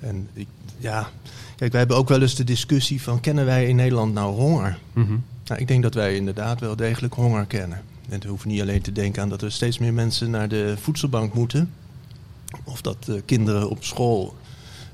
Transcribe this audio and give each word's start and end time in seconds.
En 0.00 0.28
ik, 0.32 0.46
ja, 0.78 1.08
kijk, 1.56 1.70
wij 1.70 1.80
hebben 1.80 1.96
ook 1.96 2.08
wel 2.08 2.22
eens 2.22 2.34
de 2.34 2.44
discussie 2.44 3.02
van 3.02 3.20
kennen 3.20 3.44
wij 3.44 3.68
in 3.68 3.76
Nederland 3.76 4.14
nou 4.14 4.34
honger? 4.34 4.78
Mhm. 4.92 5.16
Nou, 5.44 5.60
ik 5.60 5.68
denk 5.68 5.82
dat 5.82 5.94
wij 5.94 6.14
inderdaad 6.16 6.60
wel 6.60 6.76
degelijk 6.76 7.14
honger 7.14 7.46
kennen. 7.46 7.82
En 8.08 8.20
we 8.20 8.28
hoeven 8.28 8.48
niet 8.48 8.60
alleen 8.60 8.82
te 8.82 8.92
denken 8.92 9.22
aan 9.22 9.28
dat 9.28 9.42
er 9.42 9.52
steeds 9.52 9.78
meer 9.78 9.92
mensen 9.92 10.30
naar 10.30 10.48
de 10.48 10.74
voedselbank 10.80 11.34
moeten. 11.34 11.72
Of 12.64 12.80
dat 12.80 13.10
kinderen 13.24 13.70
op 13.70 13.84
school 13.84 14.34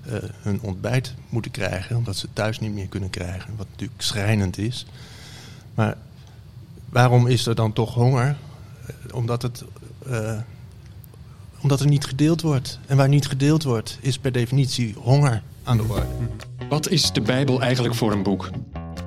eh, 0.03 0.15
hun 0.43 0.61
ontbijt 0.61 1.15
moeten 1.29 1.51
krijgen, 1.51 1.97
omdat 1.97 2.17
ze 2.17 2.27
het 2.27 2.35
thuis 2.35 2.59
niet 2.59 2.73
meer 2.73 2.87
kunnen 2.87 3.11
krijgen. 3.11 3.57
Wat 3.57 3.67
natuurlijk 3.71 4.03
schrijnend 4.03 4.59
is. 4.59 4.87
Maar 5.75 5.97
waarom 6.89 7.27
is 7.27 7.47
er 7.47 7.55
dan 7.55 7.73
toch 7.73 7.95
honger? 7.95 8.37
Eh, 8.87 9.15
omdat, 9.15 9.43
het, 9.43 9.65
eh, 10.07 10.39
omdat 11.63 11.81
er 11.81 11.89
niet 11.89 12.05
gedeeld 12.05 12.43
wordt. 12.43 12.79
En 12.87 12.97
waar 12.97 13.09
niet 13.09 13.27
gedeeld 13.27 13.63
wordt, 13.63 13.99
is 14.01 14.19
per 14.19 14.33
definitie 14.33 14.95
honger 14.99 15.43
aan 15.63 15.77
de 15.77 15.85
orde. 15.89 16.07
Wat 16.69 16.89
is 16.89 17.13
de 17.13 17.21
Bijbel 17.21 17.61
eigenlijk 17.61 17.95
voor 17.95 18.13
een 18.13 18.23
boek? 18.23 18.51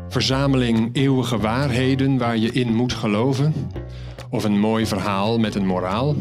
Verzameling 0.10 0.90
eeuwige 0.94 1.38
waarheden 1.38 2.18
waar 2.18 2.38
je 2.38 2.52
in 2.52 2.74
moet 2.74 2.94
geloven? 2.94 3.54
Of 4.30 4.44
een 4.44 4.60
mooi 4.60 4.86
verhaal 4.86 5.40
met 5.40 5.56
een 5.56 5.66
moraal? 5.66 6.16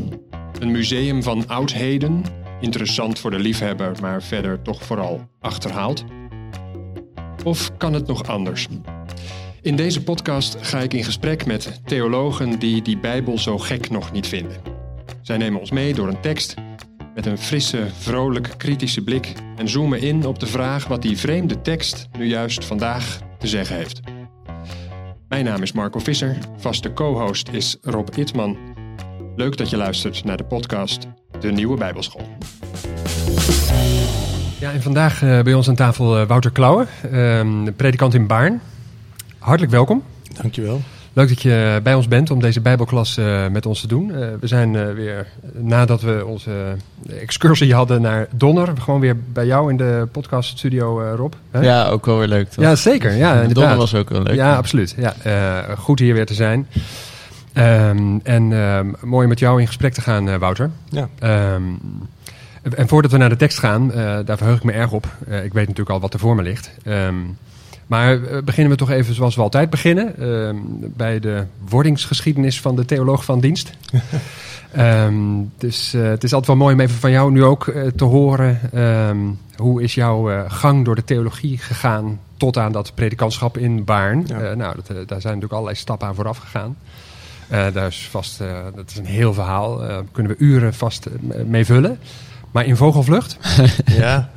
Een 0.58 0.70
museum 0.70 1.22
van 1.22 1.48
oudheden? 1.48 2.22
Interessant 2.60 3.18
voor 3.18 3.30
de 3.30 3.38
liefhebber, 3.38 3.92
maar 4.00 4.22
verder 4.22 4.62
toch 4.62 4.82
vooral 4.82 5.28
achterhaald? 5.40 6.04
Of 7.44 7.76
kan 7.76 7.92
het 7.92 8.06
nog 8.06 8.26
anders? 8.26 8.68
In 9.62 9.76
deze 9.76 10.02
podcast 10.02 10.56
ga 10.60 10.80
ik 10.80 10.94
in 10.94 11.04
gesprek 11.04 11.46
met 11.46 11.80
theologen 11.84 12.58
die 12.58 12.82
die 12.82 12.98
Bijbel 12.98 13.38
zo 13.38 13.58
gek 13.58 13.90
nog 13.90 14.12
niet 14.12 14.26
vinden. 14.26 14.73
Zij 15.24 15.36
nemen 15.36 15.60
ons 15.60 15.70
mee 15.70 15.94
door 15.94 16.08
een 16.08 16.20
tekst 16.20 16.54
met 17.14 17.26
een 17.26 17.38
frisse, 17.38 17.86
vrolijk, 17.98 18.54
kritische 18.56 19.04
blik 19.04 19.32
en 19.56 19.68
zoomen 19.68 20.00
in 20.00 20.26
op 20.26 20.38
de 20.38 20.46
vraag 20.46 20.86
wat 20.86 21.02
die 21.02 21.18
vreemde 21.18 21.60
tekst 21.60 22.08
nu 22.18 22.26
juist 22.26 22.64
vandaag 22.64 23.20
te 23.38 23.46
zeggen 23.46 23.76
heeft. 23.76 24.00
Mijn 25.28 25.44
naam 25.44 25.62
is 25.62 25.72
Marco 25.72 25.98
Visser, 25.98 26.38
vaste 26.56 26.92
co-host 26.92 27.48
is 27.48 27.76
Rob 27.82 28.08
Itman. 28.16 28.56
Leuk 29.36 29.56
dat 29.56 29.70
je 29.70 29.76
luistert 29.76 30.24
naar 30.24 30.36
de 30.36 30.44
podcast 30.44 31.06
De 31.40 31.52
Nieuwe 31.52 31.76
Bijbelschool. 31.76 32.28
Ja, 34.60 34.72
en 34.72 34.82
vandaag 34.82 35.22
eh, 35.22 35.42
bij 35.42 35.54
ons 35.54 35.68
aan 35.68 35.74
tafel 35.74 36.18
eh, 36.18 36.26
Wouter 36.26 36.50
Klauwen, 36.50 36.86
ehm, 37.12 37.72
predikant 37.76 38.14
in 38.14 38.26
Baarn. 38.26 38.60
Hartelijk 39.38 39.72
welkom. 39.72 40.02
Dankjewel. 40.40 40.80
Leuk 41.14 41.28
dat 41.28 41.42
je 41.42 41.80
bij 41.82 41.94
ons 41.94 42.08
bent 42.08 42.30
om 42.30 42.40
deze 42.40 42.60
Bijbelklas 42.60 43.16
eh, 43.16 43.46
met 43.48 43.66
ons 43.66 43.80
te 43.80 43.86
doen. 43.86 44.14
Eh, 44.14 44.28
we 44.40 44.46
zijn 44.46 44.76
eh, 44.76 44.92
weer, 44.92 45.26
nadat 45.52 46.00
we 46.00 46.24
onze 46.26 46.76
excursie 47.18 47.74
hadden 47.74 48.02
naar 48.02 48.26
Donner, 48.30 48.72
gewoon 48.80 49.00
weer 49.00 49.16
bij 49.32 49.46
jou 49.46 49.70
in 49.70 49.76
de 49.76 50.08
podcaststudio, 50.12 51.00
eh 51.00 51.14
Rob. 51.16 51.32
Hè? 51.50 51.60
Ja, 51.60 51.88
ook 51.88 52.06
wel 52.06 52.18
weer 52.18 52.28
leuk. 52.28 52.48
Toch? 52.48 52.64
Ja, 52.64 52.74
zeker. 52.74 53.12
Ja, 53.12 53.32
inderdaad. 53.32 53.54
Donner 53.54 53.76
was 53.76 53.94
ook 53.94 54.10
wel 54.10 54.22
leuk. 54.22 54.34
Ja, 54.34 54.56
absoluut. 54.56 54.94
Ja, 54.98 55.14
eh, 55.22 55.76
goed 55.78 55.98
hier 55.98 56.14
weer 56.14 56.26
te 56.26 56.34
zijn. 56.34 56.66
Ehm, 57.54 58.18
en 58.22 58.52
ehm, 58.52 58.86
mooi 59.02 59.26
met 59.26 59.38
jou 59.38 59.60
in 59.60 59.66
gesprek 59.66 59.92
te 59.92 60.00
gaan, 60.00 60.28
eh, 60.28 60.36
Wouter. 60.36 60.70
Ja. 60.88 61.08
Ehm, 61.18 61.62
en 62.76 62.88
voordat 62.88 63.10
we 63.10 63.16
naar 63.16 63.28
de 63.28 63.36
tekst 63.36 63.58
gaan, 63.58 63.92
eh, 63.92 64.18
daar 64.24 64.36
verheug 64.36 64.56
ik 64.56 64.64
me 64.64 64.72
erg 64.72 64.92
op. 64.92 65.06
Eh, 65.28 65.44
ik 65.44 65.52
weet 65.52 65.68
natuurlijk 65.68 65.90
al 65.90 66.00
wat 66.00 66.14
er 66.14 66.20
voor 66.20 66.34
me 66.34 66.42
ligt. 66.42 66.70
Maar 67.86 68.22
eh, 68.22 68.42
beginnen 68.42 68.72
we 68.72 68.78
toch 68.78 68.90
even 68.90 69.14
zoals 69.14 69.34
we 69.34 69.42
altijd 69.42 69.70
beginnen. 69.70 70.16
ehm, 70.18 70.56
bij 70.80 71.20
de 71.20 71.44
wordingsgeschiedenis 71.68 72.60
van 72.60 72.76
de 72.76 72.84
theoloog 72.84 73.24
van 73.24 73.40
dienst. 73.40 73.70
Ehm, 74.72 75.14
dus 75.58 75.94
eh, 75.94 76.02
het 76.02 76.24
is 76.24 76.32
altijd 76.32 76.46
wel 76.46 76.56
mooi 76.66 76.74
om 76.74 76.80
even 76.80 76.96
van 76.98 77.10
jou 77.10 77.30
nu 77.32 77.44
ook 77.44 77.66
eh, 77.68 77.86
te 77.96 78.04
horen. 78.04 78.60
ehm, 78.72 79.18
hoe 79.56 79.82
is 79.82 79.94
jouw 79.94 80.30
eh, 80.30 80.40
gang 80.48 80.84
door 80.84 80.94
de 80.94 81.04
theologie 81.04 81.58
gegaan 81.58 82.20
tot 82.36 82.58
aan 82.58 82.72
dat 82.72 82.94
predikantschap 82.94 83.58
in 83.58 83.84
Baarn? 83.84 84.24
Ja. 84.26 84.40
Eh, 84.40 84.56
nou, 84.56 84.74
dat, 84.74 84.86
daar 84.86 84.96
zijn 85.20 85.22
natuurlijk 85.22 85.52
allerlei 85.52 85.76
stappen 85.76 86.08
aan 86.08 86.14
vooraf 86.14 86.38
gegaan. 86.38 86.76
Eh, 87.48 87.66
daar 87.72 87.86
is 87.86 88.08
vast, 88.10 88.40
eh, 88.40 88.48
dat 88.74 88.90
is 88.90 88.96
een 88.96 89.06
heel 89.06 89.34
verhaal. 89.34 89.78
Daar 89.78 90.02
kunnen 90.12 90.32
we 90.38 90.44
uren 90.44 90.74
vast 90.74 91.06
mee 91.46 91.64
vullen. 91.64 91.98
Maar 92.50 92.64
in 92.66 92.76
vogelvlucht? 92.76 93.36
Ja, 93.84 94.30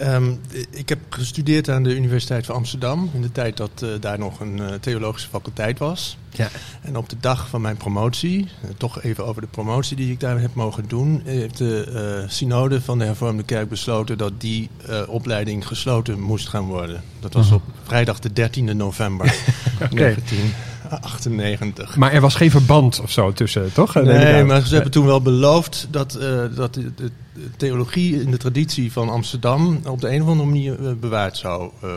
Ehm, 0.00 0.32
ik 0.70 0.88
heb 0.88 0.98
gestudeerd 1.08 1.68
aan 1.68 1.82
de 1.82 1.94
Universiteit 1.94 2.46
van 2.46 2.54
Amsterdam. 2.54 3.10
In 3.14 3.22
de 3.22 3.32
tijd 3.32 3.56
dat 3.56 3.70
eh, 3.82 3.88
daar 4.00 4.18
nog 4.18 4.40
een 4.40 4.60
eh, 4.60 4.74
theologische 4.74 5.28
faculteit 5.28 5.78
was. 5.78 6.16
Ja. 6.30 6.48
En 6.82 6.96
op 6.96 7.08
de 7.08 7.16
dag 7.20 7.48
van 7.48 7.60
mijn 7.60 7.76
promotie, 7.76 8.48
eh, 8.62 8.70
toch 8.76 9.02
even 9.02 9.26
over 9.26 9.42
de 9.42 9.48
promotie 9.48 9.96
die 9.96 10.12
ik 10.12 10.20
daar 10.20 10.40
heb 10.40 10.54
mogen 10.54 10.88
doen. 10.88 11.22
Heeft 11.24 11.58
de 11.58 12.24
synode 12.28 12.80
van 12.80 12.98
de 12.98 13.04
Hervormde 13.04 13.42
Kerk 13.42 13.68
besloten 13.68 14.18
dat 14.18 14.40
die 14.40 14.70
opleiding 15.06 15.66
gesloten 15.66 16.20
moest 16.20 16.48
gaan 16.48 16.64
worden. 16.64 17.02
Dat 17.20 17.32
was 17.32 17.46
mhm. 17.46 17.54
op 17.54 17.62
vrijdag 17.82 18.18
de 18.18 18.50
13e 18.50 18.76
november 18.76 19.34
okay. 19.84 19.88
19. 19.90 20.52
98. 20.90 21.96
Maar 21.96 22.12
er 22.12 22.20
was 22.20 22.34
geen 22.34 22.50
verband 22.50 23.00
of 23.00 23.10
zo 23.10 23.32
tussen, 23.32 23.72
toch? 23.72 23.94
Nee, 23.94 24.44
maar 24.44 24.66
ze 24.66 24.74
hebben 24.74 24.92
toen 24.92 25.06
wel 25.06 25.22
beloofd 25.22 25.88
dat, 25.90 26.14
eh, 26.14 26.42
dat 26.54 26.74
de, 26.74 26.94
de, 26.94 27.10
theologie 27.56 28.22
in 28.22 28.30
de 28.30 28.36
traditie 28.36 28.92
van 28.92 29.08
Amsterdam 29.08 29.80
op 29.84 30.00
de 30.00 30.10
een 30.10 30.22
of 30.22 30.28
andere 30.28 30.48
manier 30.48 30.86
eh, 30.86 30.92
bewaard 31.00 31.36
zou 31.36 31.70
eh, 31.82 31.88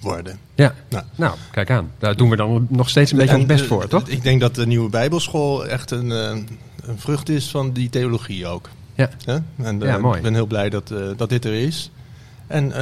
worden. 0.00 0.38
Ja, 0.54 0.74
nou. 0.88 1.04
nou. 1.14 1.36
kijk 1.50 1.70
aan. 1.70 1.90
Daar 1.98 2.16
doen 2.16 2.30
we 2.30 2.36
dan 2.36 2.66
nog 2.70 2.88
steeds 2.88 3.12
een 3.12 3.18
beetje 3.18 3.36
ons 3.36 3.46
best 3.46 3.64
voor, 3.64 3.88
toch? 3.88 4.08
Ik 4.08 4.22
denk 4.22 4.40
dat 4.40 4.54
de 4.54 4.66
nieuwe 4.66 4.90
Bijbelschool 4.90 5.66
echt 5.66 5.90
een, 5.90 6.10
een 6.10 6.48
vrucht 6.96 7.28
is 7.28 7.50
van 7.50 7.72
die 7.72 7.90
theologie 7.90 8.46
ook. 8.46 8.68
Ja, 8.94 9.10
ja? 9.18 9.42
En, 9.62 10.00
mooi. 10.00 10.16
Ik 10.16 10.22
ben 10.22 10.34
heel 10.34 10.46
blij 10.46 10.70
dat, 10.70 10.92
dat 11.16 11.28
dit 11.28 11.44
er 11.44 11.54
is. 11.54 11.90
En 12.46 12.72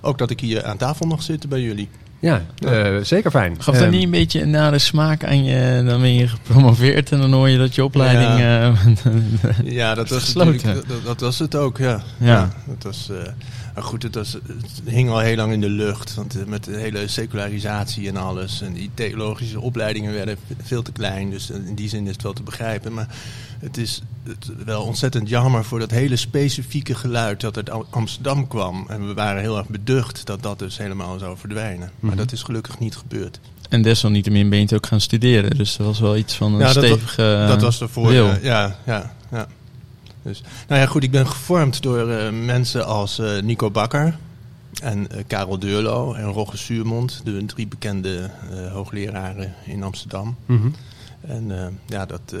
ook 0.00 0.18
dat 0.18 0.30
ik 0.30 0.40
hier 0.40 0.64
aan 0.64 0.76
tafel 0.76 1.06
nog 1.06 1.22
zit 1.22 1.48
bij 1.48 1.60
jullie. 1.60 1.88
Ja, 2.22 2.42
eh, 2.58 2.96
zeker 3.02 3.30
fijn. 3.30 3.62
Gaf 3.62 3.74
dat 3.74 3.82
Ehm, 3.84 3.92
niet 3.92 4.02
een 4.04 4.10
beetje 4.10 4.40
een 4.42 4.50
nare 4.50 4.78
smaak 4.78 5.24
aan 5.24 5.44
je? 5.44 5.82
Dan 5.86 6.00
ben 6.00 6.14
je 6.14 6.28
gepromoveerd 6.28 7.12
en 7.12 7.18
dan 7.18 7.32
hoor 7.32 7.48
je 7.48 7.58
dat 7.58 7.74
je 7.74 7.84
opleiding... 7.84 8.40
eh, 8.40 9.64
Ja, 9.78 9.94
dat 9.94 10.08
was, 10.08 10.22
Gesloten. 10.22 10.74
dat, 10.74 11.04
dat 11.04 11.20
was 11.20 11.38
het 11.38 11.54
ook, 11.54 11.78
ja. 11.78 12.02
Ja. 12.18 12.52
dat 12.66 12.82
was, 12.82 13.08
eh, 13.10 13.16
maar 13.74 13.84
goed, 13.84 14.02
het, 14.02 14.14
was, 14.14 14.32
het 14.32 14.82
hing 14.84 15.10
al 15.10 15.18
heel 15.18 15.36
lang 15.36 15.52
in 15.52 15.60
de 15.60 15.68
lucht. 15.68 16.14
Want 16.14 16.46
met 16.46 16.64
de 16.64 16.76
hele 16.76 17.08
secularisatie 17.08 18.08
en 18.08 18.16
alles. 18.16 18.60
En 18.62 18.72
die 18.72 18.90
theologische 18.94 19.60
opleidingen 19.60 20.12
werden 20.12 20.36
veel 20.62 20.82
te 20.82 20.92
klein. 20.92 21.30
Dus 21.30 21.50
in 21.50 21.74
die 21.74 21.88
zin 21.88 22.06
is 22.06 22.12
het 22.12 22.22
wel 22.22 22.32
te 22.32 22.42
begrijpen. 22.42 22.92
Maar 22.92 23.08
het 23.62 23.76
is 23.76 24.02
het 24.28 24.50
wel 24.64 24.82
ontzettend 24.82 25.28
jammer 25.28 25.64
voor 25.64 25.78
dat 25.78 25.90
hele 25.90 26.16
specifieke 26.16 26.94
geluid 26.94 27.40
dat 27.40 27.56
uit 27.56 27.70
Am- 27.70 27.84
Amsterdam 27.90 28.48
kwam. 28.48 28.84
En 28.88 29.06
we 29.08 29.14
waren 29.14 29.40
heel 29.42 29.56
erg 29.58 29.68
beducht 29.68 30.26
dat 30.26 30.42
dat 30.42 30.58
dus 30.58 30.78
helemaal 30.78 31.18
zou 31.18 31.36
verdwijnen. 31.38 31.90
Maar 32.00 32.10
Mhm. 32.10 32.18
dat 32.18 32.32
is 32.32 32.42
gelukkig 32.42 32.78
niet 32.78 32.96
gebeurd. 32.96 33.40
en 33.68 33.82
desalniettemin 33.82 34.48
ben 34.48 34.58
je 34.58 34.64
het 34.64 34.74
ook 34.74 34.86
gaan 34.86 35.00
studeren. 35.00 35.50
Dus 35.56 35.76
dat 35.76 35.86
was 35.86 36.00
wel 36.00 36.16
iets 36.16 36.34
van 36.34 36.52
een 36.52 36.58
Ja, 36.58 36.64
dat 36.72 36.74
wa- 36.74 36.82
stevige 36.82 37.44
dat 37.48 37.62
was 37.62 37.80
ervoor. 37.80 38.12
Ja, 38.12 38.38
ja, 38.42 38.76
ja, 38.86 39.14
ja. 39.30 39.46
Dus, 40.22 40.42
nou 40.68 40.80
ja, 40.80 40.86
goed, 40.86 41.02
ik 41.02 41.10
ben 41.10 41.26
gevormd 41.28 41.82
door 41.82 42.08
eh, 42.10 42.30
mensen 42.32 42.86
als 42.86 43.18
eh, 43.18 43.42
Nico 43.42 43.70
Bakker 43.70 44.16
en 44.82 45.10
eh, 45.10 45.24
Karel 45.26 45.58
Deurlo 45.58 46.12
en 46.14 46.24
Rogge 46.24 46.56
Suurmond, 46.56 47.20
de 47.24 47.44
drie 47.46 47.66
bekende 47.66 48.30
eh, 48.50 48.72
hoogleraren 48.72 49.54
in 49.64 49.82
Amsterdam. 49.82 50.36
mhm. 50.46 50.68
En 51.20 51.58
eh, 51.60 51.66
ja, 51.86 52.06
dat, 52.06 52.20
eh, 52.34 52.40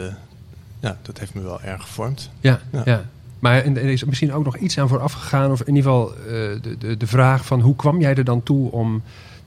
ja, 0.82 0.96
dat 1.02 1.18
heeft 1.18 1.34
me 1.34 1.42
wel 1.42 1.60
erg 1.62 1.82
gevormd. 1.82 2.30
Ja, 2.40 2.60
ja. 2.72 2.82
Ja. 2.84 3.04
Maar 3.38 3.62
en 3.62 3.76
er 3.76 3.84
is 3.84 4.04
misschien 4.04 4.32
ook 4.32 4.44
nog 4.44 4.56
iets 4.56 4.78
aan 4.78 4.88
vooraf 4.88 5.12
gegaan, 5.12 5.50
of 5.50 5.60
in 5.60 5.74
ieder 5.74 5.82
geval 5.90 6.10
eh, 6.14 6.22
de, 6.62 6.76
de, 6.78 6.96
de 6.96 7.06
vraag 7.06 7.44
van 7.46 7.60
hoe 7.60 7.76
kwam 7.76 8.00
jij 8.00 8.14
er 8.14 8.24
dan 8.24 8.42
toe 8.42 8.70
om 8.72 9.02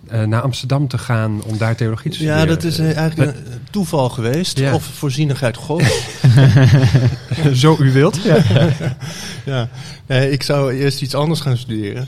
eh, 0.08 0.24
naar 0.24 0.42
Amsterdam 0.42 0.88
te 0.88 0.98
gaan 0.98 1.44
om 1.44 1.58
daar 1.58 1.76
theologie 1.76 2.12
te 2.12 2.18
studeren? 2.18 2.40
Ja, 2.40 2.46
dat 2.46 2.64
is 2.64 2.80
eh, 2.80 2.98
eigenlijk 2.98 3.38
een 3.38 3.44
toeval 3.72 4.10
geweest, 4.10 4.60
Ja. 4.60 4.74
of 4.74 4.84
voorzienigheid 4.84 5.56
God. 5.58 5.84
Zo 7.54 7.78
u 7.80 7.92
wilt. 7.92 8.24
Ja. 8.24 8.44
Ja, 9.46 9.70
nee, 10.06 10.32
ik 10.32 10.44
zou 10.44 10.74
eerst 10.74 11.02
iets 11.02 11.16
anders 11.16 11.40
gaan 11.40 11.58
studeren. 11.58 12.08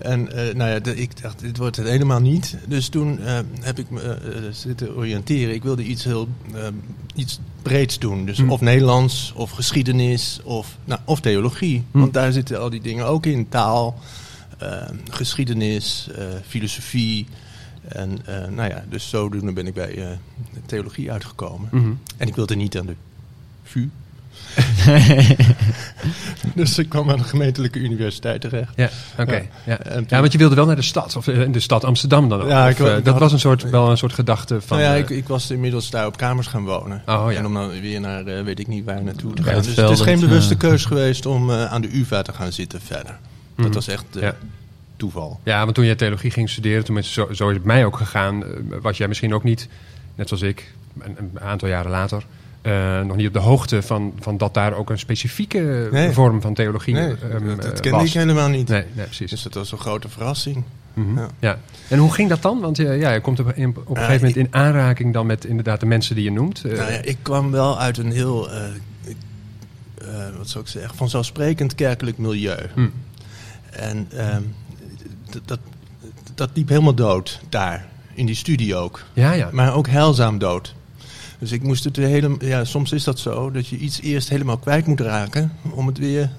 En 0.00 0.32
eh, 0.32 0.54
nou 0.54 0.70
ja, 0.70 0.78
de- 0.80 0.96
ik 0.96 1.22
dacht, 1.22 1.40
dit 1.40 1.56
wordt 1.56 1.76
het 1.76 1.86
helemaal 1.86 2.20
niet. 2.20 2.56
Dus 2.66 2.88
toen 2.88 3.18
eh, 3.20 3.38
heb 3.60 3.78
ik 3.78 3.90
me 3.90 4.00
eh, 4.02 4.42
zitten 4.50 4.96
oriënteren. 4.96 5.54
Ik 5.54 5.62
wilde 5.62 5.84
iets 5.84 6.04
heel 6.04 6.28
iets 7.14 7.40
breeds 7.62 7.98
doen. 7.98 8.24
Dus 8.24 8.38
Hm. 8.38 8.50
of 8.50 8.60
Nederlands, 8.60 9.32
of 9.36 9.50
geschiedenis, 9.50 10.40
of, 10.44 10.76
nou, 10.84 11.00
of 11.04 11.20
theologie. 11.20 11.84
Hm. 11.90 11.98
Want 11.98 12.12
daar 12.12 12.32
zitten 12.32 12.60
al 12.60 12.70
die 12.70 12.80
dingen 12.80 13.06
ook 13.06 13.26
in. 13.26 13.48
Taal, 13.48 13.98
geschiedenis, 15.10 16.08
filosofie. 16.46 17.26
En 17.88 18.18
nou 18.54 18.68
ja, 18.70 18.84
dus 18.88 19.08
zodoende 19.08 19.52
ben 19.52 19.66
ik 19.66 19.74
bij 19.74 20.18
theologie 20.66 21.12
uitgekomen. 21.12 21.68
Mhm. 21.72 21.90
En 22.16 22.28
ik 22.28 22.34
wilde 22.34 22.56
niet 22.56 22.78
aan 22.78 22.86
de 22.86 22.94
VU. 23.62 23.88
Dus 26.54 26.78
ik 26.78 26.88
kwam 26.88 27.10
aan 27.10 27.18
de 27.18 27.24
gemeentelijke 27.24 27.78
universiteit 27.78 28.40
terecht. 28.40 28.72
Ja, 28.76 28.88
oké. 29.18 29.32
Ja. 29.34 29.46
Ja. 29.66 29.76
Toen- 29.94 30.06
want 30.08 30.32
je 30.32 30.38
wilde 30.38 30.54
wel 30.54 30.66
naar 30.66 30.76
de 30.76 30.82
stad, 30.82 31.16
of 31.16 31.26
eh, 31.28 31.40
in 31.40 31.52
de 31.52 31.60
stad 31.60 31.84
Amsterdam 31.84 32.28
dan 32.28 32.40
ook. 32.42 32.48
Ja, 32.48 32.64
Of, 32.64 32.70
ik 32.70 32.76
wil- 32.76 32.86
eh, 32.86 32.94
dat 32.94 33.06
had- 33.06 33.18
was 33.18 33.32
een 33.32 33.38
soort, 33.40 33.70
wel 33.70 33.90
een 33.90 33.96
soort 33.96 34.12
gedachte 34.12 34.60
van... 34.60 34.78
nou 34.78 34.90
ja, 34.90 34.96
ik, 34.98 35.10
ik 35.10 35.28
was 35.28 35.50
inmiddels 35.50 35.90
daar 35.90 36.06
op 36.06 36.16
kamers 36.16 36.46
gaan 36.46 36.64
wonen. 36.64 37.02
Oh, 37.06 37.26
ja. 37.32 37.38
En 37.38 37.46
om 37.46 37.54
dan 37.54 37.80
weer 37.80 38.00
naar 38.00 38.26
eh, 38.26 38.44
weet 38.44 38.58
ik 38.58 38.66
niet 38.66 38.84
waar 38.84 39.02
naartoe 39.02 39.34
te 39.34 39.42
gaan. 39.42 39.54
het 39.54 39.64
Dus 39.64 39.76
het 39.76 39.90
is 39.90 40.00
geen 40.00 40.20
bewuste 40.20 40.56
keus 40.56 40.84
geweest 40.84 41.26
om 41.26 41.52
aan 41.52 41.80
de 41.80 41.96
UvA 41.98 42.22
te 42.22 42.32
gaan 42.32 42.52
zitten 42.52 42.80
verder. 42.80 43.16
Dat 43.56 43.64
Mhm. 43.66 43.74
was 43.74 43.88
echt 43.88 44.04
Ja. 44.20 44.34
toeval. 44.96 45.40
Ja, 45.44 45.62
want 45.62 45.74
toen 45.74 45.84
jij 45.84 45.94
theologie 45.94 46.30
ging 46.30 46.50
studeren, 46.50 46.84
tenminste 46.84 47.12
zo, 47.12 47.28
zo 47.32 47.48
is 47.48 47.54
het 47.56 47.64
mij 47.64 47.84
ook 47.84 47.96
gegaan, 47.96 48.44
was 48.82 48.96
jij 48.96 49.08
misschien 49.08 49.34
ook 49.34 49.44
niet, 49.44 49.68
net 50.14 50.28
zoals 50.28 50.42
ik, 50.42 50.72
een, 50.98 51.16
een 51.18 51.40
aantal 51.40 51.68
jaren 51.68 51.90
later, 51.90 52.22
eh, 52.62 53.00
nog 53.00 53.16
niet 53.16 53.26
op 53.26 53.32
de 53.32 53.38
hoogte 53.38 53.82
van, 53.82 54.12
van 54.20 54.36
dat 54.36 54.54
daar 54.54 54.72
ook 54.72 54.90
een 54.90 54.98
specifieke 54.98 55.88
Nee. 55.92 56.10
vorm 56.10 56.40
van 56.40 56.54
theologie 56.54 56.94
Nee, 56.94 57.14
ehm, 57.30 57.46
dat, 57.46 57.62
dat 57.62 57.72
eh, 57.72 57.80
kende 57.80 57.98
was. 57.98 58.06
ik 58.06 58.12
helemaal 58.12 58.48
niet. 58.48 58.68
Nee, 58.68 58.84
nee, 58.92 59.04
precies. 59.04 59.30
Dus 59.30 59.42
dat 59.42 59.54
was 59.54 59.72
een 59.72 59.78
grote 59.78 60.08
verrassing. 60.08 60.64
Mhm. 60.94 61.18
ja. 61.18 61.28
ja. 61.38 61.58
En 61.88 61.98
hoe 61.98 62.12
ging 62.12 62.28
dat 62.28 62.42
dan? 62.42 62.60
Want 62.60 62.78
eh, 62.78 63.00
ja, 63.00 63.10
je 63.12 63.20
komt 63.20 63.40
op, 63.40 63.52
in- 63.54 63.68
op 63.84 63.88
een 63.88 63.96
gegeven 63.96 64.14
moment 64.28 64.36
in 64.36 64.48
aanraking 64.50 65.12
dan 65.12 65.26
met 65.26 65.44
inderdaad 65.44 65.80
de 65.80 65.86
mensen 65.86 66.14
die 66.14 66.24
je 66.24 66.32
noemt. 66.32 66.64
Eh, 66.64 66.76
Nou 66.78 66.92
ja, 66.92 66.98
ik 67.02 67.16
kwam 67.22 67.50
wel 67.50 67.78
uit 67.78 67.98
een 67.98 68.12
heel, 68.12 68.50
eh, 68.50 68.64
eh, 69.98 70.36
wat 70.38 70.48
zou 70.48 70.64
ik 70.64 70.70
zeggen, 70.70 70.96
vanzelfsprekend 70.96 71.74
kerkelijk 71.74 72.18
milieu. 72.18 72.56
hm. 72.74 72.88
En 73.70 74.06
ehm, 74.16 74.42
dat, 75.44 75.58
dat 76.34 76.50
liep 76.54 76.68
helemaal 76.68 76.94
dood 76.94 77.40
daar, 77.48 77.86
in 78.14 78.26
die 78.26 78.34
studie 78.34 78.76
ook. 78.76 79.02
Ja, 79.12 79.32
ja. 79.32 79.48
Maar 79.52 79.74
ook 79.74 79.88
heilzaam 79.88 80.38
dood. 80.38 80.74
Dus 81.40 81.52
ik 81.52 81.62
moest 81.62 81.84
het 81.84 81.96
weer 81.96 82.06
helemaal, 82.08 82.44
ja, 82.44 82.64
soms 82.64 82.92
is 82.92 83.04
dat 83.04 83.18
zo, 83.18 83.50
dat 83.50 83.66
je 83.66 83.76
iets 83.76 84.00
eerst 84.00 84.28
helemaal 84.28 84.58
kwijt 84.58 84.86
moet 84.86 85.00
raken 85.00 85.52
om 85.70 85.86
het 85.86 85.98
weer 85.98 86.30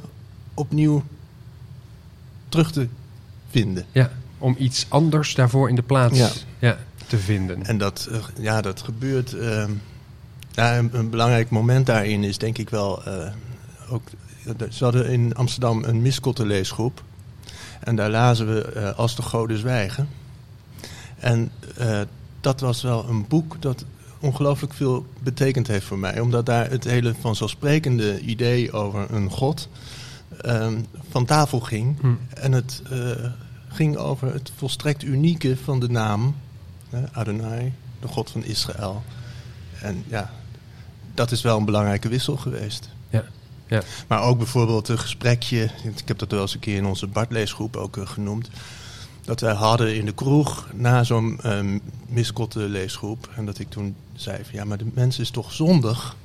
opnieuw 0.54 1.04
terug 2.50 2.72
te 2.72 2.88
vinden. 3.50 3.86
ja. 3.92 4.12
Om 4.38 4.56
iets 4.60 4.86
anders 4.90 5.36
daarvoor 5.36 5.70
in 5.70 5.76
de 5.76 5.82
plaats 5.82 6.18
Ja. 6.18 6.30
ja, 6.60 6.78
te 7.08 7.18
vinden. 7.18 7.66
En 7.66 7.78
dat, 7.78 8.08
eh, 8.12 8.18
ja, 8.40 8.62
dat 8.62 8.82
gebeurt. 8.82 9.34
ehm, 9.34 9.72
ja, 10.52 10.78
een, 10.78 10.90
een 10.94 11.10
belangrijk 11.10 11.50
moment 11.50 11.86
daarin 11.86 12.24
is 12.24 12.38
denk 12.38 12.58
ik 12.58 12.70
wel. 12.70 13.04
eh, 13.04 13.32
ook, 13.90 14.04
ze 14.70 14.84
hadden 14.84 15.10
in 15.10 15.36
Amsterdam 15.36 15.84
een 15.84 16.02
miskottenleesgroep. 16.02 17.04
En 17.80 17.96
daar 17.96 18.10
lazen 18.10 18.54
we 18.54 18.62
eh, 18.62 18.98
Als 18.98 19.16
de 19.16 19.22
Goden 19.22 19.58
Zwijgen. 19.58 20.10
En 21.20 21.52
eh, 21.78 22.02
dat 22.42 22.60
was 22.60 22.82
wel 22.82 23.10
een 23.10 23.26
boek 23.28 23.62
dat 23.62 23.86
ongelooflijk 24.22 24.74
veel 24.74 25.06
betekend 25.24 25.68
heeft 25.68 25.86
voor 25.86 26.00
mij. 26.00 26.20
Omdat 26.20 26.46
daar 26.46 26.70
het 26.70 26.84
hele 26.84 27.14
vanzelfsprekende 27.20 28.20
idee 28.20 28.72
over 28.72 29.14
een 29.14 29.30
God 29.30 29.70
ehm, 30.42 30.80
van 31.10 31.26
tafel 31.26 31.60
ging. 31.60 32.00
Hm. 32.00 32.14
En 32.34 32.52
het 32.52 32.82
eh, 32.90 33.00
ging 33.68 33.98
over 33.98 34.34
het 34.34 34.52
volstrekt 34.56 35.04
unieke 35.04 35.58
van 35.58 35.80
de 35.80 35.90
naam 35.90 36.36
Adonai, 37.12 37.74
de 38.00 38.08
God 38.08 38.30
van 38.30 38.44
Israël. 38.44 39.04
En 39.82 40.04
ja, 40.08 40.32
dat 41.14 41.32
is 41.32 41.42
wel 41.42 41.58
een 41.58 41.66
belangrijke 41.66 42.10
wissel 42.10 42.38
geweest. 42.38 42.90
Ja. 43.10 43.24
Ja. 43.68 43.82
Maar 44.08 44.22
ook 44.22 44.38
bijvoorbeeld 44.38 44.88
een 44.88 45.00
gesprekje, 45.00 45.70
ik 45.84 46.08
heb 46.08 46.18
dat 46.18 46.32
wel 46.32 46.42
eens 46.42 46.54
een 46.54 46.60
keer 46.60 46.78
in 46.78 46.86
onze 46.86 47.08
Bartleesgroep 47.08 47.76
ook 47.76 47.98
eh, 47.98 48.08
genoemd. 48.08 48.50
Dat 49.26 49.40
wij 49.40 49.54
hadden 49.54 49.96
in 49.96 50.06
de 50.06 50.14
kroeg 50.14 50.68
na 50.74 51.04
zo'n 51.04 51.40
um, 51.46 51.82
miskotte 52.08 52.60
leesgroep. 52.60 53.30
En 53.36 53.46
dat 53.46 53.60
ik 53.60 53.70
toen 53.70 53.96
zei 54.14 54.38
van 54.44 54.54
ja, 54.54 54.66
maar 54.66 54.78
de 54.78 54.92
mens 54.94 55.20
is 55.20 55.30
toch 55.30 55.54
zondig? 55.54 56.16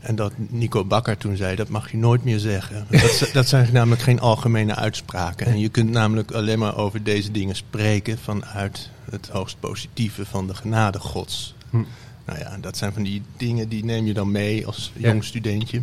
En 0.00 0.16
dat 0.16 0.32
Nico 0.36 0.84
Bakker 0.84 1.16
toen 1.16 1.36
zei, 1.36 1.56
dat 1.56 1.68
mag 1.68 1.90
je 1.90 1.96
nooit 1.96 2.24
meer 2.24 2.38
zeggen. 2.38 2.86
Dat, 2.90 3.30
dat 3.32 3.48
zijn 3.48 3.68
namelijk 3.72 4.02
geen 4.02 4.20
algemene 4.20 4.74
uitspraken. 4.74 5.46
En 5.46 5.58
je 5.58 5.68
kunt 5.68 5.90
namelijk 5.90 6.30
alleen 6.30 6.58
maar 6.58 6.76
over 6.76 7.02
deze 7.02 7.30
dingen 7.30 7.56
spreken 7.56 8.18
vanuit 8.18 8.90
het 9.10 9.28
hoogst 9.28 9.60
positieve 9.60 10.26
van 10.26 10.46
de 10.46 10.54
genade 10.54 10.98
gods. 10.98 11.54
Hm. 11.70 11.82
Nou 12.24 12.38
ja, 12.38 12.56
dat 12.60 12.76
zijn 12.76 12.92
van 12.92 13.02
die 13.02 13.22
dingen 13.36 13.68
die 13.68 13.84
neem 13.84 14.06
je 14.06 14.14
dan 14.14 14.30
mee 14.30 14.66
als 14.66 14.92
Ja. 14.94 15.08
jong 15.08 15.24
studentje. 15.24 15.82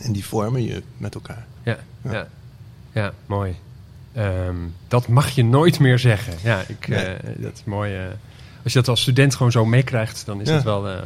En 0.00 0.12
die 0.12 0.24
vormen 0.24 0.64
je 0.64 0.82
met 0.96 1.14
elkaar. 1.14 1.46
Ja, 1.62 1.78
ja. 2.02 2.12
Ja. 2.12 2.28
ja. 2.92 3.12
mooi. 3.26 3.54
Ehm, 4.14 4.56
dat 4.88 5.08
mag 5.08 5.30
je 5.30 5.44
nooit 5.44 5.78
meer 5.78 5.98
zeggen. 5.98 6.32
Ja, 6.42 6.62
ik, 6.68 6.88
Nee. 6.88 6.98
eh, 7.04 7.30
dat 7.36 7.52
is 7.54 7.64
mooi. 7.64 7.94
eh. 7.94 8.02
als 8.62 8.72
je 8.72 8.78
dat 8.78 8.88
als 8.88 9.00
student 9.00 9.34
gewoon 9.34 9.52
zo 9.52 9.64
meekrijgt, 9.64 10.26
dan 10.26 10.40
is 10.40 10.48
Ja. 10.48 10.54
dat 10.54 10.62
wel 10.64 10.88
eh, 10.88 10.98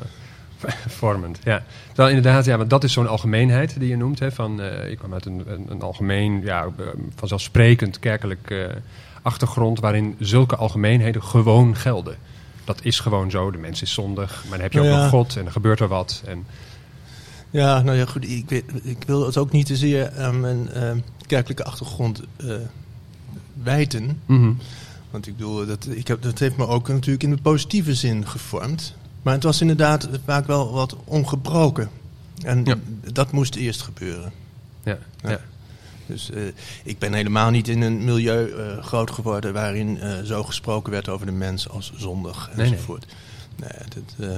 vormend. 1.01 1.39
Ja. 1.45 1.63
Terwijl 1.87 2.17
inderdaad, 2.17 2.45
ja, 2.45 2.57
want 2.57 2.71
dat 2.71 2.85
is 2.85 2.93
zo'n 2.93 3.07
algemeenheid 3.09 3.79
die 3.81 3.89
je 3.89 3.97
noemt. 3.97 4.19
Hè, 4.19 4.33
van, 4.33 4.61
ik 4.63 4.99
kwam 4.99 5.13
uit 5.13 5.27
een, 5.27 5.43
een, 5.47 5.67
een 5.69 5.83
algemeen, 5.83 6.41
ja, 6.45 6.69
vanzelfsprekend 7.15 7.99
kerkelijk 7.99 8.69
achtergrond... 9.23 9.81
waarin 9.81 10.17
zulke 10.19 10.57
algemeenheden 10.57 11.23
gewoon 11.23 11.77
gelden. 11.77 12.17
Dat 12.65 12.79
is 12.83 13.01
gewoon 13.01 13.31
zo. 13.31 13.51
De 13.51 13.59
mens 13.59 13.83
is 13.83 13.93
zondig. 13.93 14.43
Maar 14.43 14.51
dan 14.53 14.61
heb 14.61 14.73
je 14.73 14.81
ook 14.81 14.85
ja. 14.87 15.01
nog 15.01 15.09
God 15.09 15.37
en 15.37 15.45
er 15.47 15.53
gebeurt 15.53 15.81
er 15.81 15.89
wat. 15.89 16.23
En, 16.27 16.47
Ja, 17.51 17.81
nou 17.83 17.97
ja, 17.99 18.05
goed. 18.07 18.29
Ik, 18.31 18.49
weet, 18.49 18.65
ik 18.83 19.03
wil 19.07 19.27
het 19.27 19.37
ook 19.37 19.53
niet 19.53 19.67
te 19.67 19.77
zeer 19.77 20.13
aan 20.19 20.41
mijn 20.41 20.69
kerkelijke 21.27 21.65
achtergrond 21.65 22.23
wijten. 23.63 24.21
Mhm. 24.27 24.53
Want 25.11 25.27
ik 25.27 25.37
bedoel, 25.37 25.67
dat, 25.67 25.87
ik 25.91 26.09
heb, 26.09 26.23
dat 26.23 26.39
heeft 26.39 26.57
me 26.57 26.67
ook 26.67 26.89
natuurlijk 26.89 27.23
in 27.23 27.31
de 27.31 27.43
positieve 27.43 27.95
zin 27.95 28.27
gevormd. 28.27 28.95
Maar 29.23 29.35
het 29.35 29.43
was 29.43 29.61
inderdaad 29.61 30.09
vaak 30.25 30.47
wel 30.47 30.73
wat 30.73 30.97
ongebroken. 31.05 31.91
En 32.43 32.65
Ja. 32.65 32.77
dat 33.13 33.33
moest 33.33 33.55
eerst 33.55 33.83
gebeuren. 33.83 34.33
ja, 34.85 34.99
ja. 35.23 35.31
Ja. 35.31 35.41
Dus 36.07 36.31
eh, 36.31 36.43
ik 36.85 36.99
ben 36.99 37.13
helemaal 37.13 37.51
niet 37.51 37.69
in 37.69 37.83
een 37.83 38.05
milieu 38.05 38.51
eh, 38.53 38.83
groot 38.85 39.11
geworden 39.11 39.53
waarin 39.53 40.01
eh, 40.01 40.19
zo 40.25 40.43
gesproken 40.45 40.93
werd 40.93 41.09
over 41.09 41.27
de 41.27 41.33
mens 41.33 41.69
als 41.69 41.93
zondig 41.97 42.47
Nee, 42.47 42.57
nee. 42.57 42.73
enzovoort. 42.75 43.07
Nee, 43.57 43.71
dat, 43.95 44.29
eh, 44.31 44.37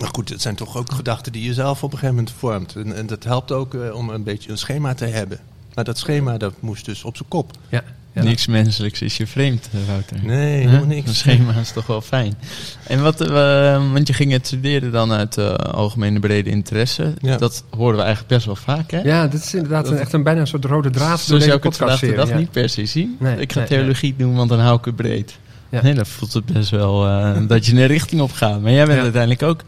maar 0.00 0.08
goed, 0.12 0.28
het 0.28 0.40
zijn 0.42 0.54
toch 0.54 0.76
ook 0.76 0.92
gedachten 0.92 1.32
die 1.32 1.42
je 1.42 1.54
zelf 1.54 1.82
op 1.82 1.92
een 1.92 1.98
gegeven 1.98 2.14
moment 2.14 2.34
vormt. 2.38 2.74
En, 2.76 2.96
en 2.96 3.06
dat 3.06 3.24
helpt 3.24 3.52
ook 3.52 3.76
om 3.94 4.08
een 4.08 4.22
beetje 4.22 4.50
een 4.50 4.58
schema 4.58 4.94
te 4.94 5.04
hebben. 5.06 5.38
Maar 5.74 5.84
dat 5.84 5.98
schema 5.98 6.36
dat 6.38 6.54
moest 6.60 6.84
dus 6.84 7.04
op 7.04 7.16
zijn 7.16 7.28
kop. 7.28 7.52
ja. 7.68 7.82
Ja. 8.12 8.22
Niks 8.22 8.46
menselijks 8.46 9.00
is 9.02 9.16
je 9.16 9.26
vreemd, 9.26 9.68
Wouter. 9.86 10.16
Nee, 10.22 10.52
Huh? 10.56 10.58
helemaal 10.64 10.82
Een 10.82 10.88
niks. 10.88 11.18
schema 11.18 11.52
is 11.54 11.72
toch 11.72 11.86
wel 11.86 12.00
fijn. 12.00 12.34
En 12.86 13.02
wat, 13.02 13.20
eh, 13.20 13.92
want 13.92 14.06
je 14.06 14.12
ging 14.12 14.32
het 14.32 14.46
studeren 14.46 14.92
dan 14.92 15.12
uit 15.12 15.36
eh, 15.38 15.52
algemene 15.54 16.20
brede 16.20 16.50
interesse. 16.50 17.14
Ja. 17.20 17.36
Dat 17.36 17.64
horen 17.70 17.96
we 17.96 18.02
eigenlijk 18.02 18.32
best 18.34 18.46
wel 18.46 18.56
vaak, 18.56 18.90
hè? 18.90 19.00
Ja, 19.00 19.26
dit 19.26 19.42
is 19.44 19.54
inderdaad 19.54 19.88
een, 19.88 19.98
echt 19.98 20.12
een 20.12 20.22
bijna 20.22 20.40
een 20.40 20.46
soort 20.46 20.64
rode 20.64 20.90
draad 20.90 21.20
Zo 21.20 21.38
zou 21.38 21.56
ik 21.56 21.62
het 21.62 21.76
vandaag 21.76 22.00
de 22.00 22.12
dag 22.12 22.28
ja. 22.28 22.36
niet 22.36 22.50
per 22.50 22.68
se 22.68 22.86
zien. 22.86 23.16
Nee, 23.18 23.36
ik 23.36 23.52
ga 23.52 23.58
nee, 23.58 23.68
theologie 23.68 24.14
doen, 24.16 24.34
want 24.34 24.48
dan 24.48 24.60
hou 24.60 24.78
ik 24.78 24.84
het 24.84 24.96
breed. 24.96 25.38
Ja. 25.68 25.82
Nee, 25.82 25.94
dan 25.94 26.06
voelt 26.06 26.32
het 26.32 26.44
best 26.46 26.70
wel 26.70 27.06
eh, 27.06 27.36
dat 27.46 27.66
je 27.66 27.72
een 27.72 27.86
richting 27.86 28.20
op 28.20 28.32
gaat. 28.32 28.60
Maar 28.60 28.72
jij 28.72 28.84
bent 28.84 28.96
Ja. 28.96 29.02
uiteindelijk 29.02 29.42
ook 29.42 29.60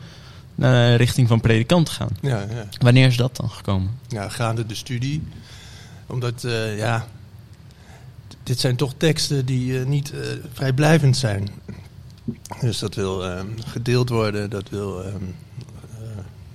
naar 0.55 0.89
de 0.91 0.95
richting 0.95 1.29
van 1.29 1.41
predikant 1.41 1.89
gegaan. 1.89 2.17
Ja, 2.21 2.29
ja. 2.29 2.67
Wanneer 2.81 3.07
is 3.07 3.17
dat 3.17 3.37
dan 3.37 3.51
gekomen? 3.51 3.91
ja, 4.09 4.29
gaande 4.29 4.67
de 4.67 4.75
studie. 4.75 5.23
Omdat, 6.07 6.45
eh, 6.45 6.79
ja, 6.79 7.07
dit 8.43 8.61
zijn 8.61 8.77
toch 8.77 8.95
teksten 8.97 9.47
die 9.47 9.81
eh, 9.81 9.87
niet 9.87 10.13
eh, 10.13 10.21
vrijblijvend 10.53 11.17
zijn. 11.17 11.49
Dus 12.61 12.79
dat 12.79 12.95
wil 12.95 13.25
eh, 13.25 13.41
gedeeld 13.67 14.09
worden, 14.09 14.51
dat 14.51 14.69
wil, 14.69 15.05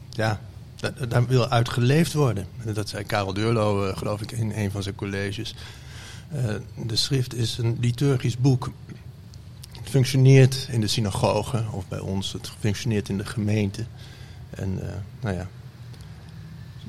ja, 0.09 0.41
da- 0.75 1.05
daar 1.07 1.27
wil 1.27 1.47
uitgeleefd 1.49 2.13
worden. 2.13 2.47
En 2.65 2.73
Dat 2.73 2.89
zei 2.89 3.03
Karel 3.03 3.33
Deurlo, 3.33 3.93
geloof 3.95 4.21
ik, 4.21 4.31
in 4.31 4.51
een 4.55 4.71
van 4.71 4.83
zijn 4.83 4.95
colleges. 4.95 5.55
De 6.85 6.95
schrift 6.95 7.35
is 7.35 7.57
een 7.57 7.77
liturgisch 7.81 8.37
boek. 8.37 8.71
Het 9.79 9.89
functioneert 9.89 10.67
in 10.71 10.81
de 10.81 10.87
synagoge 10.87 11.63
of 11.71 11.87
bij 11.87 11.99
ons, 11.99 12.33
het 12.33 12.51
functioneert 12.59 13.09
in 13.09 13.17
de 13.17 13.25
gemeente. 13.25 13.85
En 14.49 14.79
nou 15.21 15.35
ja, 15.35 15.47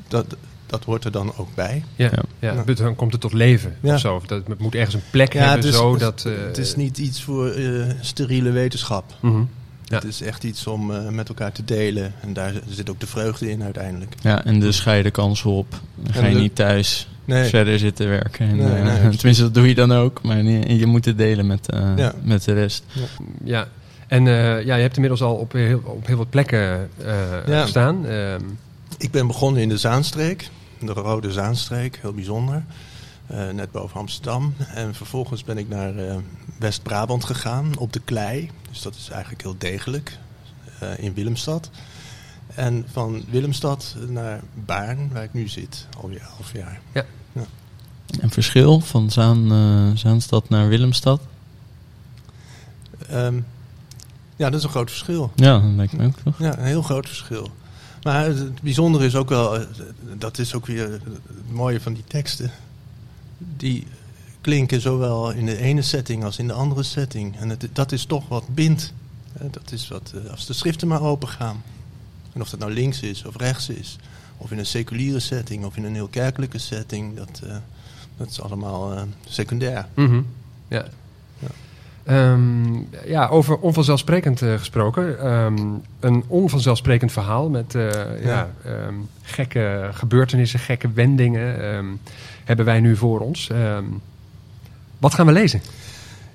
dat, 0.08 0.36
dat 0.70 0.84
hoort 0.84 1.04
er 1.04 1.12
dan 1.12 1.32
ook 1.36 1.48
bij. 1.54 1.84
Ja, 1.96 2.10
Ja. 2.38 2.54
ja. 2.66 2.74
dan 2.74 2.94
komt 2.96 3.12
het 3.12 3.20
tot 3.20 3.32
leven 3.32 3.76
Ja. 3.80 3.94
of 3.94 4.00
zo. 4.00 4.22
Dat, 4.26 4.42
het 4.48 4.58
moet 4.58 4.74
ergens 4.74 4.94
een 4.94 5.00
plek 5.10 5.32
Ja, 5.32 5.38
hebben, 5.38 5.56
het 5.58 5.66
is, 5.68 5.74
zo 5.74 5.96
dat... 5.96 6.24
eh, 6.26 6.32
het 6.46 6.58
is 6.58 6.76
niet 6.76 6.98
iets 6.98 7.22
voor 7.22 7.48
eh, 7.50 7.84
steriele 8.00 8.50
wetenschap. 8.50 9.14
mhm. 9.20 9.42
Ja. 9.84 9.94
Het 9.94 10.04
is 10.04 10.22
echt 10.22 10.44
iets 10.44 10.66
om 10.66 10.90
eh, 10.94 11.08
met 11.08 11.28
elkaar 11.28 11.52
te 11.52 11.64
delen. 11.64 12.12
En 12.20 12.32
daar 12.32 12.52
zit 12.68 12.90
ook 12.90 13.00
de 13.00 13.06
vreugde 13.06 13.50
in 13.50 13.62
uiteindelijk. 13.62 14.14
Ja, 14.22 14.44
en 14.44 14.60
dus 14.60 14.80
ga 14.80 14.92
je 14.92 15.02
de 15.02 15.10
kans 15.10 15.42
op. 15.44 15.80
Dan 15.94 16.12
ga 16.14 16.20
En 16.20 16.28
je 16.28 16.34
de- 16.34 16.40
niet 16.40 16.54
thuis 16.54 17.08
Nee, 17.24 17.48
verder 17.48 17.78
zitten 17.78 18.08
werken. 18.08 18.48
En, 18.48 18.56
Nee, 18.56 18.66
eh, 18.82 19.08
tenminste, 19.18 19.42
dat 19.42 19.54
doe 19.54 19.68
je 19.68 19.74
dan 19.74 19.92
ook. 19.92 20.22
Maar 20.22 20.42
je, 20.42 20.76
je 20.78 20.86
moet 20.86 21.04
het 21.04 21.18
delen 21.18 21.46
met, 21.46 21.68
eh, 21.70 21.92
Ja. 21.96 22.12
met 22.22 22.44
de 22.44 22.52
rest. 22.52 22.84
Ja, 23.44 23.68
en 24.06 24.26
eh, 24.26 24.64
ja, 24.64 24.74
je 24.74 24.82
hebt 24.82 24.94
inmiddels 24.94 25.22
al 25.22 25.34
op 25.34 25.52
heel, 25.52 25.82
op 25.84 26.06
heel 26.06 26.16
wat 26.16 26.30
plekken 26.30 26.90
eh, 27.04 27.14
Ja. 27.46 27.62
gestaan. 27.62 28.06
Ehm, 28.06 28.40
ik 28.98 29.10
ben 29.10 29.26
begonnen 29.26 29.62
in 29.62 29.68
de 29.68 29.78
Zaanstreek. 29.78 30.48
De 30.80 30.92
Rode 30.92 31.32
Zaanstreek, 31.32 31.98
heel 32.00 32.12
bijzonder. 32.12 32.64
Eh, 33.26 33.48
net 33.48 33.70
boven 33.70 34.00
Amsterdam. 34.00 34.54
En 34.74 34.94
vervolgens 34.94 35.44
ben 35.44 35.58
ik 35.58 35.68
naar 35.68 35.96
eh, 35.96 36.16
West-Brabant 36.58 37.24
gegaan, 37.24 37.76
op 37.78 37.92
de 37.92 38.00
Klei. 38.00 38.50
Dus 38.70 38.82
dat 38.82 38.94
is 38.94 39.08
eigenlijk 39.10 39.42
heel 39.42 39.54
degelijk. 39.58 40.18
eh, 40.80 40.98
in 40.98 41.14
Willemstad. 41.14 41.70
En 42.54 42.84
van 42.92 43.24
Willemstad 43.30 43.96
naar 44.08 44.40
Baarn, 44.64 45.10
waar 45.12 45.22
ik 45.22 45.32
nu 45.32 45.48
zit, 45.48 45.86
alweer 46.00 46.28
elf 46.38 46.52
jaar. 46.52 46.80
Een 48.20 48.30
verschil 48.30 48.80
van 48.80 49.10
Zaan, 49.10 49.52
eh, 49.52 49.96
Zaanstad 49.96 50.48
naar 50.48 50.68
Willemstad? 50.68 51.20
Ehm, 53.08 53.40
ja, 54.36 54.50
dat 54.50 54.54
is 54.58 54.62
een 54.64 54.70
groot 54.70 54.90
verschil. 54.90 55.32
Ja, 55.34 55.58
dat 55.58 55.70
lijkt 55.76 55.92
me 55.92 56.06
ook 56.06 56.16
toch? 56.24 56.38
Ja, 56.38 56.58
een 56.58 56.64
heel 56.64 56.82
groot 56.82 57.06
verschil. 57.06 57.50
Maar 58.08 58.24
het 58.24 58.60
bijzondere 58.60 59.04
is 59.04 59.14
ook 59.14 59.28
wel, 59.28 59.56
eh, 59.56 59.66
dat 60.18 60.38
is 60.38 60.54
ook 60.54 60.66
weer 60.66 60.90
het 60.90 61.02
mooie 61.50 61.80
van 61.80 61.92
die 61.92 62.04
teksten. 62.06 62.50
die 63.38 63.86
klinken 64.40 64.80
zowel 64.80 65.30
in 65.30 65.46
de 65.46 65.56
ene 65.56 65.82
setting 65.82 66.24
als 66.24 66.38
in 66.38 66.46
de 66.46 66.52
andere 66.52 66.82
setting. 66.82 67.36
En 67.36 67.58
dat 67.72 67.92
is 67.92 68.04
toch 68.04 68.28
wat 68.28 68.48
bindt. 68.48 68.92
Dat 69.50 69.72
is 69.72 69.88
wat, 69.88 70.12
eh, 70.14 70.30
als 70.30 70.46
de 70.46 70.52
schriften 70.52 70.88
maar 70.88 71.02
open 71.02 71.28
gaan. 71.28 71.62
En 72.32 72.40
of 72.40 72.50
dat 72.50 72.60
nou 72.60 72.72
links 72.72 73.00
is 73.00 73.24
of 73.24 73.36
rechts 73.36 73.68
is. 73.68 73.98
Of 74.36 74.50
in 74.50 74.58
een 74.58 74.66
seculiere 74.66 75.20
setting 75.20 75.64
of 75.64 75.76
in 75.76 75.84
een 75.84 75.94
heel 75.94 76.08
kerkelijke 76.08 76.58
setting. 76.58 77.16
Dat, 77.16 77.40
eh, 77.44 77.56
dat 78.16 78.30
is 78.30 78.40
allemaal 78.40 79.06
secundair. 79.26 79.88
Mhm. 79.94 80.22
Ja. 80.68 80.88
Ehm, 82.08 82.82
ja, 83.06 83.26
over 83.26 83.56
onvanzelfsprekend 83.56 84.42
eh, 84.42 84.54
gesproken. 84.54 85.20
Ehm, 85.20 85.56
een 86.00 86.24
onvanzelfsprekend 86.26 87.12
verhaal 87.12 87.48
met 87.48 87.74
eh, 87.74 88.24
ja. 88.24 88.50
ehm, 88.64 88.94
gekke 89.22 89.90
gebeurtenissen, 89.92 90.58
gekke 90.58 90.92
wendingen 90.92 91.98
hebben 92.44 92.64
wij 92.64 92.80
nu 92.80 92.96
voor 92.96 93.20
ons. 93.20 93.50
Wat 94.98 95.14
gaan 95.14 95.26
we 95.26 95.32
lezen? 95.32 95.60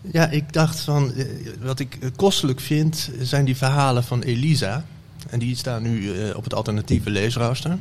Ja, 0.02 0.30
ik 0.30 0.54
dacht 0.54 0.80
van, 0.80 1.14
eh, 1.14 1.26
wat 1.62 1.80
ik 1.80 1.98
kostelijk 2.16 2.60
vind, 2.60 3.10
zijn 3.20 3.46
die 3.46 3.58
verhalen 3.58 4.04
van 4.04 4.22
Elisa. 4.22 4.86
En 5.30 5.40
die 5.40 5.56
staan 5.56 5.82
nu 5.82 6.12
op 6.32 6.44
het 6.44 6.54
alternatieve 6.54 7.10
leesrooster. 7.10 7.78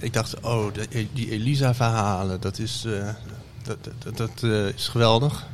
Ik 0.00 0.12
dacht, 0.12 0.40
oh, 0.40 0.66
die 1.12 1.30
Elisa-verhalen, 1.30 2.40
dat 2.40 2.58
is, 2.58 2.86
dat, 3.62 3.76
dat, 3.98 4.16
dat 4.16 4.42
is 4.74 4.88
geweldig. 4.88 5.46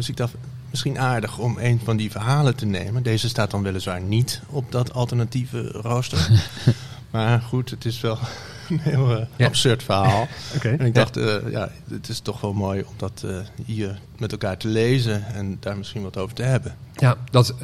Dus 0.00 0.08
ik 0.08 0.16
dacht, 0.16 0.34
misschien 0.70 0.98
aardig 0.98 1.38
om 1.38 1.58
een 1.58 1.80
van 1.84 1.96
die 1.96 2.10
verhalen 2.10 2.56
te 2.56 2.66
nemen. 2.66 3.02
Deze 3.02 3.28
staat 3.28 3.50
dan 3.50 3.62
weliswaar 3.62 4.00
niet 4.00 4.40
op 4.46 4.72
dat 4.72 4.92
alternatieve 4.92 5.62
rooster. 5.62 6.28
maar 7.10 7.40
goed, 7.40 7.70
het 7.70 7.84
is 7.84 8.00
wel 8.00 8.18
een 8.68 8.78
heel 8.78 9.16
eh, 9.16 9.26
Ja. 9.36 9.46
absurd 9.46 9.82
verhaal. 9.82 10.28
En 10.62 10.80
ik 10.80 10.94
dacht, 10.94 11.16
eh, 11.16 11.50
ja, 11.50 11.70
het 11.90 12.08
is 12.08 12.20
toch 12.20 12.40
wel 12.40 12.52
mooi 12.52 12.82
om 12.86 12.94
dat 12.96 13.24
eh, 13.26 13.36
hier 13.64 13.98
met 14.18 14.32
elkaar 14.32 14.56
te 14.56 14.68
lezen 14.68 15.24
en 15.34 15.56
daar 15.60 15.76
misschien 15.76 16.02
wat 16.02 16.16
over 16.16 16.34
te 16.34 16.42
hebben. 16.42 16.76
Ja, 16.94 17.16
dat 17.30 17.54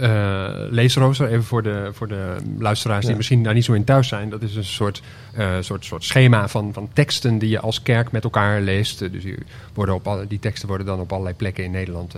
leesrooster, 0.71 1.29
even 1.29 1.45
voor 1.45 1.63
de, 1.63 1.91
voor 1.93 2.09
de 2.09 2.37
luisteraars 2.59 3.07
die 3.07 3.17
misschien 3.17 3.43
daar 3.43 3.55
niet 3.55 3.65
zo 3.65 3.73
in 3.73 3.85
thuis 3.85 4.09
zijn. 4.09 4.31
Dat 4.31 4.43
is 4.43 4.57
een 4.57 4.65
soort, 4.65 5.03
soort, 5.61 5.85
soort 5.85 6.05
schema 6.05 6.49
van, 6.49 6.73
van 6.73 6.89
teksten 6.93 7.39
die 7.39 7.49
je 7.49 7.61
als 7.61 7.83
kerk 7.83 8.13
met 8.13 8.25
elkaar 8.25 8.61
leest. 8.61 8.99
Dus 8.99 9.23
die, 9.23 9.39
worden 9.75 9.95
op 9.95 10.07
alle, 10.07 10.27
die 10.27 10.39
teksten 10.39 10.69
worden 10.69 10.87
dan 10.87 11.01
op 11.01 11.13
allerlei 11.13 11.37
plekken 11.37 11.65
in 11.65 11.71
Nederland 11.71 12.15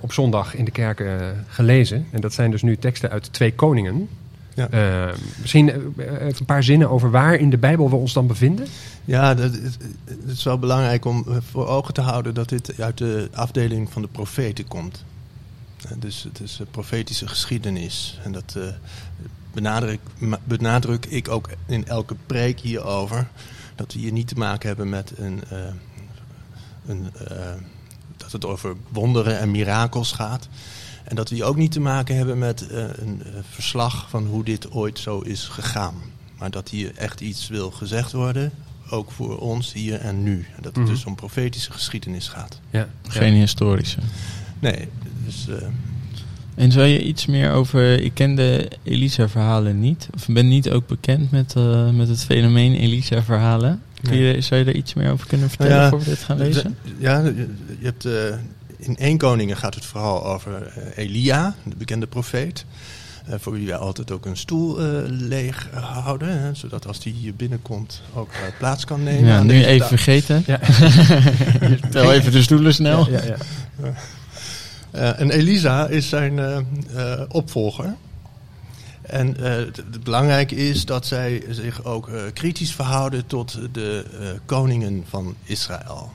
op 0.00 0.12
zondag 0.12 0.54
in 0.54 0.64
de 0.64 0.70
kerken 0.70 1.44
gelezen. 1.48 2.06
En 2.10 2.20
dat 2.20 2.32
zijn 2.32 2.50
dus 2.50 2.62
nu 2.62 2.76
teksten 2.76 3.10
uit 3.10 3.32
Twee 3.32 3.54
Koningen. 3.54 4.08
Ja. 4.54 4.68
Eh, 4.70 5.14
misschien 5.40 5.70
eh, 5.70 6.06
even 6.12 6.36
een 6.38 6.44
paar 6.44 6.62
zinnen 6.62 6.90
over 6.90 7.10
waar 7.10 7.34
in 7.34 7.50
de 7.50 7.58
Bijbel 7.58 7.90
we 7.90 7.96
ons 7.96 8.12
dan 8.12 8.26
bevinden. 8.26 8.66
Ja, 9.04 9.34
dat, 9.34 9.52
het, 9.52 9.78
het 10.04 10.30
is 10.30 10.42
wel 10.44 10.58
belangrijk 10.58 11.04
om 11.04 11.24
eh, 11.28 11.36
voor 11.50 11.66
ogen 11.66 11.94
te 11.94 12.00
houden 12.00 12.34
dat 12.34 12.48
dit 12.48 12.80
uit 12.80 12.98
de 12.98 13.28
afdeling 13.34 13.92
van 13.92 14.02
de 14.02 14.08
profeten 14.08 14.68
komt. 14.68 15.04
Eh, 15.84 15.90
Dus 15.98 16.22
het 16.22 16.40
is 16.40 16.60
profetische 16.70 17.28
geschiedenis. 17.28 18.20
En 18.24 18.32
dat 18.32 18.54
eh, 18.56 18.62
benadruk, 19.52 20.00
benadruk 20.44 21.06
ik 21.06 21.28
ook 21.28 21.48
in 21.66 21.86
elke 21.86 22.14
preek 22.26 22.60
hierover. 22.60 23.28
Dat 23.74 23.92
we 23.92 23.98
hier 23.98 24.12
niet 24.12 24.28
te 24.28 24.34
maken 24.34 24.68
hebben 24.68 24.88
met 24.88 25.12
een, 25.16 25.40
eh, 25.48 25.58
een 26.86 27.10
eh, 27.28 27.36
dat 28.16 28.32
het 28.32 28.44
over 28.44 28.74
wonderen 28.88 29.38
en 29.38 29.50
mirakels 29.50 30.12
gaat. 30.12 30.48
En 31.04 31.16
dat 31.16 31.28
we 31.28 31.34
hier 31.34 31.44
ook 31.44 31.56
niet 31.56 31.72
te 31.72 31.80
maken 31.80 32.16
hebben 32.16 32.38
met 32.38 32.66
eh, 32.66 32.78
een 32.78 33.22
eh, 33.24 33.30
verslag 33.50 34.06
van 34.10 34.26
hoe 34.26 34.44
dit 34.44 34.70
ooit 34.70 34.98
zo 34.98 35.20
is 35.20 35.44
gegaan. 35.48 35.94
Maar 36.38 36.50
dat 36.50 36.68
hier 36.68 36.92
echt 36.96 37.20
iets 37.20 37.48
wil 37.48 37.70
gezegd 37.70 38.12
worden, 38.12 38.52
ook 38.90 39.10
voor 39.10 39.38
ons 39.38 39.72
hier 39.72 40.00
en 40.00 40.22
nu. 40.22 40.46
En 40.56 40.62
dat 40.62 40.74
het 40.76 40.84
Mhm. 40.84 40.92
dus 40.92 41.04
om 41.04 41.14
profetische 41.14 41.72
geschiedenis 41.72 42.28
gaat. 42.28 42.60
Ja, 42.70 42.88
Geen 43.08 43.34
historische. 43.34 43.98
Nee, 44.58 44.88
dus 45.24 45.48
eh, 45.48 45.66
En 46.54 46.72
zou 46.72 46.86
je 46.86 47.02
iets 47.02 47.26
meer 47.26 47.50
over... 47.52 48.00
Ik 48.00 48.14
ken 48.14 48.34
de 48.34 48.70
Elisa-verhalen 48.82 49.80
niet. 49.80 50.08
Of 50.14 50.26
ben 50.26 50.48
niet 50.48 50.70
ook 50.70 50.86
bekend 50.86 51.30
met, 51.30 51.54
eh, 51.56 51.90
met 51.90 52.08
het 52.08 52.24
fenomeen 52.24 52.74
Elisa-verhalen. 52.74 53.82
Kun 54.02 54.16
je, 54.16 54.40
zou 54.40 54.60
je 54.60 54.66
daar 54.66 54.74
iets 54.74 54.94
meer 54.94 55.10
over 55.10 55.26
kunnen 55.26 55.48
vertellen 55.48 55.72
Nou 55.72 55.84
ja, 55.84 55.90
voor 55.90 55.98
we 55.98 56.04
dit 56.04 56.18
gaan 56.18 56.38
lezen? 56.38 56.76
Ja, 56.98 57.18
je 57.20 57.48
je 57.78 57.84
hebt, 57.84 58.04
eh, 58.04 58.12
in 58.82 58.96
één 58.96 59.18
koningen 59.18 59.56
gaat 59.56 59.74
het 59.74 59.84
vooral 59.84 60.26
over 60.26 60.66
eh, 60.66 61.04
Elia, 61.04 61.54
de 61.64 61.76
bekende 61.76 62.06
profeet. 62.06 62.64
eh, 63.26 63.34
voor 63.38 63.52
wie 63.52 63.66
wij 63.66 63.76
altijd 63.76 64.10
ook 64.10 64.26
een 64.26 64.36
stoel 64.36 64.80
eh, 64.80 64.86
leeg 65.06 65.68
houden. 65.72 66.40
Hè, 66.40 66.54
zodat 66.54 66.86
als 66.86 67.00
die 67.00 67.12
hier 67.12 67.34
binnenkomt 67.34 68.02
ook 68.14 68.30
plaats 68.58 68.84
kan 68.84 69.02
nemen. 69.02 69.28
Ja, 69.28 69.42
nu 69.42 69.64
even 69.64 69.88
vergeten. 69.88 70.42
Ja. 70.46 70.60
Tel 71.90 72.12
even 72.12 72.32
de 72.32 72.42
stoelen 72.42 72.74
snel. 72.74 73.10
Ja, 73.10 73.22
ja, 73.24 73.36
ja. 73.82 73.94
Eh, 74.90 75.20
en 75.20 75.30
Elisa 75.30 75.86
is 75.88 76.08
zijn 76.08 76.66
opvolger. 77.28 77.94
En 79.02 79.36
eh, 79.36 79.52
het, 79.52 80.04
belangrijke 80.04 80.54
is 80.54 80.84
dat 80.84 81.06
zij 81.06 81.44
zich 81.50 81.84
ook 81.84 82.08
eh, 82.08 82.22
kritisch 82.32 82.72
verhouden 82.72 83.26
tot 83.26 83.58
de 83.72 84.04
eh, 84.20 84.26
koningen 84.46 85.04
van 85.08 85.34
Israël. 85.44 86.12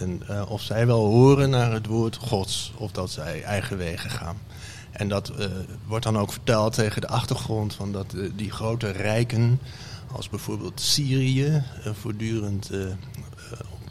En 0.00 0.22
eh, 0.28 0.50
of 0.50 0.62
zij 0.62 0.86
wel 0.86 1.06
horen 1.06 1.50
naar 1.50 1.72
het 1.72 1.86
woord 1.86 2.16
Gods, 2.16 2.72
of 2.76 2.90
dat 2.92 3.10
zij 3.10 3.42
eigen 3.42 3.76
wegen 3.76 4.10
gaan. 4.10 4.36
En 4.90 5.08
dat 5.08 5.28
eh, 5.28 5.46
wordt 5.86 6.04
dan 6.04 6.18
ook 6.18 6.32
verteld 6.32 6.74
tegen 6.74 7.00
de 7.00 7.08
achtergrond 7.08 7.74
van 7.74 7.92
dat 7.92 8.14
eh, 8.14 8.30
die 8.36 8.50
grote 8.50 8.90
rijken, 8.90 9.60
als 10.12 10.28
bijvoorbeeld 10.28 10.80
Syrië, 10.80 11.62
voortdurend 11.92 12.70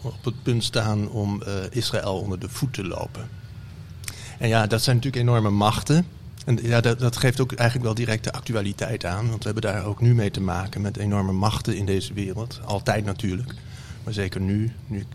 op, 0.01 0.25
het 0.25 0.43
punt 0.43 0.63
staan 0.63 1.09
om 1.09 1.43
Israël 1.71 2.19
onder 2.19 2.39
de 2.39 2.49
voet 2.49 2.73
te 2.73 2.87
lopen. 2.87 3.29
En 4.39 4.47
ja, 4.47 4.67
dat 4.67 4.81
zijn 4.81 4.95
natuurlijk 4.95 5.23
enorme 5.23 5.49
machten. 5.49 6.05
En 6.45 6.59
ja, 6.61 6.81
dat, 6.81 6.99
dat 6.99 7.17
geeft 7.17 7.39
ook 7.39 7.51
eigenlijk 7.51 7.85
wel 7.85 8.05
direct 8.05 8.23
de 8.23 8.31
actualiteit 8.31 9.05
aan. 9.05 9.29
Want 9.29 9.43
we 9.43 9.51
hebben 9.51 9.71
daar 9.71 9.85
ook 9.85 10.01
nu 10.01 10.13
mee 10.15 10.31
te 10.31 10.41
maken 10.41 10.81
met 10.81 10.97
enorme 10.97 11.31
machten 11.31 11.77
in 11.77 11.85
deze 11.85 12.13
wereld. 12.13 12.59
Altijd 12.65 13.05
natuurlijk. 13.05 13.53
Maar 14.03 14.13
zeker 14.13 14.41
nu, 14.41 14.71
nu 14.87 15.05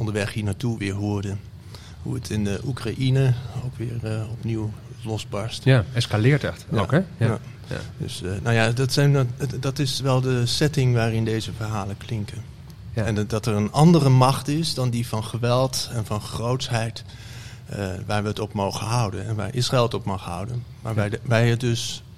onderweg 0.00 0.32
hier 0.32 0.44
naartoe 0.44 0.78
weer 0.78 0.94
hoorde 0.94 1.36
hoe 2.02 2.14
het 2.14 2.30
in 2.30 2.44
de 2.44 2.60
Oekraïne 2.64 3.34
ook 3.64 3.76
weer 3.76 3.98
eh, 4.02 4.30
opnieuw 4.30 4.70
losbarst. 5.04 5.64
Ja, 5.64 5.84
escaleert 5.92 6.44
echt 6.44 6.66
Ja. 6.70 6.78
ook, 6.80 6.90
hè? 6.90 6.96
Ja. 6.96 7.04
Ja. 7.18 7.38
Ja. 7.66 7.76
Dus 7.98 8.22
eh, 8.22 8.30
nou 8.42 8.54
ja, 8.54 8.70
dat, 8.70 8.92
zijn, 8.92 9.12
dat, 9.12 9.26
dat 9.60 9.78
is 9.78 10.00
wel 10.00 10.20
de 10.20 10.46
setting 10.46 10.94
waarin 10.94 11.24
deze 11.24 11.52
verhalen 11.56 11.96
klinken. 11.96 12.42
Ja. 12.94 13.04
En 13.04 13.26
dat, 13.26 13.46
er 13.46 13.54
een 13.54 13.72
andere 13.72 14.08
macht 14.08 14.48
is 14.48 14.74
dan 14.74 14.90
die 14.90 15.06
van 15.06 15.24
geweld 15.24 15.90
en 15.92 16.06
van 16.06 16.20
grootsheid. 16.20 17.04
eh, 17.66 17.88
waar 18.06 18.22
we 18.22 18.28
het 18.28 18.38
op 18.38 18.52
mogen 18.52 18.86
houden 18.86 19.26
en 19.26 19.34
waar 19.34 19.54
Israël 19.54 19.82
het 19.82 19.94
op 19.94 20.04
mag 20.04 20.22
houden. 20.24 20.64
Maar 20.82 20.94
wij, 20.94 21.08
de- 21.08 21.20
wij 21.22 21.48
het 21.50 21.60
dus, 21.60 22.02
eh, 22.04 22.09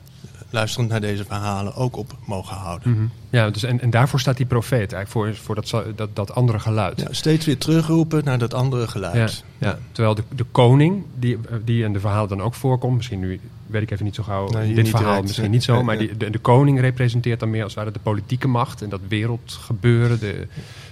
luisterend 0.52 0.90
naar 0.90 1.00
deze 1.00 1.25
verhalen, 1.25 1.75
ook 1.75 1.97
op 1.97 2.16
mogen 2.25 2.56
houden. 2.56 2.90
Mhm. 2.90 3.02
Ja, 3.30 3.50
dus 3.50 3.62
en, 3.62 3.80
en 3.80 3.90
daarvoor 3.90 4.21
staat 4.21 4.37
die 4.37 4.47
profeet 4.47 4.92
eigenlijk 4.92 5.09
voor, 5.11 5.35
voor 5.35 5.54
dat, 5.54 5.97
dat, 5.97 6.16
dat 6.16 6.35
andere 6.35 6.59
geluid. 6.59 7.00
Ja, 7.00 7.06
steeds 7.11 7.47
weer 7.47 7.59
terugroepen 7.59 8.25
naar 8.25 8.38
dat 8.38 8.54
andere 8.54 8.88
geluid. 8.88 9.44
Ja, 9.59 9.66
ja. 9.68 9.78
Terwijl 9.92 10.14
de, 10.14 10.23
de 10.37 10.44
koning, 10.52 11.04
die, 11.18 11.38
die 11.64 11.85
in 11.85 11.92
de 11.92 12.00
verhalen 12.00 12.28
dan 12.28 12.42
ook 12.42 12.54
voorkomt, 12.54 12.97
misschien 12.97 13.21
nu 13.21 13.40
weet 13.66 13.82
ik 13.82 13.90
even 13.90 14.04
niet 14.04 14.14
zo 14.14 14.23
gauw, 14.23 14.61
hier 14.61 14.75
dit 14.75 14.88
verhaal 14.88 15.06
direct, 15.09 15.26
misschien 15.26 15.50
niet 15.50 15.62
zo, 15.64 15.82
maar 15.82 15.99
die, 15.99 16.16
de, 16.16 16.30
de 16.30 16.38
koning 16.38 16.80
representeert 16.80 17.40
dan 17.40 17.50
meer 17.50 17.62
als 17.62 17.75
het 17.75 17.82
ware 17.82 17.94
de 17.97 18.02
politieke 18.02 18.49
macht 18.49 18.82
en 18.82 18.88
dat 18.88 19.00
wereldgebeuren, 19.09 20.18
de, 20.21 20.47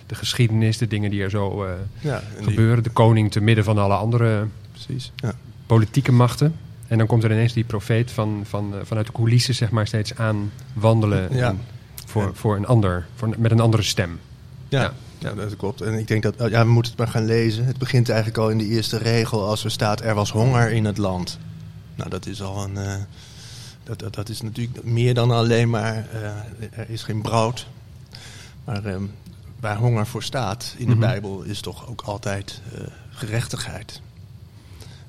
de 0.07 0.15
geschiedenis, 0.15 0.79
de 0.79 0.87
dingen 0.87 1.11
die 1.11 1.23
er 1.23 1.31
zo 1.31 1.65
eh, 1.65 1.73
Ja, 2.01 2.23
die- 2.39 2.45
gebeuren. 2.49 2.83
De 2.83 2.91
koning 2.91 3.31
te 3.31 3.41
midden 3.41 3.65
van 3.65 3.79
alle 3.79 3.95
andere 3.95 4.47
precies. 4.73 5.13
Ja. 5.17 5.33
politieke 5.67 6.13
machten. 6.13 6.55
En 6.91 6.99
dan 6.99 7.07
komt 7.07 7.25
er 7.25 7.31
ineens 7.33 7.53
die 7.53 7.65
profeet 7.65 8.11
van, 8.11 8.43
van, 8.49 8.75
eh, 8.75 8.81
vanuit 8.85 9.07
de 9.07 9.13
coulissen 9.13 9.55
zeg 9.55 9.71
maar 9.71 9.87
steeds 9.87 10.15
aan 10.17 10.53
wandelen 10.73 11.35
Ja. 11.37 11.55
voor, 12.07 12.23
Ja. 12.23 12.31
voor 12.35 12.57
een 12.57 12.67
ander, 12.67 13.07
voor, 13.15 13.35
met 13.39 13.51
een 13.51 13.61
andere 13.61 13.83
stem. 13.83 14.21
Ja, 14.69 14.81
Ja. 14.83 14.93
ja. 15.19 15.33
dat 15.35 15.57
klopt. 15.57 15.81
En 15.81 15.95
ik 15.99 16.09
denk 16.09 16.23
dat, 16.23 16.35
ja, 16.39 16.65
we 16.65 16.71
moeten 16.71 16.93
het 16.93 17.01
maar 17.01 17.09
gaan 17.11 17.25
lezen. 17.27 17.65
Het 17.65 17.79
begint 17.79 18.09
eigenlijk 18.09 18.39
al 18.39 18.51
in 18.51 18.59
de 18.59 18.67
eerste 18.67 18.97
regel 18.97 19.47
als 19.47 19.65
er 19.65 19.71
staat, 19.71 20.01
er 20.01 20.15
was 20.15 20.31
honger 20.33 20.71
in 20.71 20.85
het 20.85 20.99
land. 20.99 21.39
Nou, 21.95 22.11
dat 22.11 22.27
is 22.27 22.43
al 22.43 22.65
een, 22.65 22.77
eh, 22.77 22.95
dat, 23.85 23.99
dat, 23.99 24.15
dat 24.15 24.29
is 24.29 24.41
natuurlijk 24.41 24.85
meer 24.85 25.15
dan 25.15 25.31
alleen 25.31 25.71
maar, 25.71 26.07
eh, 26.13 26.79
er 26.79 26.91
is 26.91 27.03
geen 27.03 27.23
brood. 27.23 27.67
Maar 28.65 28.85
ehm, 28.85 29.03
waar 29.61 29.77
honger 29.77 30.07
voor 30.07 30.23
staat 30.23 30.75
in 30.79 30.85
de 30.87 30.91
Mhm. 30.91 31.01
Bijbel 31.01 31.43
is 31.43 31.61
toch 31.61 31.89
ook 31.89 32.01
altijd 32.01 32.61
gerechtigheid. 33.11 34.01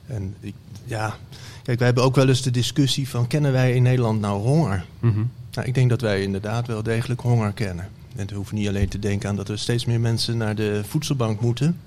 En 0.08 0.36
ik, 0.40 0.54
ja, 0.86 1.16
kijk, 1.64 1.78
wij 1.78 1.88
hebben 1.88 2.04
ook 2.04 2.16
wel 2.16 2.28
eens 2.28 2.42
de 2.42 2.52
discussie 2.52 3.10
van, 3.10 3.28
kennen 3.28 3.52
wij 3.52 3.74
in 3.76 3.84
Nederland 3.84 4.20
nou 4.20 4.42
honger? 4.42 4.86
Mhm. 5.00 5.24
Nou, 5.52 5.68
ik 5.68 5.74
denk 5.74 5.90
dat 5.90 6.02
wij 6.02 6.22
inderdaad 6.22 6.68
wel 6.68 6.84
degelijk 6.84 7.22
honger 7.22 7.52
kennen. 7.52 7.90
En 8.16 8.28
we 8.28 8.36
hoeven 8.36 8.56
niet 8.56 8.68
alleen 8.68 8.90
te 8.90 9.00
denken 9.00 9.30
aan 9.30 9.36
dat 9.36 9.50
er 9.50 9.60
steeds 9.60 9.86
meer 9.86 10.00
mensen 10.00 10.38
naar 10.38 10.56
de 10.56 10.82
voedselbank 10.88 11.42
moeten. 11.42 11.78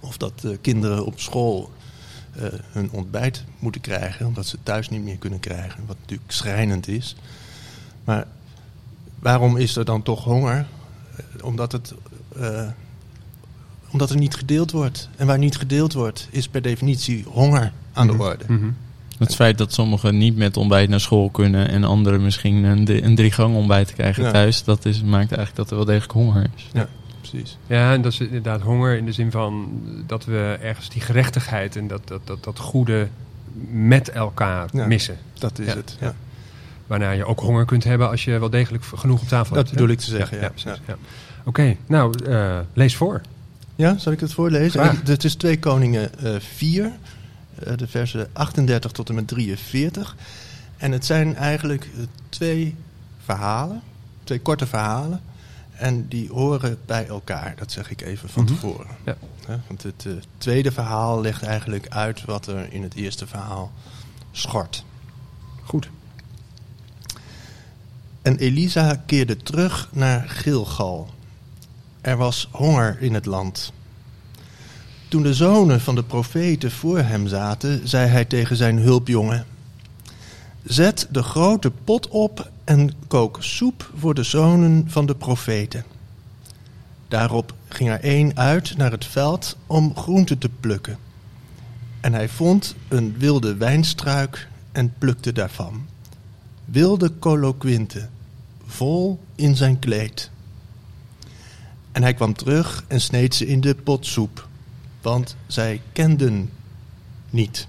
Of 0.00 0.16
dat 0.16 0.32
eh, 0.44 0.50
kinderen 0.60 1.06
op 1.06 1.20
school 1.20 1.70
eh, 2.32 2.44
hun 2.70 2.90
ontbijt 2.90 3.44
moeten 3.58 3.80
krijgen, 3.80 4.26
omdat 4.26 4.46
ze 4.46 4.56
het 4.56 4.64
thuis 4.64 4.88
niet 4.88 5.02
meer 5.02 5.16
kunnen 5.16 5.40
krijgen. 5.40 5.86
Wat 5.86 5.96
natuurlijk 6.00 6.32
schrijnend 6.32 6.88
is. 6.88 7.16
Maar 8.04 8.26
waarom 9.18 9.56
is 9.56 9.76
er 9.76 9.84
dan 9.84 10.02
toch 10.02 10.24
honger? 10.24 10.66
Eh, 11.16 11.44
Omdat 11.44 11.72
het 11.72 11.94
omdat 13.92 14.10
er 14.10 14.16
niet 14.16 14.34
gedeeld 14.34 14.70
wordt. 14.70 15.08
En 15.16 15.26
waar 15.26 15.38
niet 15.38 15.56
gedeeld 15.56 15.92
wordt, 15.92 16.28
is 16.30 16.48
per 16.48 16.62
definitie 16.62 17.24
honger 17.28 17.72
aan 17.92 18.06
de 18.06 18.12
orde. 18.18 18.44
Mhm. 18.48 18.70
Het 19.18 19.34
feit 19.34 19.58
dat 19.58 19.72
sommigen 19.72 20.18
niet 20.18 20.36
met 20.36 20.56
ontbijt 20.56 20.88
naar 20.88 21.00
school 21.00 21.30
kunnen 21.30 21.68
en 21.68 21.84
anderen 21.84 22.22
misschien 22.22 22.64
een, 22.64 22.84
drie- 22.84 23.02
een 23.02 23.14
drie 23.14 23.30
gang 23.32 23.54
ontbijt 23.56 23.92
krijgen 23.94 24.22
Ja. 24.24 24.30
thuis, 24.30 24.64
dat 24.64 24.84
is, 24.84 25.02
maakt 25.02 25.12
eigenlijk 25.32 25.56
dat 25.56 25.70
er 25.70 25.76
wel 25.76 25.84
degelijk 25.84 26.12
honger 26.12 26.50
is. 26.56 26.82
Precies. 27.20 27.56
Ja, 27.66 27.92
en 27.92 28.02
dat 28.02 28.12
is 28.12 28.20
inderdaad 28.20 28.60
honger 28.60 28.96
in 28.96 29.04
de 29.04 29.12
zin 29.12 29.30
van 29.30 29.68
dat 30.06 30.24
we 30.24 30.58
ergens 30.62 30.88
die 30.88 31.00
gerechtigheid 31.02 31.76
en 31.76 31.86
dat, 31.88 32.00
dat, 32.08 32.20
dat, 32.24 32.44
dat 32.44 32.58
goede 32.58 33.08
met 33.70 34.10
elkaar 34.10 34.68
Ja. 34.72 34.86
missen. 34.86 35.16
Dat 35.38 35.58
is 35.58 35.66
Ja, 35.66 35.74
het. 35.74 35.96
ja. 36.00 36.06
Ja. 36.06 36.14
Waarna 36.86 37.10
je 37.10 37.24
ook 37.24 37.40
honger 37.40 37.64
kunt 37.64 37.84
hebben 37.84 38.10
als 38.10 38.24
je 38.24 38.38
wel 38.38 38.50
degelijk 38.50 38.84
genoeg 38.94 39.20
op 39.20 39.28
tafel 39.28 39.54
Dat 39.54 39.56
hebt. 39.56 39.70
bedoel 39.70 39.86
hè? 39.86 39.92
ik 39.92 39.98
te 39.98 40.10
zeggen, 40.10 40.40
ja. 40.40 40.48
precies, 40.48 40.80
ja. 40.86 40.96
Oké, 41.44 41.76
nou, 41.86 42.24
eh, 42.24 42.58
lees 42.72 42.96
voor. 42.96 43.20
Ja, 43.76 43.98
zal 43.98 44.12
ik 44.12 44.20
het 44.20 44.32
voorlezen? 44.32 44.96
Het 45.04 45.24
is 45.24 45.34
2 45.34 45.58
Koningen 45.58 46.18
eh 46.18 46.34
4, 46.38 46.84
eh, 46.84 46.90
de 47.76 47.86
versen 47.88 48.28
38 48.32 48.92
tot 48.92 49.08
en 49.08 49.14
met 49.14 49.28
43. 49.28 50.16
En 50.76 50.92
het 50.92 51.04
zijn 51.04 51.36
eigenlijk 51.36 51.84
eh, 51.84 52.02
twee 52.28 52.76
verhalen, 53.24 53.82
twee 54.24 54.40
korte 54.40 54.66
verhalen. 54.66 55.20
En 55.70 56.08
die 56.08 56.28
horen 56.28 56.78
bij 56.86 57.06
elkaar, 57.06 57.54
dat 57.56 57.72
zeg 57.72 57.90
ik 57.90 58.00
even 58.00 58.28
van 58.28 58.44
Mhm. 58.44 58.52
tevoren. 58.54 58.86
Ja. 59.04 59.16
Want 59.66 59.82
het 59.82 60.04
eh, 60.06 60.12
tweede 60.38 60.72
verhaal 60.72 61.20
legt 61.20 61.42
eigenlijk 61.42 61.88
uit 61.88 62.24
wat 62.24 62.46
er 62.46 62.72
in 62.72 62.82
het 62.82 62.94
eerste 62.94 63.26
verhaal 63.26 63.72
schort. 64.32 64.84
Goed. 65.62 65.88
En 68.22 68.36
Elisa 68.36 69.02
keerde 69.06 69.36
terug 69.36 69.88
naar 69.92 70.28
Gilgal. 70.28 71.10
Er 72.00 72.16
was 72.16 72.48
honger 72.50 72.96
in 73.00 73.14
het 73.14 73.26
land. 73.26 73.72
Toen 75.10 75.22
de 75.22 75.34
zonen 75.34 75.80
van 75.80 75.94
de 75.94 76.02
profeten 76.02 76.70
voor 76.70 76.98
hem 76.98 77.26
zaten, 77.26 77.88
zei 77.88 78.08
hij 78.08 78.24
tegen 78.24 78.56
zijn 78.56 78.78
hulpjongen: 78.78 79.46
Zet 80.64 81.08
de 81.10 81.22
grote 81.22 81.70
pot 81.70 82.08
op 82.08 82.50
en 82.64 82.92
kook 83.06 83.38
soep 83.40 83.90
voor 83.96 84.14
de 84.14 84.22
zonen 84.22 84.84
van 84.88 85.06
de 85.06 85.14
profeten. 85.14 85.84
Daarop 87.08 87.54
ging 87.68 87.90
er 87.90 88.00
één 88.00 88.36
uit 88.36 88.76
naar 88.76 88.90
het 88.90 89.04
veld 89.04 89.56
om 89.66 89.96
groenten 89.96 90.38
te 90.38 90.48
plukken. 90.60 90.98
En 92.00 92.12
hij 92.12 92.28
vond 92.28 92.74
een 92.88 93.14
wilde 93.18 93.56
wijnstruik 93.56 94.48
en 94.72 94.92
plukte 94.98 95.32
daarvan 95.32 95.86
wilde 96.64 97.18
coloquinte, 97.18 98.08
vol 98.66 99.20
in 99.34 99.56
zijn 99.56 99.78
kleed. 99.78 100.30
En 101.92 102.02
hij 102.02 102.14
kwam 102.14 102.34
terug 102.34 102.84
en 102.88 103.00
sneed 103.00 103.34
ze 103.34 103.46
in 103.46 103.60
de 103.60 103.74
pot 103.74 104.06
soep, 104.06 104.48
want 105.02 105.36
zij 105.46 105.80
kenden 105.92 106.50
niet. 107.30 107.66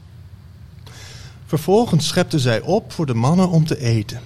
Vervolgens 1.46 2.08
schepte 2.08 2.40
zij 2.40 2.62
op 2.62 2.92
voor 2.92 3.06
de 3.06 3.14
mannen 3.14 3.50
om 3.50 3.66
te 3.66 3.80
eten. 3.80 4.22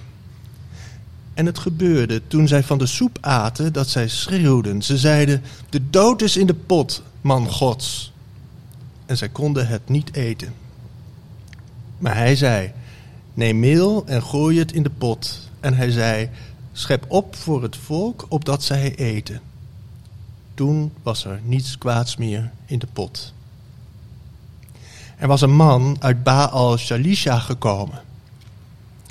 En 1.34 1.46
het 1.46 1.58
gebeurde 1.58 2.22
toen 2.26 2.48
zij 2.48 2.62
van 2.62 2.78
de 2.78 2.86
soep 2.86 3.18
aten 3.20 3.72
dat 3.72 3.88
zij 3.88 4.08
schreeuwden. 4.08 4.82
Ze 4.82 4.98
zeiden: 4.98 5.42
De 5.68 5.90
dood 5.90 6.22
is 6.22 6.36
in 6.36 6.46
de 6.46 6.54
pot, 6.54 7.02
man 7.20 7.50
Gods. 7.50 8.12
En 9.06 9.16
zij 9.16 9.28
konden 9.28 9.66
het 9.66 9.88
niet 9.88 10.14
eten. 10.14 10.54
Maar 11.98 12.16
hij 12.16 12.36
zei: 12.36 12.72
Neem 13.34 13.60
meel 13.60 14.06
en 14.06 14.22
gooi 14.22 14.58
het 14.58 14.72
in 14.72 14.82
de 14.82 14.90
pot. 14.90 15.50
En 15.60 15.74
hij 15.74 15.90
zei: 15.90 16.30
Schep 16.72 17.04
op 17.08 17.36
voor 17.36 17.62
het 17.62 17.76
volk, 17.76 18.26
opdat 18.28 18.62
zij 18.62 18.94
eten. 18.94 19.40
Toen 20.56 20.92
was 21.02 21.24
er 21.24 21.40
niets 21.44 21.78
kwaads 21.78 22.16
meer 22.16 22.50
in 22.66 22.78
de 22.78 22.86
pot. 22.92 23.32
Er 25.16 25.28
was 25.28 25.40
een 25.40 25.54
man 25.54 25.96
uit 26.00 26.22
Baal 26.22 26.76
Shalisha 26.76 27.38
gekomen. 27.38 28.02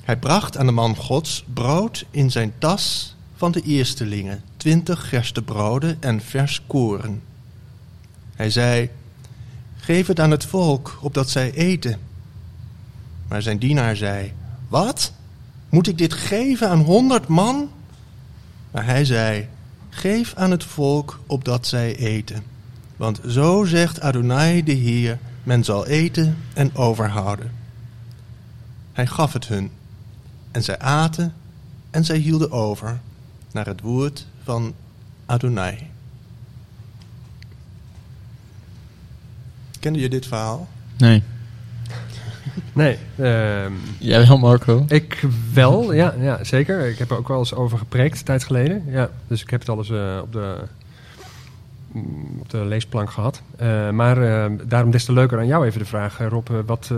Hij 0.04 0.18
bracht 0.18 0.58
aan 0.58 0.66
de 0.66 0.72
man 0.72 0.96
Gods 0.96 1.44
brood 1.54 2.06
in 2.12 2.32
zijn 2.32 2.54
tas 2.58 3.16
van 3.36 3.52
de 3.52 3.62
eerstelingen, 3.62 4.44
twintig 4.58 5.10
gerstebroden 5.10 5.98
en 6.00 6.22
vers 6.22 6.62
koren. 6.68 7.22
Hij 8.36 8.50
zei: 8.50 8.90
Geef 9.78 10.08
het 10.08 10.20
aan 10.20 10.32
het 10.32 10.46
volk, 10.46 10.98
opdat 11.02 11.30
zij 11.30 11.52
eten. 11.54 12.00
Maar 13.28 13.42
zijn 13.42 13.58
dienaar 13.58 13.96
zei: 13.96 14.34
Wat? 14.68 15.12
Moet 15.70 15.88
ik 15.88 15.98
dit 15.98 16.14
geven 16.14 16.70
aan 16.70 16.82
honderd 16.82 17.28
man? 17.28 17.70
Maar 18.72 18.86
hij 18.86 19.06
zei: 19.06 19.48
Geef 19.96 20.34
aan 20.36 20.52
het 20.52 20.64
volk 20.64 21.20
opdat 21.26 21.68
zij 21.68 21.96
eten. 21.96 22.44
Want 22.96 23.20
zo 23.28 23.64
zegt 23.64 24.02
Adonai 24.02 24.64
de 24.64 24.72
Heer: 24.72 25.20
Men 25.44 25.64
zal 25.64 25.86
eten 25.88 26.38
en 26.54 26.76
overhouden. 26.76 27.52
Hij 28.94 29.08
gaf 29.08 29.34
het 29.34 29.48
hun. 29.48 29.72
En 30.52 30.64
zij 30.64 30.80
aten 30.80 31.34
en 31.90 32.06
zij 32.06 32.18
hielden 32.18 32.52
over 32.52 33.00
naar 33.52 33.66
het 33.66 33.82
woord 33.82 34.26
van 34.44 34.74
Adonai. 35.26 35.90
Kende 39.80 40.00
je 40.00 40.10
dit 40.10 40.26
verhaal? 40.26 40.68
Nee. 40.98 41.24
Nee, 42.74 42.98
ehm, 43.18 43.72
Jij 43.98 44.28
wel, 44.28 44.38
Marco? 44.38 44.86
ik 44.88 45.24
wel, 45.54 45.94
ja, 45.94 46.14
ja, 46.20 46.44
zeker. 46.44 46.86
Ik 46.88 46.98
heb 46.98 47.12
er 47.12 47.18
ook 47.18 47.28
wel 47.28 47.40
eens 47.40 47.54
over 47.54 47.78
gepreekt, 47.78 48.18
een 48.20 48.26
tijd 48.26 48.44
geleden. 48.44 48.84
Ja, 48.88 49.10
dus 49.28 49.42
ik 49.42 49.50
heb 49.50 49.60
het 49.60 49.70
al 49.70 49.78
eens 49.78 49.90
eh, 49.90 50.20
op, 50.22 50.32
de, 50.34 50.56
mm, 51.92 52.38
op 52.40 52.50
de 52.50 52.58
leesplank 52.66 53.10
gehad. 53.12 53.42
Eh, 53.58 53.90
maar 53.90 54.18
eh, 54.46 54.52
daarom 54.68 54.92
des 54.92 55.06
te 55.06 55.14
leuker 55.14 55.38
aan 55.40 55.48
jou 55.48 55.66
even 55.66 55.80
de 55.80 55.86
vraag, 55.86 56.20
eh, 56.20 56.28
Rob. 56.28 56.48
wat, 56.66 56.90
eh, 56.92 56.98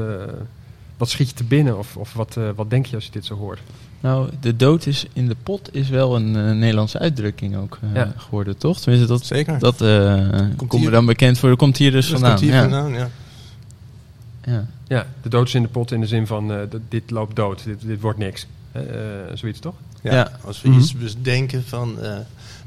wat 0.98 1.10
schiet 1.10 1.30
je 1.30 1.36
te 1.36 1.43
binnen 1.43 1.78
of, 1.78 1.98
of 1.98 2.13
wat, 2.13 2.38
eh, 2.38 2.43
wat 2.56 2.70
denk 2.70 2.86
je 2.86 2.96
als 2.96 3.06
je 3.06 3.12
dit 3.12 3.26
zo 3.26 3.36
hoort? 3.36 3.60
Nou, 4.00 4.30
de 4.39 4.56
dood 4.56 4.86
is 4.86 5.06
in 5.13 5.28
de 5.28 5.36
pot 5.43 5.70
is 5.76 5.89
wel 5.89 6.15
een 6.15 6.60
Nederlandse 6.60 7.00
uitdrukking 7.00 7.56
ook 7.58 7.78
eh, 7.82 7.89
Ja. 7.96 8.13
geworden, 8.17 8.58
toch? 8.58 8.80
Tenminste, 8.80 9.08
dat, 9.13 9.26
Zeker. 9.26 9.60
dat 9.60 9.82
eh, 9.82 10.30
komt 10.58 10.72
hier- 10.82 10.91
dan 10.91 11.06
bekend 11.06 11.39
voor. 11.39 11.50
Dat 11.50 11.58
komt 11.58 11.78
hier 11.78 11.91
dus 11.91 12.10
vandaan. 12.10 12.30
komt 12.30 12.41
hier 12.41 12.54
ja. 12.54 12.62
vandaan, 12.62 12.91
ja. 12.93 13.10
Ja. 14.43 14.65
Ja, 14.88 15.06
de 15.21 15.30
dood 15.30 15.47
is 15.47 15.54
in 15.54 15.62
de 15.62 15.67
pot 15.67 15.91
in 15.91 16.00
de 16.02 16.08
zin 16.08 16.28
van 16.28 16.52
eh, 16.52 16.60
dit 16.89 17.12
loopt 17.12 17.36
dood, 17.36 17.63
dit, 17.63 17.82
dit 17.82 18.02
wordt 18.02 18.17
niks. 18.19 18.47
Eh, 18.71 18.82
zoiets 19.34 19.60
toch? 19.60 19.73
Ja, 20.04 20.13
Ja. 20.13 20.32
Als 20.45 20.62
we 20.62 20.69
Mhm. 20.69 20.80
iets 20.80 20.93
bedenken 20.93 21.63
van 21.65 22.02
eh, 22.02 22.17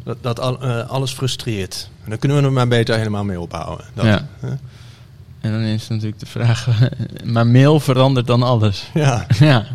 dat, 0.05 0.17
dat 0.21 0.41
al- 0.41 0.59
alles 0.83 1.13
frustreert. 1.13 1.91
En 2.05 2.11
dan 2.11 2.19
kunnen 2.19 2.39
we 2.39 2.45
er 2.45 2.53
maar 2.53 2.69
beter 2.69 2.97
helemaal 2.97 3.25
mee 3.25 3.41
ophouden. 3.41 3.87
Dat, 3.95 4.05
Ja. 4.05 4.27
hè? 4.41 4.49
En 5.41 5.53
dan 5.53 5.61
is 5.61 5.89
natuurlijk 5.89 6.21
de 6.21 6.27
vraag, 6.27 6.69
maar 7.33 7.47
mail 7.47 7.81
verandert 7.81 8.27
dan 8.27 8.43
alles. 8.43 8.91
ja. 8.95 9.27
ja. 9.39 9.67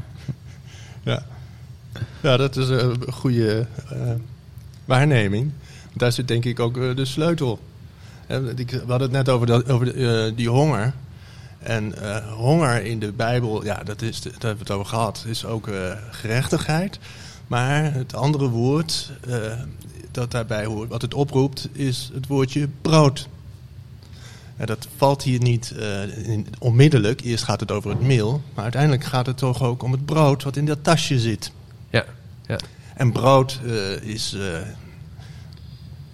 Ja. 1.03 1.23
ja, 2.21 2.37
dat 2.37 2.55
is 2.57 2.69
een 2.69 2.95
goede 3.11 3.65
eh, 3.89 3.97
waarneming. 4.85 5.51
Daar 5.93 6.11
zit 6.11 6.27
denk 6.27 6.45
ik 6.45 6.59
ook 6.59 6.73
de 6.73 7.05
sleutel. 7.05 7.59
We 8.27 8.35
hadden 8.87 9.01
het 9.01 9.11
net 9.11 9.29
over, 9.29 9.47
dat, 9.47 9.69
over 9.69 9.85
de, 9.85 10.25
eh, 10.27 10.35
die 10.37 10.49
honger. 10.49 10.93
En 11.65 12.01
eh, 12.01 12.33
honger 12.33 12.83
in 12.83 12.99
de 12.99 13.11
Bijbel, 13.11 13.63
ja, 13.63 13.83
dat 13.83 14.01
is, 14.01 14.21
daar 14.21 14.31
hebben 14.31 14.51
we 14.51 14.59
het 14.59 14.71
over 14.71 14.85
gehad, 14.85 15.23
is 15.27 15.45
ook 15.45 15.67
eh, 15.67 15.91
gerechtigheid. 16.11 16.99
Maar 17.47 17.93
het 17.93 18.13
andere 18.15 18.49
woord 18.49 19.11
eh, 19.27 19.53
dat 20.11 20.31
daarbij 20.31 20.65
hoort, 20.65 20.89
wat 20.89 21.01
het 21.01 21.13
oproept, 21.13 21.67
is 21.71 22.09
het 22.13 22.27
woordje 22.27 22.67
brood. 22.81 23.27
En 24.57 24.65
dat 24.65 24.87
valt 24.97 25.23
hier 25.23 25.39
niet 25.41 25.73
in- 26.23 26.47
onmiddellijk. 26.59 27.21
Eerst 27.21 27.43
gaat 27.43 27.59
het 27.59 27.71
over 27.71 27.89
het 27.89 28.01
meel. 28.01 28.41
Maar 28.53 28.63
uiteindelijk 28.63 29.03
gaat 29.03 29.25
het 29.25 29.37
toch 29.37 29.63
ook 29.63 29.83
om 29.83 29.91
het 29.91 30.05
brood 30.05 30.43
wat 30.43 30.55
in 30.55 30.65
dat 30.65 30.83
tasje 30.83 31.19
zit. 31.19 31.51
Ja, 31.89 32.05
ja. 32.47 32.59
En 32.95 33.11
brood 33.11 33.59
is, 34.01 34.35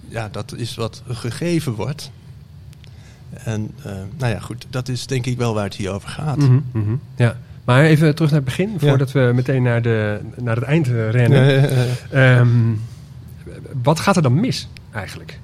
ja, 0.08 0.28
dat 0.28 0.54
is 0.56 0.74
wat 0.74 1.02
gegeven 1.08 1.72
wordt. 1.74 2.10
En 3.44 3.70
eh, 3.84 3.92
nou 4.18 4.32
ja, 4.32 4.38
goed, 4.40 4.66
dat 4.70 4.88
is 4.88 5.06
denk 5.06 5.26
ik 5.26 5.38
wel 5.38 5.54
waar 5.54 5.64
het 5.64 5.74
hier 5.74 5.90
over 5.90 6.08
gaat. 6.08 6.36
Mhm, 6.36 6.60
mhm. 6.72 6.94
ja. 7.16 7.36
Maar 7.64 7.82
even 7.84 8.14
terug 8.14 8.30
naar 8.30 8.40
het 8.40 8.48
begin, 8.48 8.70
Ja. 8.72 8.78
voordat 8.78 9.12
we 9.12 9.30
meteen 9.34 9.62
naar, 9.62 9.82
de, 9.82 10.20
naar 10.36 10.54
het 10.56 10.64
eind 10.64 10.86
rennen. 10.86 11.38
Eh, 11.42 11.82
eh, 12.10 12.38
Ehm, 12.38 12.48
wat 13.82 14.00
gaat 14.00 14.16
er 14.16 14.22
dan 14.22 14.40
mis 14.40 14.68
eigenlijk? 14.92 15.38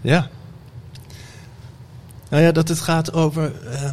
ja. 0.00 0.28
Nou 2.30 2.42
ja, 2.44 2.52
dat 2.52 2.68
het 2.68 2.80
gaat 2.80 3.12
over 3.12 3.52
eh, 3.70 3.90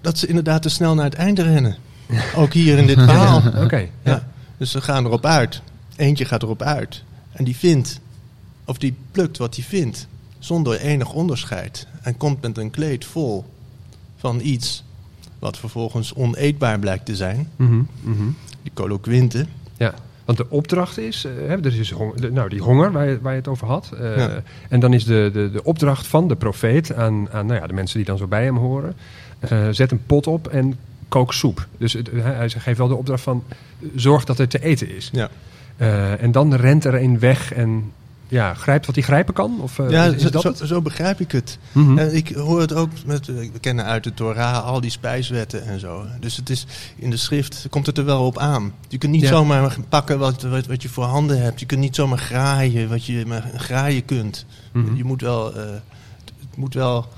dat- 0.00 0.18
ze 0.18 0.26
inderdaad 0.26 0.62
te 0.62 0.68
snel 0.68 0.94
naar 0.94 1.04
het 1.04 1.14
einde 1.14 1.42
rennen. 1.42 1.76
Ook 2.36 2.52
hier 2.52 2.78
in 2.78 2.86
dit 2.86 2.98
verhaal. 2.98 3.42
Oké, 3.64 3.86
ja. 4.02 4.26
Dus 4.56 4.70
ze 4.70 4.80
gaan 4.80 5.04
erop 5.04 5.26
uit. 5.26 5.62
Eentje 5.96 6.24
gaat 6.24 6.42
erop 6.42 6.62
uit. 6.62 7.04
En 7.32 7.44
die 7.44 7.56
vindt, 7.56 8.00
of 8.64 8.78
die 8.78 8.96
plukt 9.10 9.38
wat 9.38 9.54
hij 9.56 9.64
vindt, 9.64 10.06
zonder 10.42 10.80
enig 10.80 11.12
onderscheid. 11.12 11.86
En 12.02 12.16
komt 12.16 12.42
met 12.42 12.58
een 12.58 12.70
kleed 12.70 13.04
vol 13.04 13.44
van 14.16 14.40
iets 14.42 14.84
wat 15.38 15.58
vervolgens 15.58 16.14
oneetbaar 16.14 16.78
blijkt 16.78 17.06
te 17.06 17.16
zijn. 17.16 17.48
Mhm, 17.56 17.82
mhm. 18.00 18.22
Die 18.62 18.72
coloquinte. 18.74 19.46
Ja. 19.76 19.94
Want 20.24 20.38
de 20.38 20.50
opdracht 20.50 20.98
is, 20.98 21.24
eh, 21.24 21.32
hè, 21.48 21.64
er 21.64 21.78
is 21.78 21.90
honger, 21.90 22.20
de- 22.20 22.32
nou, 22.32 22.48
die 22.48 22.60
honger 22.62 22.92
waar 22.92 23.08
je, 23.08 23.18
waar 23.20 23.32
je 23.32 23.38
het 23.38 23.48
over 23.48 23.66
had. 23.66 23.90
eh, 24.00 24.16
Ja. 24.16 24.42
En 24.68 24.80
dan 24.80 24.92
is 24.92 25.04
de, 25.04 25.30
de, 25.32 25.50
de 25.50 25.64
opdracht 25.64 26.06
van 26.06 26.28
de 26.28 26.36
profeet 26.36 26.94
aan, 26.94 27.30
aan 27.30 27.46
nou 27.46 27.60
ja, 27.60 27.66
de 27.66 27.72
mensen 27.72 27.96
die 27.96 28.06
dan 28.06 28.18
zo 28.18 28.26
bij 28.26 28.44
hem 28.44 28.56
horen. 28.56 28.94
eh, 29.38 29.68
zet 29.70 29.90
een 29.90 30.06
pot 30.06 30.26
op 30.26 30.46
en 30.48 30.78
kook 31.08 31.32
soep. 31.32 31.66
Dus 31.78 31.92
het- 31.92 32.10
hij, 32.12 32.48
geeft 32.50 32.78
wel 32.78 32.88
de 32.88 32.94
opdracht 32.96 33.22
van, 33.22 33.44
zorg 33.96 34.24
dat 34.24 34.38
er 34.38 34.48
te 34.48 34.62
eten 34.62 34.96
is. 34.96 35.10
Ja. 35.12 35.28
En 36.18 36.32
dan 36.32 36.54
rent 36.54 36.84
er 36.84 36.94
een 36.94 37.18
weg 37.18 37.52
en 37.52 37.92
ja, 38.32 38.54
grijpt 38.54 38.86
wat 38.86 38.94
hij 38.94 39.04
grijpen 39.04 39.34
kan? 39.34 39.60
Of, 39.60 39.78
eh, 39.78 39.90
ja, 39.90 40.04
is, 40.04 40.22
dat 40.22 40.42
zo, 40.42 40.48
het? 40.48 40.60
zo 40.64 40.82
begrijp 40.82 41.20
ik 41.20 41.32
het. 41.32 41.58
Mhm. 41.72 41.98
En 41.98 42.14
ik 42.14 42.28
hoor 42.28 42.60
het 42.60 42.72
ook, 42.72 42.90
met, 43.06 43.26
we 43.26 43.58
kennen 43.60 43.84
uit 43.84 44.04
de 44.04 44.14
Torah 44.14 44.64
al 44.64 44.80
die 44.80 44.90
spijswetten 44.90 45.64
en 45.66 45.80
zo. 45.80 46.06
Dus 46.20 46.36
het 46.36 46.50
is, 46.50 46.66
in 46.96 47.10
de 47.10 47.16
schrift 47.16 47.66
komt 47.70 47.86
het 47.86 47.98
er 47.98 48.04
wel 48.04 48.26
op 48.26 48.38
aan. 48.38 48.72
Je 48.88 48.98
kunt 48.98 49.12
niet 49.12 49.22
Ja. 49.22 49.28
zomaar 49.28 49.76
pakken 49.88 50.18
wat, 50.18 50.42
wat, 50.42 50.66
wat 50.66 50.82
je 50.82 50.88
voor 50.88 51.04
handen 51.04 51.42
hebt. 51.42 51.60
Je 51.60 51.66
kunt 51.66 51.80
niet 51.80 51.94
zomaar 51.94 52.18
graaien 52.18 52.88
wat 52.88 53.04
je 53.06 53.26
maar 53.26 53.50
graaien 53.56 54.04
kunt. 54.04 54.46
Mhm. 54.72 54.96
Je 54.96 55.04
moet 55.04 55.20
wel, 55.20 55.54
eh, 55.56 55.64
het 56.28 56.56
moet 56.56 56.74
wel, 56.74 57.08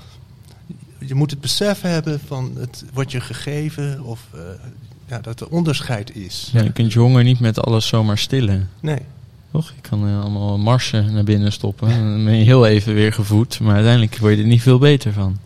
je 0.99 1.15
moet 1.15 1.31
het 1.31 1.41
besef 1.41 1.81
hebben 1.81 2.19
van 2.27 2.51
het 2.59 2.83
wordt 2.93 3.11
je 3.11 3.19
gegeven 3.21 4.03
of 4.03 4.19
eh, 4.33 4.39
ja, 5.07 5.19
dat 5.19 5.39
er 5.39 5.47
onderscheid 5.49 6.15
is. 6.15 6.49
Ja, 6.53 6.61
je 6.63 6.71
kunt 6.71 6.93
je 6.93 6.99
honger 6.99 7.23
niet 7.23 7.39
met 7.39 7.59
alles 7.59 7.87
zomaar 7.87 8.17
stillen. 8.17 8.69
Nee. 8.79 8.99
Toch? 9.55 9.73
Je 9.75 9.89
kan 9.89 10.07
eh, 10.07 10.21
allemaal 10.21 10.57
marsen 10.57 11.13
naar 11.13 11.23
binnen 11.23 11.51
stoppen. 11.51 11.89
En 11.89 12.03
dan 12.03 12.25
ben 12.25 12.37
je 12.37 12.43
heel 12.43 12.65
even 12.65 12.93
weer 12.93 13.13
gevoed. 13.13 13.59
Maar 13.59 13.73
uiteindelijk 13.75 14.17
word 14.17 14.35
je 14.35 14.41
er 14.41 14.47
niet 14.47 14.61
veel 14.61 14.79
beter 14.79 15.13
van. 15.13 15.37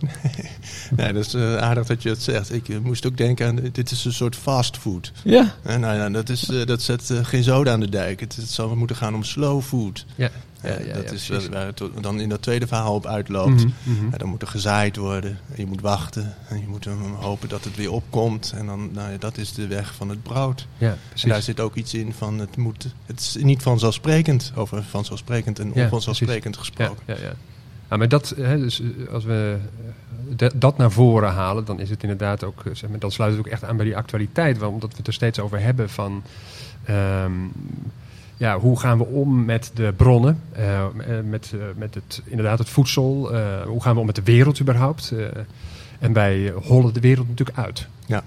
nee, 0.97 1.13
dat 1.13 1.25
is 1.25 1.33
eh, 1.33 1.57
aardig 1.57 1.85
dat 1.85 2.03
je 2.03 2.09
het 2.09 2.21
zegt. 2.21 2.53
Ik 2.53 2.69
eh, 2.69 2.77
moest 2.77 3.05
ook 3.05 3.17
denken 3.17 3.47
aan, 3.47 3.59
dit 3.71 3.91
is 3.91 4.05
een 4.05 4.13
soort 4.13 4.35
fastfood. 4.35 5.11
Ja. 5.23 5.55
Nou 5.63 5.95
ja, 5.95 6.09
dat, 6.09 6.29
is, 6.29 6.49
eh, 6.49 6.65
dat 6.65 6.81
zet 6.81 7.13
geen 7.23 7.43
zoden 7.43 7.73
aan 7.73 7.79
de 7.79 7.89
dijk. 7.89 8.19
Het, 8.19 8.35
het 8.35 8.49
zal 8.49 8.75
moeten 8.75 8.95
gaan 8.95 9.15
om 9.15 9.23
slow 9.23 9.61
food. 9.61 10.05
Ja. 10.15 10.29
Eh, 10.61 10.79
Ja, 10.79 10.85
ja, 10.85 10.93
dat 10.93 11.03
ja, 11.03 11.11
is 11.11 11.25
precies. 11.25 11.45
eh, 11.47 11.51
waar 11.53 11.65
het 11.65 11.81
dan 12.01 12.19
in 12.19 12.29
dat 12.29 12.41
tweede 12.41 12.67
verhaal 12.67 12.93
op 12.95 13.05
uitloopt. 13.05 13.65
Mhm, 13.65 13.69
mhm. 13.83 14.09
Ja, 14.11 14.17
dan 14.17 14.29
moet 14.29 14.41
er 14.41 14.47
gezaaid 14.47 14.95
worden. 14.95 15.31
En 15.49 15.55
je 15.55 15.65
moet 15.65 15.81
wachten. 15.81 16.35
En 16.49 16.59
je 16.59 16.67
moet 16.67 16.85
eh, 16.85 16.93
hopen 17.19 17.49
dat 17.49 17.63
het 17.63 17.75
weer 17.75 17.91
opkomt. 17.91 18.53
En 18.55 18.65
dan, 18.65 18.89
nou 18.93 19.11
ja, 19.11 19.17
dat 19.17 19.37
is 19.37 19.53
de 19.53 19.67
weg 19.67 19.95
van 19.95 20.09
het 20.09 20.23
brood. 20.23 20.67
Ja, 20.77 20.97
En 21.23 21.29
daar 21.29 21.41
zit 21.41 21.59
ook 21.59 21.75
iets 21.75 21.93
in 21.93 22.13
van 22.13 22.39
het 22.39 22.57
moet. 22.57 22.93
Het 23.05 23.19
is 23.19 23.37
niet 23.39 23.61
vanzelfsprekend. 23.61 24.51
Over 24.55 24.83
vanzelfsprekend 24.83 25.59
en 25.59 25.73
onvanzelfsprekend 25.73 26.57
gesproken. 26.57 27.03
ja, 27.05 27.15
ja. 27.21 27.33
Ja, 27.89 27.97
maar 27.97 28.07
dat, 28.09 28.33
hè, 28.37 28.57
dus, 28.57 28.81
eh, 28.81 29.13
als 29.13 29.23
we 29.23 29.57
eh, 30.37 30.49
dat 30.55 30.77
naar 30.77 30.91
voren 30.91 31.31
halen, 31.31 31.65
dan 31.65 31.79
is 31.79 31.89
het 31.89 32.01
inderdaad 32.03 32.43
ook, 32.43 32.65
eh, 32.65 32.75
zeg 32.75 32.89
maar, 32.89 32.99
dan 32.99 33.11
sluit 33.11 33.31
het 33.31 33.39
ook 33.39 33.51
echt 33.51 33.63
aan 33.63 33.75
bij 33.75 33.85
die 33.85 33.97
actualiteit. 33.97 34.61
Omdat 34.61 34.91
we 34.91 34.97
het 34.97 35.07
er 35.07 35.13
steeds 35.13 35.39
over 35.39 35.59
hebben 35.61 35.89
van, 35.89 36.23
ehm, 36.83 37.31
ja, 38.39 38.59
hoe 38.59 38.79
gaan 38.79 38.97
we 38.97 39.05
om 39.05 39.45
met 39.45 39.71
de 39.73 39.93
bronnen, 39.97 40.39
eh, 40.51 40.79
eh, 40.83 40.89
met, 41.25 41.51
eh, 41.53 41.59
met 41.75 41.95
het, 41.95 42.21
inderdaad 42.25 42.59
het 42.59 42.69
voedsel, 42.69 43.35
hoe 43.65 43.81
gaan 43.81 43.93
we 43.93 43.99
om 43.99 44.05
met 44.05 44.15
de 44.15 44.23
wereld 44.23 44.59
überhaupt. 44.61 45.13
en 45.99 46.13
wij 46.13 46.53
hollen 46.63 46.93
de 46.93 46.99
wereld 46.99 47.27
natuurlijk 47.29 47.57
uit. 47.57 47.87
Ja. 48.05 48.23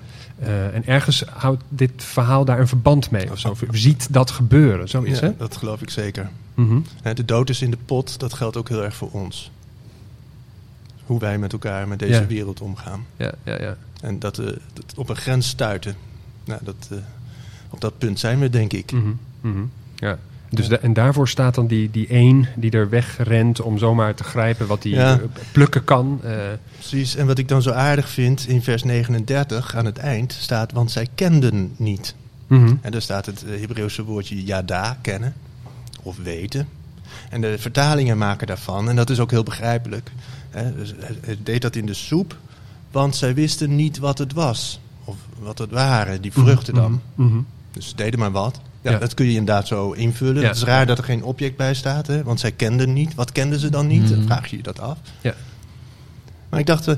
En 0.72 0.87
ergens 0.87 1.25
houdt 1.31 1.62
dit 1.68 1.90
verhaal 1.96 2.44
daar 2.44 2.59
een 2.61 2.68
verband 2.68 3.11
mee 3.11 3.31
of 3.31 3.38
zo. 3.38 3.55
Ziet 3.70 4.12
dat 4.12 4.31
gebeuren, 4.31 4.88
zoiets 4.88 5.20
Ja, 5.20 5.27
hè? 5.27 5.37
dat 5.37 5.57
geloof 5.57 5.83
ik 5.83 5.90
zeker. 5.90 6.31
Mhm. 6.55 6.81
Hè, 7.03 7.14
De 7.14 7.25
dood 7.25 7.48
is 7.48 7.62
in 7.62 7.70
de 7.70 7.79
pot, 7.87 8.20
dat 8.20 8.33
geldt 8.33 8.57
ook 8.57 8.68
heel 8.68 8.83
erg 8.85 8.96
voor 8.96 9.11
ons. 9.11 9.51
Hoe 11.07 11.18
wij 11.20 11.38
met 11.38 11.53
elkaar, 11.53 11.88
met 11.88 11.98
deze 11.98 12.20
Ja. 12.20 12.27
wereld 12.27 12.61
omgaan. 12.61 13.07
Ja, 13.16 13.33
ja, 13.44 13.61
ja. 13.61 13.77
En 14.01 14.18
dat, 14.18 14.37
dat 14.37 14.94
op 14.96 15.09
een 15.09 15.16
grens 15.16 15.48
stuiten. 15.48 15.94
Nou, 16.44 16.61
dat, 16.64 16.88
op 17.70 17.81
dat 17.81 17.98
punt 17.98 18.18
zijn 18.18 18.38
we, 18.38 18.51
denk 18.51 18.72
ik. 18.72 18.92
Mhm. 18.92 19.62
Ja. 20.02 20.18
Dus 20.50 20.68
en 20.68 20.92
daarvoor 20.92 21.28
staat 21.28 21.54
dan 21.54 21.66
die, 21.66 21.90
die 21.90 22.06
één 22.06 22.48
die 22.56 22.70
er 22.70 22.88
wegrent 22.88 23.60
om 23.60 23.78
zomaar 23.78 24.14
te 24.14 24.24
grijpen 24.24 24.66
wat 24.66 24.82
hij 24.82 24.92
Ja. 24.92 25.12
eh, 25.18 25.24
plukken 25.52 25.84
kan. 25.84 26.20
eh, 26.22 26.36
Precies. 26.74 27.16
En 27.16 27.26
wat 27.26 27.38
ik 27.38 27.48
dan 27.48 27.62
zo 27.62 27.70
aardig 27.70 28.08
vind, 28.08 28.48
in 28.48 28.62
vers 28.62 28.82
39 28.82 29.76
aan 29.76 29.84
het 29.84 29.98
eind 29.98 30.32
staat, 30.32 30.72
want 30.72 30.90
zij 30.90 31.06
kenden 31.14 31.72
niet. 31.76 32.14
mhm. 32.46 32.74
En 32.80 32.90
daar 32.92 33.02
staat 33.02 33.26
het 33.26 33.44
eh, 33.44 33.60
Hebreeuwse 33.60 34.04
woordje 34.04 34.44
yada, 34.44 34.98
kennen, 35.00 35.34
of 36.02 36.16
weten. 36.22 36.68
En 37.30 37.40
de 37.40 37.58
vertalingen 37.58 38.18
maken 38.18 38.46
daarvan, 38.46 38.88
en 38.88 38.96
dat 38.96 39.10
is 39.10 39.20
ook 39.20 39.30
heel 39.30 39.42
begrijpelijk. 39.42 40.10
Hè, 40.50 40.74
dus 40.76 40.94
deed 41.42 41.62
dat 41.62 41.76
in 41.76 41.86
de 41.86 41.94
soep, 41.94 42.36
want 42.90 43.16
zij 43.16 43.34
wisten 43.34 43.76
niet 43.76 43.98
wat 43.98 44.18
het 44.18 44.32
was. 44.32 44.80
Of 45.04 45.16
wat 45.38 45.58
het 45.58 45.70
waren, 45.70 46.20
die 46.22 46.32
vruchten 46.32 46.74
dan. 46.74 47.00
Mhm. 47.14 47.38
Dus 47.72 47.88
ze 47.88 47.94
deden 47.96 48.18
maar 48.18 48.30
wat. 48.32 48.60
Ja. 48.83 48.99
Dat 48.99 49.14
kun 49.14 49.27
je 49.27 49.31
inderdaad 49.33 49.66
zo 49.66 49.92
invullen. 49.92 50.47
Het 50.47 50.57
is 50.57 50.62
raar 50.62 50.87
dat 50.87 50.99
er 50.99 51.05
geen 51.05 51.25
object 51.25 51.57
bij 51.57 51.75
staat, 51.75 52.07
hè? 52.07 52.23
want 52.23 52.40
zij 52.40 52.53
kenden 52.53 52.92
niet. 52.92 53.14
Wat 53.14 53.33
kenden 53.33 53.59
ze 53.59 53.71
dan 53.71 53.87
niet? 53.87 54.09
Dan 54.09 54.18
Mhm. 54.18 54.27
vraag 54.27 54.47
je 54.51 54.57
je 54.57 54.62
dat 54.62 54.81
af. 54.81 54.99
Ja. 55.21 55.35
Maar 56.49 56.61
ik 56.61 56.66
dacht, 56.66 56.88
eh, 56.88 56.95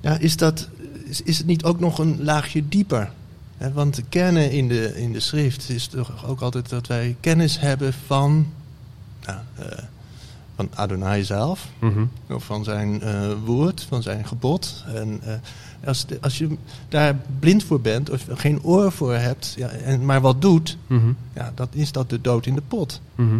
ja, 0.00 0.18
is, 0.18 0.36
dat, 0.36 0.68
is, 1.04 1.22
is 1.22 1.38
het 1.38 1.46
niet 1.46 1.64
ook 1.64 1.80
nog 1.80 1.98
een 1.98 2.22
laagje 2.22 2.68
dieper? 2.68 3.10
Want 3.72 4.00
kennen 4.08 4.50
in 4.50 4.68
de, 4.68 5.00
in 5.00 5.12
de 5.12 5.20
schrift 5.20 5.68
is 5.68 5.86
toch 5.86 6.26
ook 6.26 6.40
altijd 6.40 6.68
dat 6.68 6.86
wij 6.86 7.16
kennis 7.20 7.60
hebben 7.60 7.92
van, 8.06 8.46
nou, 9.26 9.38
eh, 9.54 9.64
van 10.56 10.68
Adonai 10.74 11.24
zelf. 11.24 11.68
Mhm. 11.78 12.04
Of 12.28 12.44
van 12.44 12.64
zijn 12.64 13.02
eh, 13.02 13.30
woord, 13.44 13.86
van 13.88 14.02
zijn 14.02 14.26
gebod. 14.26 14.84
En 14.94 15.20
als, 15.84 16.06
de- 16.06 16.18
als 16.20 16.38
je 16.38 16.48
daar 16.88 17.16
blind 17.38 17.64
voor 17.64 17.80
bent 17.80 18.10
of 18.10 18.24
geen 18.34 18.62
oor 18.62 18.92
voor 18.92 19.14
hebt, 19.14 19.54
ja, 19.56 19.68
en 19.68 20.04
maar 20.04 20.20
wat 20.20 20.42
doet, 20.42 20.76
Mhm. 20.86 21.12
ja, 21.34 21.52
dat 21.54 21.68
is 21.72 21.92
dat 21.92 22.10
de 22.10 22.20
dood 22.20 22.46
in 22.46 22.54
de 22.54 22.62
pot. 22.68 23.00
Mhm. 23.14 23.36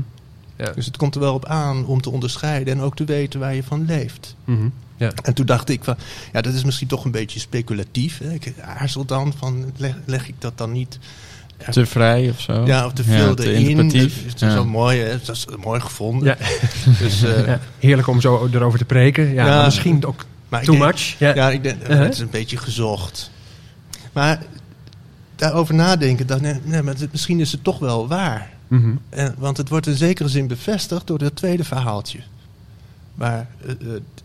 Ja. 0.56 0.72
Dus 0.72 0.86
het 0.86 0.96
komt 0.96 1.14
er 1.14 1.20
wel 1.20 1.34
op 1.34 1.44
aan 1.46 1.86
om 1.86 2.00
te 2.00 2.10
onderscheiden 2.10 2.74
en 2.74 2.80
ook 2.80 2.96
te 2.96 3.04
weten 3.04 3.40
waar 3.40 3.54
je 3.54 3.62
van 3.62 3.84
leeft. 3.86 4.34
Mhm. 4.44 4.68
Ja. 4.96 5.12
En 5.22 5.34
toen 5.34 5.46
dacht 5.46 5.68
ik 5.68 5.84
van, 5.84 5.96
ja, 6.32 6.40
dat 6.40 6.54
is 6.54 6.64
misschien 6.64 6.88
toch 6.88 7.04
een 7.04 7.10
beetje 7.10 7.40
speculatief. 7.40 8.18
Hè? 8.18 8.32
Ik 8.32 8.52
aarzel 8.60 9.04
dan 9.04 9.32
van, 9.38 9.64
leg, 9.76 9.94
leg 10.04 10.28
ik 10.28 10.34
dat 10.38 10.58
dan 10.58 10.72
niet 10.72 10.98
ja, 11.66 11.70
Te 11.72 11.86
vrij 11.86 12.30
of 12.30 12.40
zo. 12.40 12.66
ja, 12.66 12.86
of 12.86 12.92
te 12.92 13.04
veel 13.04 13.34
te 13.34 13.52
erin. 13.52 13.78
Het 13.78 13.94
is 13.94 14.12
Ja. 14.36 14.50
zo 14.52 14.64
mooi, 14.64 15.00
hè? 15.00 15.18
Dat 15.24 15.36
is 15.36 15.46
mooi 15.64 15.80
gevonden. 15.80 16.28
Ja. 16.28 16.46
Dus, 17.04 17.22
eh, 17.22 17.46
Ja. 17.46 17.60
Heerlijk 17.78 18.08
om 18.08 18.20
zo 18.20 18.48
erover 18.52 18.78
te 18.78 18.84
preken. 18.84 19.32
Ja, 19.34 19.46
Ja. 19.46 19.64
misschien 19.64 20.04
ook 20.06 20.24
maar 20.50 20.62
too 20.64 20.76
denk- 20.78 20.86
much. 20.92 21.18
Ja. 21.18 21.34
Ja, 21.34 21.50
ik 21.50 21.62
denk, 21.62 21.80
Uh-huh. 21.82 21.98
het 21.98 22.12
is 22.12 22.18
een 22.20 22.30
beetje 22.30 22.56
gezocht. 22.56 23.30
Maar 24.12 24.42
daarover 25.36 25.74
nadenken, 25.74 26.26
dan, 26.26 26.40
nee, 26.42 26.60
nee, 26.64 26.82
maar 26.82 26.94
het- 26.94 27.12
misschien 27.12 27.40
is 27.40 27.52
het 27.52 27.64
toch 27.64 27.78
wel 27.78 28.08
waar. 28.08 28.50
Mhm. 28.68 28.94
En, 29.08 29.34
want 29.38 29.56
het 29.56 29.68
wordt 29.68 29.86
in 29.86 29.96
zekere 29.96 30.28
zin 30.28 30.46
bevestigd 30.46 31.06
door 31.06 31.18
dat 31.18 31.36
tweede 31.36 31.64
verhaaltje. 31.64 32.20
Waar 33.14 33.48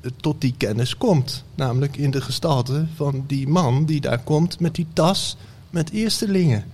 het 0.02 0.14
tot 0.22 0.42
die 0.42 0.54
kennis 0.58 0.98
komt. 0.98 1.44
Namelijk 1.56 1.98
in 1.98 2.12
de 2.12 2.22
gestalte 2.22 2.86
van 2.96 3.24
die 3.28 3.48
man 3.48 3.86
die 3.86 4.02
daar 4.02 4.20
komt 4.20 4.60
met 4.60 4.76
die 4.76 4.88
tas 4.94 5.38
met 5.70 5.90
eerstelingen. 5.92 6.66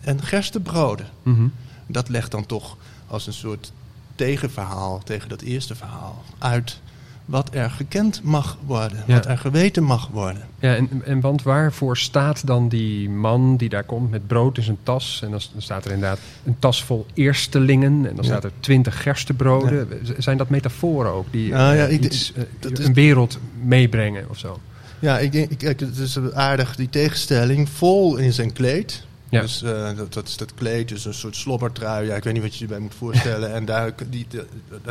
En 0.00 0.22
gerstebroden. 0.22 1.06
Mhm. 1.22 1.46
Dat 1.86 2.08
legt 2.08 2.30
dan 2.30 2.46
toch 2.46 2.76
als 3.06 3.26
een 3.26 3.32
soort 3.32 3.72
tegenverhaal 4.14 5.00
tegen 5.04 5.28
dat 5.28 5.40
eerste 5.40 5.74
verhaal 5.74 6.24
uit 6.38 6.80
wat 7.24 7.54
er 7.54 7.70
gekend 7.70 8.20
mag 8.22 8.58
worden, 8.66 9.04
Ja. 9.06 9.14
wat 9.14 9.26
er 9.26 9.38
geweten 9.38 9.82
mag 9.82 10.08
worden. 10.08 10.42
Ja, 10.58 10.74
en, 10.76 11.02
en 11.04 11.20
want 11.20 11.42
waarvoor 11.42 11.96
staat 11.96 12.46
dan 12.46 12.68
die 12.68 13.10
man 13.10 13.56
die 13.56 13.68
daar 13.68 13.84
komt 13.84 14.10
met 14.10 14.26
brood 14.26 14.56
in 14.56 14.62
zijn 14.62 14.78
tas? 14.82 15.20
En 15.24 15.30
dan, 15.30 15.40
staat 15.58 15.84
er 15.84 15.90
inderdaad 15.92 16.18
een 16.44 16.56
tas 16.58 16.84
vol 16.84 17.06
eerstelingen. 17.14 18.06
En 18.06 18.16
dan 18.16 18.24
staat 18.24 18.44
er 18.44 18.52
twintig 18.60 19.02
gerstebroden. 19.02 19.88
Zijn 20.18 20.36
dat 20.36 20.48
metaforen 20.48 21.12
ook 21.12 21.26
die 21.30 21.50
Nou 21.52 21.76
ja, 21.76 21.86
eh, 21.86 21.92
ik- 21.92 22.04
iets, 22.04 22.32
eh, 22.32 22.42
dat 22.58 22.78
een 22.78 22.94
wereld 22.94 23.38
meebrengen 23.62 24.28
of 24.30 24.38
zo? 24.38 24.60
Ja, 24.98 25.18
ik 25.18 25.32
denk, 25.32 25.58
kijk, 25.58 25.80
het 25.80 25.98
is 25.98 26.18
aardig 26.32 26.76
die 26.76 26.88
tegenstelling. 26.90 27.68
Vol 27.68 28.16
in 28.16 28.32
zijn 28.32 28.52
kleed. 28.52 29.04
Ja. 29.28 29.40
Dus 29.40 29.62
eh, 29.62 29.96
dat, 29.96 30.12
dat 30.12 30.28
is 30.28 30.36
dat 30.36 30.54
kleed, 30.54 30.88
dus 30.88 31.04
een 31.04 31.14
soort 31.14 31.36
slobbertrui. 31.36 32.06
Ja, 32.06 32.14
ik 32.14 32.24
weet 32.24 32.32
niet 32.32 32.42
wat 32.42 32.52
je 32.52 32.58
je 32.58 32.64
erbij 32.64 32.78
moet 32.78 32.94
voorstellen. 32.98 33.52
en 33.58 33.64
daar, 33.64 33.92
die, 34.10 34.26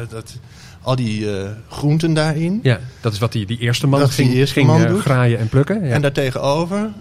dat, 0.10 0.34
al 0.82 0.96
die 0.96 1.38
eh, 1.38 1.50
groenten 1.70 2.13
daarin. 2.13 2.60
Ja, 2.63 2.80
dat 3.02 3.13
is 3.13 3.20
wat 3.20 3.32
die, 3.32 3.46
die 3.46 3.58
eerste 3.58 3.88
man 3.88 4.00
Dat 4.00 4.10
die 4.10 4.26
ging, 4.26 4.34
eerste 4.34 4.54
ging 4.54 4.67
man 4.67 4.82
eh, 4.84 4.88
doet. 4.89 5.02
graaien 5.02 5.39
en 5.39 5.50
plukken. 5.50 5.84
Ja. 5.86 5.94
En 5.94 6.02
daartegenover 6.02 6.91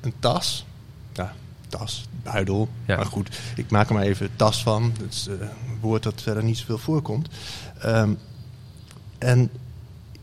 een 0.00 0.12
tas. 0.18 0.66
Ja, 1.12 1.32
tas, 1.68 2.04
buidel. 2.22 2.68
Ja. 2.86 2.96
Maar 2.96 3.06
goed, 3.06 3.38
ik 3.56 3.70
maak 3.70 3.88
er 3.88 3.94
maar 3.94 4.02
even 4.02 4.28
tas 4.36 4.62
van. 4.62 4.92
Dat 4.98 5.12
is 5.12 5.26
eh, 5.28 5.34
een 5.40 5.78
woord 5.80 6.02
dat 6.02 6.22
verder 6.22 6.44
niet 6.44 6.58
zoveel 6.58 6.78
voorkomt. 6.78 7.28
Ehm, 7.78 8.10
en 9.18 9.50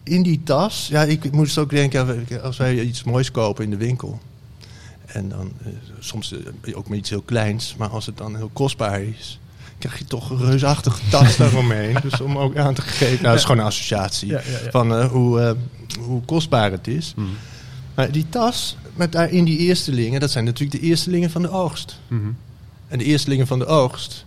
in 0.04 0.24
die 0.24 0.42
tas, 0.44 0.88
ja, 0.88 1.04
ik 1.04 1.32
moest 1.32 1.58
ook 1.58 1.70
denken, 1.70 2.28
als 2.44 2.58
wij 2.58 2.82
iets 2.82 3.04
moois 3.04 3.32
kopen 3.32 3.64
in 3.64 3.70
de 3.70 3.78
winkel. 3.78 4.20
En 5.06 5.30
dan 5.30 5.52
soms 6.00 6.36
ook 6.74 6.88
maar 6.88 6.98
iets 6.98 7.10
heel 7.10 7.22
kleins, 7.22 7.76
maar 7.78 7.90
als 7.90 8.06
het 8.06 8.18
dan 8.18 8.36
heel 8.36 8.50
kostbaar 8.54 9.02
is, 9.02 9.40
krijg 9.80 9.98
je 9.98 10.06
toch 10.06 10.30
een 10.30 10.46
reusachtige 10.46 11.00
tas 11.10 11.38
daaromheen. 11.38 11.98
Dus 12.02 12.22
om 12.22 12.38
ook 12.38 12.58
aan 12.58 12.74
te 12.74 12.82
geven, 12.82 13.14
nou, 13.14 13.24
dat 13.24 13.36
is 13.36 13.42
gewoon 13.42 13.60
een 13.60 13.66
associatie 13.66 14.38
van 14.72 14.96
eh, 14.96 15.12
hoe, 15.12 15.42
eh, 15.42 15.52
hoe 16.00 16.22
kostbaar 16.26 16.72
het 16.72 16.88
is. 16.88 17.14
Mhm. 17.16 17.28
Maar 17.96 18.12
die 18.12 18.26
tas 18.30 18.78
met 18.96 19.12
daarin 19.12 19.44
die 19.44 19.58
eerstelingen, 19.58 20.20
dat 20.20 20.32
zijn 20.32 20.46
natuurlijk 20.46 20.82
de 20.82 20.88
eerstelingen 20.88 21.30
van 21.30 21.42
de 21.42 21.50
oogst. 21.50 22.00
Mhm. 22.08 22.32
En 22.88 22.98
de 22.98 23.04
eerstelingen 23.04 23.48
van 23.48 23.60
de 23.60 23.66
oogst, 23.66 24.26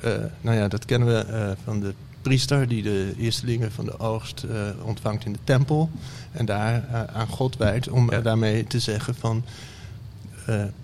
eh, 0.00 0.12
nou 0.40 0.56
ja, 0.56 0.68
dat 0.68 0.84
kennen 0.84 1.08
we 1.08 1.54
van 1.64 1.80
de 1.80 1.94
priester 2.22 2.68
die 2.68 2.82
de 2.82 3.14
eerstelingen 3.18 3.72
van 3.72 3.84
de 3.84 3.98
oogst 3.98 4.44
ontvangt 4.82 5.24
in 5.24 5.32
de 5.32 5.38
tempel. 5.44 5.90
En 6.32 6.44
daar 6.44 6.84
aan 7.12 7.26
God 7.26 7.56
wijdt 7.56 7.88
om 7.88 8.10
daarmee 8.22 8.64
te 8.64 8.78
zeggen 8.78 9.14
van 9.14 9.44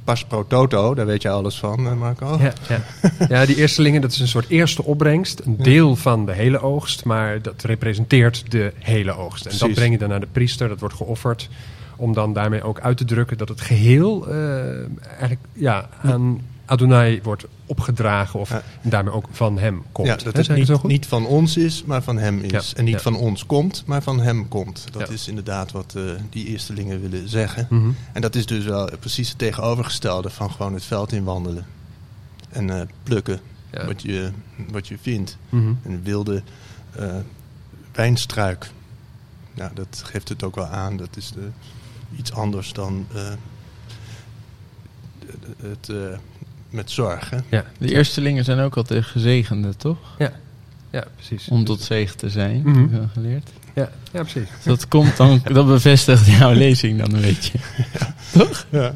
pas 0.05 0.25
pro 0.25 0.47
toto, 0.47 0.95
daar 0.95 1.07
weet 1.07 1.23
je 1.23 1.29
alles 1.29 1.59
van, 1.59 1.87
eh, 1.87 1.95
Marco. 1.95 2.39
Ja, 2.41 2.53
ja. 2.69 2.83
ja, 3.39 3.47
die 3.47 3.57
eerstelingen, 3.57 4.01
dat 4.01 4.13
is 4.13 4.21
een 4.21 4.29
soort 4.29 4.49
eerste 4.49 4.85
opbrengst. 4.85 5.41
Een 5.45 5.57
deel 5.57 5.97
van 5.97 6.27
de 6.27 6.33
hele 6.33 6.61
oogst, 6.61 7.05
maar 7.05 7.43
dat 7.43 7.63
representeert 7.63 8.51
de 8.51 8.73
hele 8.79 9.17
oogst. 9.17 9.47
En 9.47 9.59
dat 9.59 9.73
breng 9.73 9.93
je 9.93 9.99
dan 9.99 10.09
naar 10.09 10.21
de 10.21 10.29
priester, 10.33 10.69
dat 10.69 10.81
wordt 10.81 10.95
geofferd. 10.95 11.49
Om 11.97 12.13
dan 12.13 12.33
daarmee 12.33 12.63
ook 12.63 12.81
uit 12.81 12.97
te 12.97 13.05
drukken 13.05 13.39
dat 13.39 13.49
het 13.49 13.61
geheel 13.61 14.29
eh, 14.29 14.37
eigenlijk 15.09 15.41
ja, 15.53 15.89
aan 16.03 16.41
Adonai 16.69 17.21
wordt 17.23 17.45
opgedragen. 17.67 18.41
Of 18.41 18.51
Ja. 18.51 18.63
daarmee 18.83 19.13
ook 19.13 19.27
van 19.31 19.59
hem 19.59 19.83
komt. 19.93 20.09
Ja, 20.09 20.15
dat 20.17 20.37
het 20.37 20.47
het 20.47 20.57
niet, 20.57 20.83
niet 20.83 21.07
van 21.07 21.27
ons 21.27 21.57
is, 21.57 21.85
maar 21.85 22.03
van 22.03 22.19
hem 22.19 22.41
is. 22.41 22.71
Ja, 22.71 22.77
En 22.77 22.85
niet 22.85 22.95
ja. 22.95 23.01
van 23.01 23.17
ons 23.17 23.47
komt, 23.47 23.83
maar 23.87 24.03
van 24.03 24.21
hem 24.21 24.49
komt. 24.49 24.85
Dat 24.93 25.11
is 25.11 25.29
inderdaad 25.29 25.73
wat 25.73 25.95
eh, 25.97 26.03
die 26.31 26.47
eerstelingen 26.47 27.01
willen 27.01 27.29
zeggen. 27.29 27.67
Mhm. 27.71 27.91
En 28.13 28.21
dat 28.21 28.35
is 28.35 28.47
dus 28.47 28.65
wel 28.65 28.91
precies 29.01 29.29
het 29.29 29.39
tegenovergestelde 29.39 30.31
van 30.31 30.51
gewoon 30.51 30.75
het 30.75 30.85
veld 30.85 31.13
inwandelen. 31.13 31.67
En 32.51 32.71
eh, 32.71 32.87
plukken 33.03 33.41
wat, 33.87 34.03
je, 34.03 34.31
wat 34.71 34.89
je 34.89 34.99
vindt. 35.01 35.37
Mhm. 35.49 35.73
Een 35.85 36.03
wilde 36.03 36.43
eh, 36.93 37.17
wijnstruik. 37.93 38.71
Ja, 39.55 39.71
dat 39.75 40.03
geeft 40.05 40.29
het 40.29 40.43
ook 40.43 40.55
wel 40.55 40.67
aan. 40.67 40.97
Dat 40.97 41.17
is 41.17 41.31
de, 41.33 41.49
iets 42.17 42.33
anders 42.33 42.73
dan 42.73 43.07
het 45.57 45.91
met 46.71 46.91
zorg. 46.91 47.31
Hè? 47.31 47.37
Ja. 47.49 47.65
De 47.79 47.93
eerstelingen 47.95 48.45
zijn 48.45 48.59
ook 48.61 48.77
altijd 48.77 49.05
gezegende, 49.05 49.77
toch? 49.77 49.99
ja, 50.91 51.05
precies. 51.17 51.49
Om 51.49 51.65
tot 51.65 51.81
zegen 51.81 52.17
te 52.17 52.31
zijn, 52.31 52.61
Mhm. 52.65 52.75
heb 52.77 52.85
ik 52.85 52.91
wel 52.91 53.09
geleerd. 53.13 53.49
Ja, 53.75 53.91
ja, 54.13 54.21
precies. 54.23 54.49
Dat 54.65 54.89
komt 54.89 55.17
dan, 55.17 55.41
dat 55.53 55.67
bevestigt 55.67 56.27
jouw 56.27 56.53
lezing 56.53 56.99
dan 56.99 57.15
een 57.15 57.21
beetje. 57.21 57.59
Ja. 58.71 58.95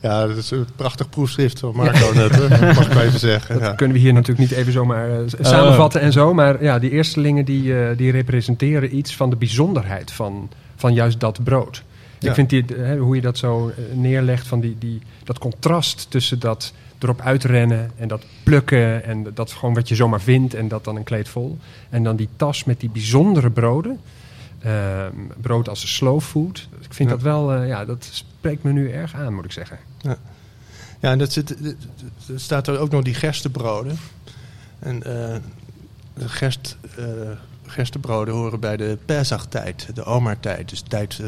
Ja, 0.00 0.26
dat 0.26 0.36
is 0.36 0.50
een 0.50 0.66
prachtig 0.76 1.08
proefschrift 1.08 1.58
van 1.58 1.74
Marco 1.76 2.12
net, 2.14 2.34
hè? 2.34 2.48
mag 2.74 2.90
ik 2.90 2.94
even 3.00 3.18
zeggen. 3.18 3.54
Dat 3.54 3.64
Ja. 3.64 3.72
kunnen 3.74 3.96
we 3.96 4.02
hier 4.02 4.12
natuurlijk 4.12 4.50
niet 4.50 4.58
even 4.58 4.72
zomaar 4.72 5.08
s- 5.26 5.34
samenvatten 5.40 6.00
en 6.00 6.12
zo. 6.12 6.34
Maar 6.34 6.62
ja, 6.62 6.78
die 6.78 6.90
eerstelingen 6.90 7.44
die, 7.44 7.78
eh, 7.80 7.96
die 7.96 8.10
representeren 8.10 8.96
iets 8.96 9.16
van 9.16 9.30
de 9.30 9.36
bijzonderheid 9.36 10.12
van, 10.12 10.50
van 10.76 10.94
juist 10.94 11.20
dat 11.20 11.44
brood. 11.44 11.82
Ja. 12.26 12.32
Ik 12.42 12.48
vind 12.48 12.68
die, 12.68 12.76
hè, 12.76 12.96
hoe 12.98 13.14
je 13.14 13.20
dat 13.20 13.38
zo 13.38 13.68
eh, 13.68 13.96
neerlegt, 13.96 14.46
van 14.46 14.60
die, 14.60 14.76
die, 14.78 15.00
dat 15.24 15.38
contrast 15.38 16.06
tussen 16.10 16.38
dat 16.38 16.72
erop 16.98 17.20
uitrennen 17.20 17.90
en 17.96 18.08
dat 18.08 18.24
plukken 18.42 19.04
en 19.04 19.26
dat 19.34 19.52
gewoon 19.52 19.74
wat 19.74 19.88
je 19.88 19.94
zomaar 19.94 20.20
vindt 20.20 20.54
en 20.54 20.68
dat 20.68 20.84
dan 20.84 20.96
een 20.96 21.04
kleed 21.04 21.28
vol. 21.28 21.58
En 21.90 22.02
dan 22.02 22.16
die 22.16 22.28
tas 22.36 22.64
met 22.64 22.80
die 22.80 22.90
bijzondere 22.90 23.50
broden. 23.50 24.00
Ehm, 24.58 25.12
brood 25.40 25.68
als 25.68 25.82
een 25.82 25.88
slow 25.88 26.20
food. 26.20 26.68
Ik 26.80 26.94
vind 26.94 27.08
Ja. 27.08 27.14
dat 27.14 27.24
wel, 27.24 27.52
eh, 27.52 27.68
ja, 27.68 27.84
dat 27.84 28.08
spreekt 28.10 28.62
me 28.62 28.72
nu 28.72 28.90
erg 28.90 29.14
aan, 29.14 29.34
moet 29.34 29.44
ik 29.44 29.52
zeggen. 29.52 29.78
Ja, 31.00 31.10
en 31.10 31.18
dat 31.18 31.32
zit, 31.32 31.50
er 31.60 32.40
staat 32.40 32.66
er 32.66 32.78
ook 32.78 32.90
nog 32.90 33.02
die 33.02 33.14
gerstebroden. 33.14 33.98
En 34.78 35.02
eh 35.02 35.36
de 36.14 36.28
gerst, 36.28 36.76
eh, 36.96 37.04
gerstebroden 37.66 38.34
horen 38.34 38.60
bij 38.60 38.76
de 38.76 38.98
Pesach-tijd, 39.04 39.88
de 39.94 40.04
Omar-tijd. 40.04 40.68
Dus 40.68 40.80
tijd 40.80 41.22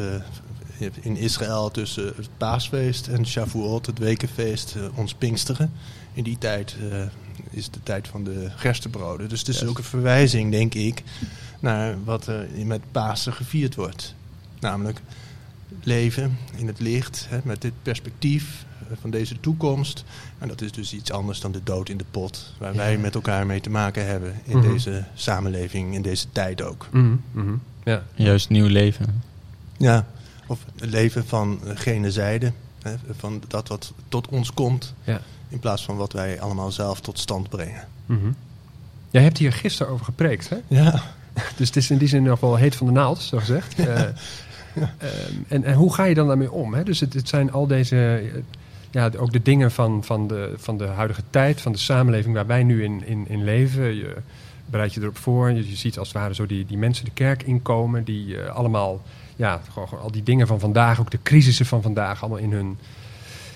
in 1.01 1.17
Israël 1.17 1.71
tussen 1.71 2.13
het 2.15 2.29
paasfeest 2.37 3.07
en 3.07 3.27
Shavuot, 3.27 3.85
het 3.85 3.97
wekenfeest, 3.99 4.75
eh, 4.75 4.83
ons 4.97 5.13
Pinksteren. 5.13 5.71
In 6.13 6.23
die 6.23 6.37
tijd 6.37 6.75
eh, 6.91 7.01
is 7.49 7.69
de 7.69 7.79
tijd 7.83 8.07
van 8.07 8.23
de 8.23 8.47
gerstebroden. 8.55 9.29
Dus 9.29 9.39
het 9.39 9.47
is 9.47 9.63
ook 9.65 9.77
een 9.77 9.83
verwijzing, 9.83 10.51
denk 10.51 10.73
ik, 10.73 11.03
naar 11.59 12.03
wat 12.03 12.27
er 12.27 12.47
met 12.65 12.81
Pasen 12.91 13.33
gevierd 13.33 13.75
wordt. 13.75 14.15
Namelijk 14.59 15.01
leven 15.83 16.37
in 16.55 16.67
het 16.67 16.79
licht, 16.79 17.25
hè, 17.29 17.39
met 17.43 17.61
dit 17.61 17.73
perspectief 17.81 18.65
eh, 18.89 18.97
van 19.01 19.09
deze 19.09 19.39
toekomst. 19.39 20.03
En 20.37 20.47
dat 20.47 20.61
is 20.61 20.71
dus 20.71 20.93
iets 20.93 21.11
anders 21.11 21.39
dan 21.39 21.51
de 21.51 21.63
dood 21.63 21.89
in 21.89 21.97
de 21.97 22.05
pot, 22.11 22.53
waar 22.57 22.75
wij 22.75 22.97
met 22.97 23.15
elkaar 23.15 23.45
mee 23.45 23.61
te 23.61 23.69
maken 23.69 24.05
hebben 24.05 24.33
in 24.43 24.57
Mhm. 24.57 24.71
deze 24.71 25.05
samenleving, 25.15 25.93
in 25.93 26.01
deze 26.01 26.25
tijd 26.31 26.61
ook. 26.61 26.87
Mhm, 26.91 27.15
mhm. 27.31 27.53
Ja. 27.83 28.03
Juist 28.15 28.49
nieuw 28.49 28.67
leven. 28.67 29.23
Ja, 29.77 30.07
of 30.49 30.59
leven 30.75 31.25
van 31.25 31.59
gene 31.73 32.11
zijde, 32.11 32.51
hè, 32.81 32.93
van 33.17 33.41
dat 33.47 33.67
wat 33.67 33.93
tot 34.07 34.27
ons 34.27 34.53
komt, 34.53 34.93
Ja. 35.03 35.21
in 35.49 35.59
plaats 35.59 35.83
van 35.85 35.97
wat 35.97 36.13
wij 36.13 36.41
allemaal 36.41 36.71
zelf 36.71 37.01
tot 37.01 37.19
stand 37.19 37.49
brengen. 37.49 37.87
Mhm. 38.05 38.31
Jij 39.09 39.21
hebt 39.23 39.37
hier 39.37 39.53
gisteren 39.53 39.93
over 39.93 40.05
gepreekt, 40.05 40.49
hè? 40.49 40.57
Ja, 40.67 41.03
Dus 41.57 41.67
het 41.67 41.75
is 41.75 41.89
in 41.89 41.97
die 41.97 42.07
zin 42.07 42.23
nog 42.23 42.39
wel 42.39 42.55
heet 42.55 42.75
van 42.75 42.87
de 42.87 42.93
naald, 42.93 43.19
zo 43.19 43.37
gezegd. 43.37 43.79
Eh, 43.79 44.01
ehm, 44.03 44.13
en, 45.47 45.63
en 45.63 45.73
hoe 45.73 45.93
ga 45.93 46.03
je 46.03 46.13
dan 46.15 46.27
daarmee 46.27 46.51
om? 46.51 46.73
Hè? 46.73 46.83
Dus 46.83 46.99
het, 46.99 47.13
het 47.13 47.29
zijn 47.29 47.51
al 47.51 47.67
deze, 47.67 47.95
eh, 48.33 48.41
ja, 48.91 49.09
ook 49.17 49.31
de 49.31 49.41
dingen 49.41 49.71
van, 49.71 50.03
van, 50.03 50.27
de, 50.27 50.53
van 50.57 50.77
de 50.77 50.85
huidige 50.85 51.23
tijd, 51.29 51.61
van 51.61 51.71
de 51.71 51.77
samenleving 51.77 52.35
waar 52.35 52.47
wij 52.47 52.63
nu 52.63 52.83
in, 52.83 53.05
in, 53.05 53.25
in 53.27 53.43
leven. 53.43 53.95
Je 53.95 54.15
bereidt 54.65 54.93
je 54.93 55.01
erop 55.01 55.17
voor. 55.17 55.51
Je, 55.51 55.69
je 55.69 55.75
ziet 55.75 55.97
als 55.99 56.07
het 56.07 56.17
ware 56.17 56.33
zo 56.33 56.45
die, 56.45 56.65
die 56.65 56.77
mensen 56.77 57.05
de 57.05 57.11
kerk 57.11 57.43
inkomen, 57.43 58.03
die 58.03 58.41
eh, 58.41 58.55
allemaal, 58.55 59.01
ja, 59.39 59.61
gewoon, 59.71 59.87
gewoon 59.87 60.03
al 60.03 60.11
die 60.11 60.23
dingen 60.23 60.47
van 60.47 60.59
vandaag, 60.59 60.99
ook 60.99 61.11
de 61.11 61.19
crisissen 61.23 61.65
van 61.65 61.81
vandaag, 61.81 62.21
allemaal 62.21 62.39
in 62.39 62.51
hun, 62.51 62.77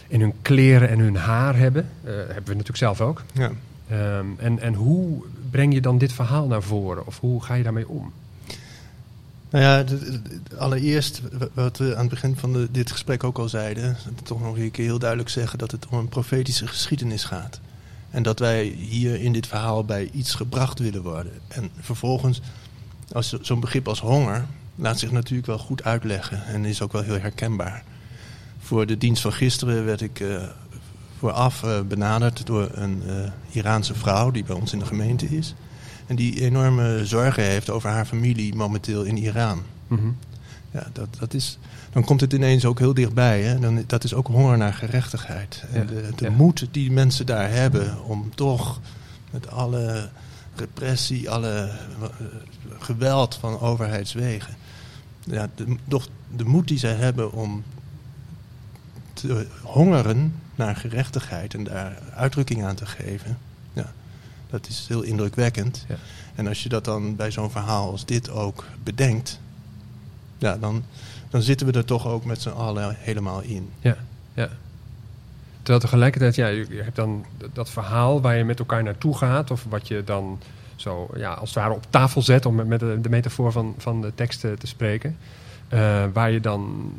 in 0.07 0.21
hun 0.21 0.33
kleren 0.41 0.89
en 0.89 0.99
hun 0.99 1.15
haar 1.15 1.55
hebben. 1.57 1.89
Eh, 2.03 2.11
hebben 2.13 2.33
we 2.35 2.49
natuurlijk 2.49 2.77
zelf 2.77 3.01
ook. 3.01 3.23
ja. 3.33 3.51
Ehm, 3.89 4.25
en, 4.37 4.59
en 4.59 4.73
hoe 4.73 5.23
breng 5.51 5.73
je 5.73 5.81
dan 5.81 5.97
dit 5.97 6.13
verhaal 6.13 6.47
naar 6.47 6.61
voren? 6.63 7.05
Of 7.07 7.19
hoe 7.19 7.43
ga 7.43 7.53
je 7.53 7.63
daarmee 7.63 7.87
om? 7.89 8.11
Nou 9.49 9.63
ja, 9.65 9.83
allereerst, 10.57 11.21
wat 11.53 11.77
we 11.77 11.93
aan 11.95 11.99
het 12.01 12.09
begin 12.09 12.35
van 12.37 12.53
de, 12.53 12.67
dit 12.71 12.91
gesprek 12.91 13.23
ook 13.23 13.37
al 13.37 13.49
zeiden, 13.49 13.97
toch 14.23 14.41
nog 14.41 14.57
een 14.57 14.71
keer 14.71 14.85
heel 14.85 14.99
duidelijk 14.99 15.29
zeggen 15.29 15.57
dat 15.59 15.71
het 15.71 15.87
om 15.89 15.97
een 15.97 16.09
profetische 16.09 16.67
geschiedenis 16.67 17.23
gaat. 17.23 17.59
En 18.09 18.23
dat 18.23 18.39
wij 18.39 18.63
hier 18.65 19.21
in 19.21 19.33
dit 19.33 19.47
verhaal 19.47 19.85
bij 19.85 20.09
iets 20.13 20.33
gebracht 20.35 20.79
willen 20.79 21.03
worden. 21.03 21.31
En 21.47 21.69
vervolgens, 21.79 22.41
als 23.11 23.29
zo- 23.29 23.37
zo'n 23.41 23.59
begrip 23.59 23.87
als 23.87 23.99
honger, 24.01 24.45
laat 24.75 24.99
zich 24.99 25.11
natuurlijk 25.11 25.47
wel 25.47 25.57
goed 25.57 25.83
uitleggen 25.83 26.45
en 26.45 26.65
is 26.65 26.81
ook 26.81 26.91
wel 26.91 27.01
heel 27.01 27.19
herkenbaar. 27.19 27.83
Voor 28.59 28.85
de 28.85 28.97
dienst 28.97 29.21
van 29.21 29.33
gisteren 29.33 29.85
werd 29.85 30.01
ik 30.01 30.19
eh, 30.19 30.43
vooraf 31.17 31.63
eh, 31.63 31.81
benaderd 31.81 32.45
door 32.45 32.69
een 32.73 33.03
eh, 33.07 33.15
Iraanse 33.51 33.93
vrouw 33.93 34.31
die 34.31 34.43
bij 34.43 34.55
ons 34.55 34.73
in 34.73 34.79
de 34.79 34.85
gemeente 34.85 35.25
is. 35.25 35.55
En 36.07 36.15
die 36.15 36.41
enorme 36.41 37.05
zorgen 37.05 37.43
heeft 37.43 37.69
over 37.69 37.89
haar 37.89 38.05
familie 38.05 38.55
momenteel 38.55 39.03
in 39.03 39.17
Iran. 39.17 39.61
Mhm. 39.87 40.07
Ja, 40.71 40.87
dat, 40.93 41.07
dat 41.19 41.33
is, 41.33 41.57
dan 41.91 42.03
komt 42.03 42.21
het 42.21 42.33
ineens 42.33 42.65
ook 42.65 42.79
heel 42.79 42.93
dichtbij. 42.93 43.41
Hè? 43.41 43.59
Dan, 43.59 43.83
dat 43.87 44.03
is 44.03 44.13
ook 44.13 44.27
honger 44.27 44.57
naar 44.57 44.73
gerechtigheid. 44.73 45.63
En 45.71 45.79
Ja, 45.79 45.85
de, 45.85 46.09
de 46.15 46.25
ja. 46.25 46.31
moed 46.31 46.67
die 46.71 46.91
mensen 46.91 47.25
daar 47.25 47.49
hebben 47.49 48.03
om 48.03 48.35
toch 48.35 48.79
met 49.31 49.49
alle 49.49 50.09
repressie, 50.55 51.29
alle 51.29 51.71
eh, 52.01 52.07
geweld 52.79 53.35
van 53.35 53.59
overheidswegen. 53.59 54.55
Ja, 55.23 55.49
de, 55.55 55.75
toch 55.87 56.07
de 56.35 56.43
moed 56.43 56.67
die 56.67 56.77
zij 56.77 56.93
hebben 56.93 57.31
om 57.31 57.63
te 59.13 59.47
hongeren 59.61 60.35
naar 60.55 60.75
gerechtigheid 60.75 61.53
en 61.53 61.63
daar 61.63 61.97
uitdrukking 62.15 62.63
aan 62.63 62.75
te 62.75 62.85
geven. 62.85 63.37
Ja, 63.73 63.93
dat 64.49 64.67
is 64.67 64.85
heel 64.87 65.01
indrukwekkend. 65.01 65.85
Ja. 65.87 65.95
En 66.35 66.47
als 66.47 66.63
je 66.63 66.69
dat 66.69 66.85
dan 66.85 67.15
bij 67.15 67.31
zo'n 67.31 67.51
verhaal 67.51 67.91
als 67.91 68.05
dit 68.05 68.29
ook 68.29 68.65
bedenkt, 68.83 69.39
ja, 70.37 70.57
dan, 70.57 70.83
dan 71.29 71.41
zitten 71.41 71.67
we 71.67 71.73
er 71.73 71.85
toch 71.85 72.07
ook 72.07 72.25
met 72.25 72.41
z'n 72.41 72.49
allen 72.49 72.95
helemaal 72.99 73.41
in. 73.41 73.69
Ja, 73.79 73.97
ja. 74.33 74.49
Terwijl 75.63 75.79
tegelijkertijd, 75.79 76.35
ja, 76.35 76.47
je 76.47 76.67
hebt 76.83 76.95
dan 76.95 77.25
dat 77.53 77.69
verhaal 77.69 78.21
waar 78.21 78.37
je 78.37 78.43
met 78.43 78.59
elkaar 78.59 78.83
naartoe 78.83 79.17
gaat, 79.17 79.51
of 79.51 79.65
wat 79.69 79.87
je 79.87 80.03
dan 80.05 80.39
zo, 80.75 81.09
ja, 81.15 81.33
als 81.33 81.49
het 81.49 81.59
ware 81.59 81.73
op 81.73 81.85
tafel 81.89 82.21
zet, 82.21 82.45
om 82.45 82.67
met- 82.67 82.79
de, 82.79 83.09
metafoor 83.09 83.51
van, 83.51 83.75
van 83.77 84.01
de 84.01 84.11
teksten 84.15 84.59
te 84.59 84.67
spreken. 84.67 85.17
eh, 85.69 86.03
waar 86.13 86.31
je 86.31 86.39
dan 86.39 86.91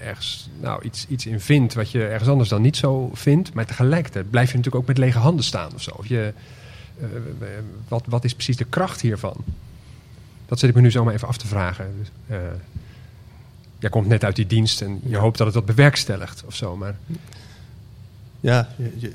ergens 0.00 0.48
nou, 0.60 0.82
iets, 0.82 1.06
iets 1.08 1.26
in 1.26 1.40
vindt 1.40 1.74
wat 1.74 1.90
je 1.90 2.06
ergens 2.06 2.28
anders 2.28 2.48
dan 2.48 2.62
niet 2.62 2.76
zo 2.76 3.10
vindt. 3.12 3.54
Maar 3.54 3.66
tegelijkertijd 3.66 4.30
blijf 4.30 4.50
je 4.50 4.56
natuurlijk 4.56 4.82
ook 4.82 4.88
met 4.88 4.98
lege 4.98 5.18
handen 5.18 5.44
staan 5.44 5.70
of 5.74 5.82
zo. 5.82 5.90
Of 5.90 6.06
je, 6.06 6.32
eh, 7.00 7.06
wat, 7.88 8.02
wat 8.08 8.24
is 8.24 8.34
precies 8.34 8.56
de 8.56 8.64
kracht 8.64 9.00
hiervan? 9.00 9.36
Dat 10.46 10.58
zit 10.58 10.68
ik 10.68 10.74
me 10.74 10.80
nu 10.80 10.90
zomaar 10.90 11.14
even 11.14 11.28
af 11.28 11.36
te 11.36 11.46
vragen. 11.46 11.94
Dus, 11.98 12.08
eh, 12.26 12.36
jij 13.78 13.90
komt 13.90 14.06
net 14.06 14.24
uit 14.24 14.36
die 14.36 14.46
dienst 14.46 14.82
en 14.82 15.00
je 15.04 15.16
hoopt 15.16 15.36
dat 15.38 15.46
het 15.46 15.54
dat 15.56 15.66
bewerkstelligt 15.66 16.42
of 16.46 16.54
zo. 16.54 16.76
Maar 16.76 16.94
Ja, 18.42 18.68
je- 18.76 18.92
je- 18.98 19.14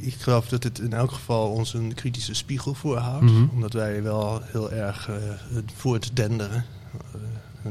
ik 0.00 0.14
geloof 0.14 0.48
dat 0.48 0.62
het 0.62 0.78
in 0.78 0.92
elk 0.92 1.10
geval 1.12 1.50
ons 1.52 1.74
een 1.74 1.94
kritische 1.94 2.34
spiegel 2.34 2.74
voorhoudt. 2.74 3.24
Mhm. 3.24 3.44
Omdat 3.52 3.72
wij 3.72 4.02
wel 4.02 4.40
heel 4.44 4.72
erg 4.72 5.06
het 5.52 5.70
voortdenderen. 5.74 6.64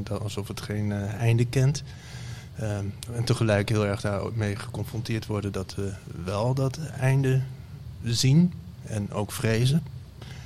eh, 0.07 0.17
alsof 0.21 0.47
het 0.47 0.61
geen 0.61 0.91
eh, 0.91 1.13
einde 1.13 1.45
kent. 1.45 1.83
Ehm, 2.55 2.85
en 3.13 3.23
tegelijk 3.23 3.69
heel 3.69 3.85
erg 3.85 4.01
daarmee 4.01 4.55
geconfronteerd 4.55 5.25
worden 5.25 5.51
dat 5.51 5.75
we 5.75 5.93
wel 6.25 6.53
dat 6.53 6.79
einde 6.99 7.41
zien 8.03 8.53
en 8.83 9.11
ook 9.11 9.31
vrezen. 9.31 9.83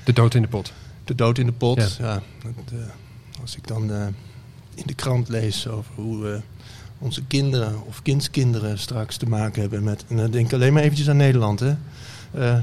De 0.03 0.13
dood 0.13 0.33
in 0.33 0.41
de 0.41 0.47
pot. 0.47 0.73
De 1.03 1.15
dood 1.15 1.37
in 1.37 1.45
de 1.45 1.51
pot, 1.51 1.95
Ja. 1.99 2.21
als 3.41 3.55
ik 3.55 3.67
dan 3.67 3.91
in 4.75 4.83
de 4.85 4.93
krant 4.93 5.29
lees 5.29 5.67
over 5.67 5.91
hoe 5.95 6.41
onze 7.01 7.23
kinderen 7.25 7.85
of 7.85 8.01
kindskinderen 8.01 8.79
straks 8.79 9.17
te 9.17 9.25
maken 9.29 9.61
hebben 9.61 9.83
met... 9.83 10.05
En 10.07 10.17
dan 10.17 10.31
denk 10.31 10.45
ik 10.45 10.53
alleen 10.53 10.73
maar 10.73 10.81
eventjes 10.83 11.09
aan 11.09 11.17
Nederland, 11.17 11.59
hè. 11.59 11.75
Eh, 12.31 12.57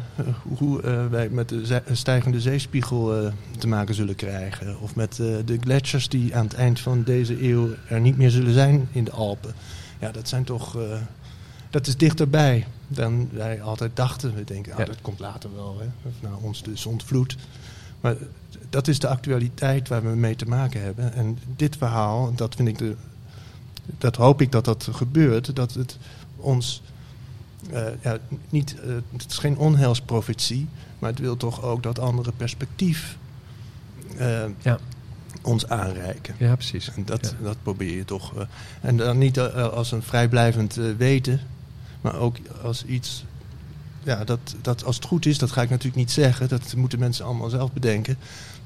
hoe 0.59 0.83
eh, 0.83 1.07
wij 1.07 1.29
met 1.29 1.49
de 1.49 1.67
ze- 1.67 1.83
stijgende 1.93 2.41
zeespiegel 2.41 3.17
eh, 3.25 3.33
te 3.59 3.69
maken 3.69 3.95
zullen 3.95 4.15
krijgen. 4.15 4.81
Of 4.81 4.95
met 4.95 5.17
de 5.17 5.57
gletsjers 5.61 6.09
die 6.09 6.37
aan 6.37 6.45
het 6.45 6.55
eind 6.55 6.81
van 6.81 7.03
deze 7.03 7.43
eeuw 7.49 7.69
er 7.89 8.01
niet 8.01 8.17
meer 8.17 8.31
zullen 8.31 8.53
zijn 8.53 8.89
in 8.93 9.05
de 9.05 9.11
Alpen. 9.11 9.55
Ja, 10.01 10.11
dat 10.11 10.29
zijn 10.29 10.45
toch... 10.45 10.77
dat 11.71 11.87
is 11.87 11.97
dichterbij 11.97 12.67
dan 12.89 13.29
wij 13.33 13.63
altijd 13.63 13.97
dachten. 13.97 14.35
We 14.35 14.45
denken, 14.45 14.73
ah, 14.73 14.79
Ja. 14.79 14.85
dat 14.85 15.01
komt 15.03 15.19
later 15.19 15.51
wel. 15.55 15.77
Hè? 15.79 15.87
Of 16.09 16.15
nou, 16.21 16.35
ons 16.43 16.63
dus 16.63 16.87
ontvloed. 16.87 17.37
Maar 18.01 18.15
dat 18.71 18.89
is 18.89 18.99
de 18.99 19.09
actualiteit 19.09 19.89
waar 19.89 20.03
we 20.03 20.17
mee 20.17 20.37
te 20.37 20.47
maken 20.47 20.83
hebben. 20.83 21.13
En 21.13 21.39
dit 21.57 21.77
verhaal, 21.77 22.33
dat 22.35 22.55
vind 22.55 22.69
ik 22.69 22.79
de. 22.79 22.95
Dat 23.99 24.17
hoop 24.17 24.41
ik 24.41 24.53
dat 24.53 24.65
dat 24.65 24.89
gebeurt. 24.93 25.57
Dat 25.57 25.75
het 25.75 25.99
ons. 26.37 26.83
eh, 27.73 27.83
ja, 28.03 28.19
niet, 28.51 28.81
eh, 28.81 28.89
het 29.17 29.27
is 29.31 29.39
geen 29.39 29.57
onheilsprofetie. 29.59 30.69
Maar 30.99 31.11
het 31.11 31.19
wil 31.19 31.37
toch 31.37 31.63
ook 31.63 31.83
dat 31.83 31.99
andere 31.99 32.33
perspectief. 32.37 33.17
eh, 34.17 34.45
Ja. 34.63 34.79
ons 35.43 35.69
aanreiken. 35.69 36.35
Ja, 36.39 36.55
precies. 36.55 36.91
En 36.97 37.05
dat, 37.05 37.35
Ja. 37.39 37.45
dat 37.45 37.57
probeer 37.63 37.97
je 37.97 38.05
toch. 38.05 38.33
en 38.81 38.97
dan 38.97 39.19
niet 39.19 39.39
als 39.41 39.93
een 39.93 40.03
vrijblijvend 40.03 40.75
weten, 40.97 41.41
maar 42.01 42.15
ook 42.15 42.37
als 42.63 42.85
iets. 42.85 43.25
Ja, 44.03 44.25
dat, 44.25 44.39
dat 44.63 44.85
als 44.85 44.97
het 44.97 45.05
goed 45.05 45.27
is, 45.27 45.39
dat 45.39 45.51
ga 45.51 45.63
ik 45.63 45.69
natuurlijk 45.71 45.97
niet 45.97 46.11
zeggen. 46.11 46.49
Dat 46.49 46.75
moeten 46.77 46.99
mensen 46.99 47.25
allemaal 47.25 47.49
zelf 47.49 47.73
bedenken. 47.73 48.17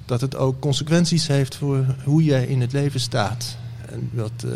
Dat 0.05 0.21
het 0.21 0.37
ook 0.37 0.61
consequenties 0.61 1.27
heeft 1.27 1.55
voor 1.57 1.85
hoe 2.05 2.25
jij 2.25 2.47
in 2.47 2.61
het 2.61 2.73
leven 2.73 3.01
staat. 3.01 3.57
En 3.89 4.11
eh, 4.45 4.51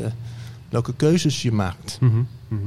welke 0.76 0.94
keuzes 0.96 1.42
je 1.42 1.52
maakt. 1.52 1.98
Mhm, 2.00 2.16
mhm. 2.48 2.60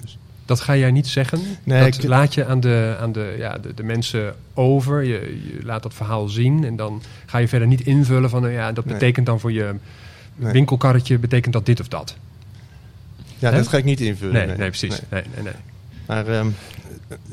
Dus- 0.00 0.18
Dat 0.44 0.60
ga 0.60 0.76
jij 0.76 0.90
niet 0.90 1.06
zeggen. 1.06 1.40
Nee, 1.64 1.84
dat 1.90 1.94
ik- 2.02 2.08
laat 2.08 2.34
je 2.34 2.44
aan, 2.46 2.60
de, 2.60 2.96
aan 3.00 3.12
de, 3.12 3.34
ja, 3.38 3.58
de, 3.58 3.74
de 3.74 3.82
mensen 3.82 4.34
over. 4.54 5.02
Je, 5.02 5.40
je 5.58 5.64
laat 5.64 5.82
dat 5.82 5.94
verhaal 5.94 6.28
zien. 6.28 6.64
En 6.64 6.76
dan 6.76 7.02
ga 7.26 7.38
je 7.38 7.48
verder 7.48 7.68
niet 7.68 7.80
invullen 7.80 8.30
van... 8.30 8.40
nou 8.42 8.52
ja, 8.52 8.72
dat 8.72 8.84
Nee. 8.84 8.94
betekent 8.94 9.26
dan 9.26 9.40
voor 9.40 9.52
je 9.52 9.74
Nee. 10.36 10.52
winkelkarretje... 10.52 11.18
betekent 11.18 11.52
dat 11.52 11.66
dit 11.66 11.80
of 11.80 11.88
dat. 11.88 12.16
Ja, 13.38 13.50
dat 13.50 13.68
ga 13.68 13.76
ik 13.76 13.84
niet 13.84 14.00
invullen. 14.00 14.32
Nee, 14.46 14.56
nee, 14.56 14.68
precies. 14.68 15.00
Nee. 15.10 15.22
Nee, 15.34 15.42
nee, 15.44 15.52
Maar 16.06 16.26
ehm, 16.26 16.48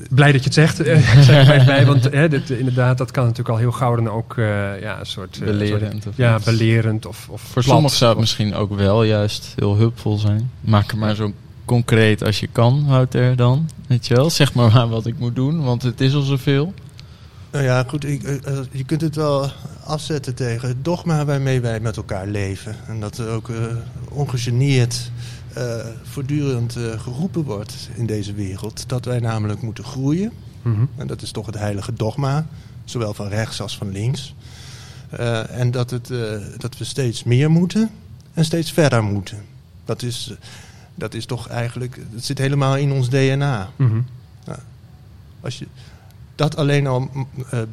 Blij 0.10 0.32
dat 0.32 0.40
je 0.40 0.46
het 0.46 0.54
zegt. 0.54 0.80
eh, 0.80 0.98
ik 1.18 1.24
zeg 1.24 1.46
maar 1.48 1.54
even 1.56 1.66
bij, 1.66 1.86
want 1.86 2.04
hè, 2.04 2.30
dit, 2.30 2.50
inderdaad, 2.50 2.98
dat 2.98 3.12
kan 3.12 3.24
natuurlijk 3.24 3.50
al 3.50 3.58
heel 3.58 3.72
gauw 3.72 3.96
dan 3.96 4.10
ook 4.10 4.38
eh, 4.38 4.46
ja, 4.82 5.00
een 5.00 5.06
soort... 5.06 5.38
eh, 5.40 5.46
Belerend 5.46 5.92
soort- 5.94 6.06
of 6.08 6.18
ja, 6.18 6.36
iets. 6.36 6.46
belerend 6.46 7.06
of, 7.06 7.28
of 7.30 7.42
Voor 7.42 7.52
plat. 7.64 7.74
sommigen 7.74 7.98
zou 7.98 8.10
het 8.10 8.20
Of- 8.20 8.24
misschien 8.26 8.56
ook 8.56 8.76
wel 8.76 9.04
juist 9.04 9.54
heel 9.56 9.76
hulpvol 9.76 10.18
zijn. 10.18 10.52
Maak 10.62 10.92
het 10.92 11.00
maar 11.00 11.16
zo 11.16 11.34
concreet 11.66 12.24
als 12.24 12.40
je 12.40 12.48
kan, 12.52 12.86
Wouter, 12.88 13.36
dan. 13.36 13.70
Weet 13.88 14.08
je 14.08 14.16
wel? 14.16 14.30
Zeg 14.30 14.54
maar, 14.54 14.72
maar 14.72 14.88
wat 14.98 15.06
ik 15.06 15.20
moet 15.20 15.36
doen, 15.36 15.64
want 15.64 15.82
het 15.82 16.02
is 16.02 16.14
al 16.14 16.22
zoveel. 16.22 16.74
Nou 17.52 17.64
ja, 17.64 17.84
goed, 17.88 18.06
ik, 18.06 18.22
je 18.72 18.84
kunt 18.84 19.02
het 19.02 19.16
wel 19.16 19.52
afzetten 19.84 20.36
tegen 20.36 20.68
het 20.68 20.86
dogma 20.86 21.26
waarmee 21.26 21.62
wij 21.62 21.80
met 21.80 21.98
elkaar 21.98 22.28
leven. 22.28 22.76
En 22.88 23.00
dat 23.00 23.20
ook 23.28 23.50
eh, 23.50 23.56
ongegeneerd 24.10 25.12
eh, 25.60 25.86
voortdurend 26.04 26.76
eh, 26.76 27.00
geroepen 27.00 27.44
wordt 27.44 27.90
in 27.96 28.06
deze 28.06 28.34
wereld. 28.34 28.90
Dat 28.90 29.06
wij 29.06 29.20
namelijk 29.20 29.62
moeten 29.62 29.84
groeien. 29.84 30.32
Mhm. 30.62 30.86
En 30.96 31.08
dat 31.08 31.22
is 31.22 31.32
toch 31.32 31.46
het 31.46 31.58
heilige 31.58 31.94
dogma, 31.94 32.46
zowel 32.84 33.14
van 33.14 33.28
rechts 33.28 33.62
als 33.62 33.78
van 33.78 33.92
links. 33.92 34.36
Eh, 35.10 35.60
en 35.60 35.72
dat, 35.72 35.90
het, 35.90 36.08
dat 36.58 36.78
we 36.78 36.84
steeds 36.84 37.24
meer 37.24 37.52
moeten 37.52 37.90
en 38.34 38.46
steeds 38.46 38.72
verder 38.72 39.04
moeten. 39.04 39.38
Dat 39.86 40.02
is, 40.02 40.34
dat 40.96 41.14
is 41.14 41.26
toch 41.26 41.48
eigenlijk, 41.48 42.00
het 42.14 42.26
zit 42.26 42.38
helemaal 42.38 42.78
in 42.78 42.92
ons 42.92 43.10
DNA 43.10 43.70
Mhm. 43.76 44.02
als 45.42 45.60
je 45.60 45.68
dat 46.36 46.56
alleen 46.56 46.88
al 46.88 47.10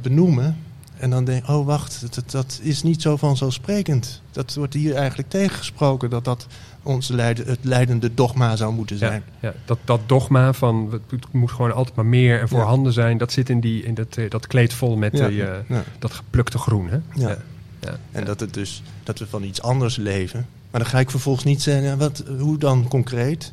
benoemen 0.03 0.57
en 0.99 1.11
dan 1.11 1.25
denk 1.25 1.47
je, 1.47 1.53
oh 1.53 1.67
wacht, 1.67 2.01
dat, 2.01 2.15
dat, 2.15 2.31
dat 2.31 2.59
is 2.63 2.83
niet 2.83 3.03
zo 3.03 3.17
vanzelfsprekend. 3.17 4.23
Dat 4.31 4.55
wordt 4.55 4.75
hier 4.75 4.95
eigenlijk 4.95 5.29
tegengesproken 5.29 6.11
dat 6.11 6.25
dat 6.25 6.47
ons 6.87 7.09
leiden, 7.09 7.47
het 7.47 7.59
leidende 7.63 8.15
dogma 8.15 8.57
zou 8.57 8.73
moeten 8.75 8.99
zijn. 8.99 9.23
ja, 9.41 9.55
dat, 9.65 9.79
dat 9.85 10.01
dogma 10.07 10.53
van 10.53 11.01
het 11.11 11.33
moet- 11.33 11.51
gewoon 11.51 11.75
altijd 11.75 11.97
maar 11.97 12.07
meer 12.07 12.41
en 12.41 12.49
voorhanden 12.49 12.93
zijn, 12.93 13.19
dat 13.19 13.33
zit 13.33 13.49
in, 13.49 13.61
die, 13.61 13.83
in 13.83 13.95
dat, 13.95 14.17
eh, 14.17 14.31
dat 14.31 14.47
kleed 14.47 14.73
vol 14.73 14.97
met 14.97 15.13
die, 15.13 15.47
eh, 15.47 15.79
dat 15.99 16.13
geplukte 16.13 16.59
groen. 16.59 16.89
Hè? 16.89 16.99
Ja. 17.15 17.39
Ja. 17.81 17.99
En 18.13 18.25
dat, 18.25 18.41
het 18.41 18.55
dus, 18.55 18.83
dat 19.03 19.19
we 19.19 19.27
van 19.27 19.43
iets 19.43 19.63
anders 19.63 19.97
leven. 19.97 20.47
Maar 20.71 20.81
dan 20.81 20.91
ga 20.91 20.99
ik 20.99 21.11
vervolgens 21.11 21.45
niet 21.45 21.63
zeggen, 21.63 21.99
wat, 21.99 22.25
hoe 22.39 22.59
dan 22.59 22.89
concreet? 22.89 23.53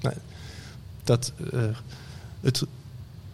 Nou, 0.00 0.14
dat 1.04 1.32
eh, 1.52 1.60
het 2.40 2.64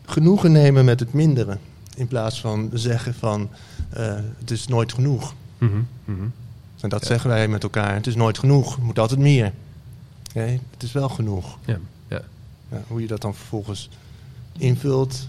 genoegen 0.07 0.53
nemen 0.53 0.85
met 0.85 1.01
het 1.01 1.13
mindere. 1.13 1.59
In 1.97 2.07
plaats 2.09 2.41
van 2.41 2.71
zeggen 2.73 3.15
van 3.15 3.51
het 4.39 4.51
is 4.51 4.67
nooit 4.67 4.93
genoeg. 4.93 5.35
Mhm, 5.59 5.77
mhm. 6.05 6.27
En 6.81 6.89
dat 6.89 7.01
Ja. 7.01 7.07
zeggen 7.07 7.31
wij 7.31 7.49
met 7.49 7.63
elkaar. 7.63 7.95
Het 7.95 8.07
is 8.07 8.15
nooit 8.15 8.39
genoeg. 8.39 8.77
Er 8.77 8.83
moet 8.83 8.99
altijd 8.99 9.21
meer. 9.21 9.53
Nee, 10.35 10.61
het 10.71 10.83
is 10.83 10.93
wel 10.93 11.09
genoeg. 11.09 11.59
Ja. 11.65 11.79
Ja, 12.71 12.83
hoe 12.87 13.01
je 13.01 13.07
dat 13.07 13.21
dan 13.21 13.35
vervolgens 13.35 13.89
invult. 14.59 15.29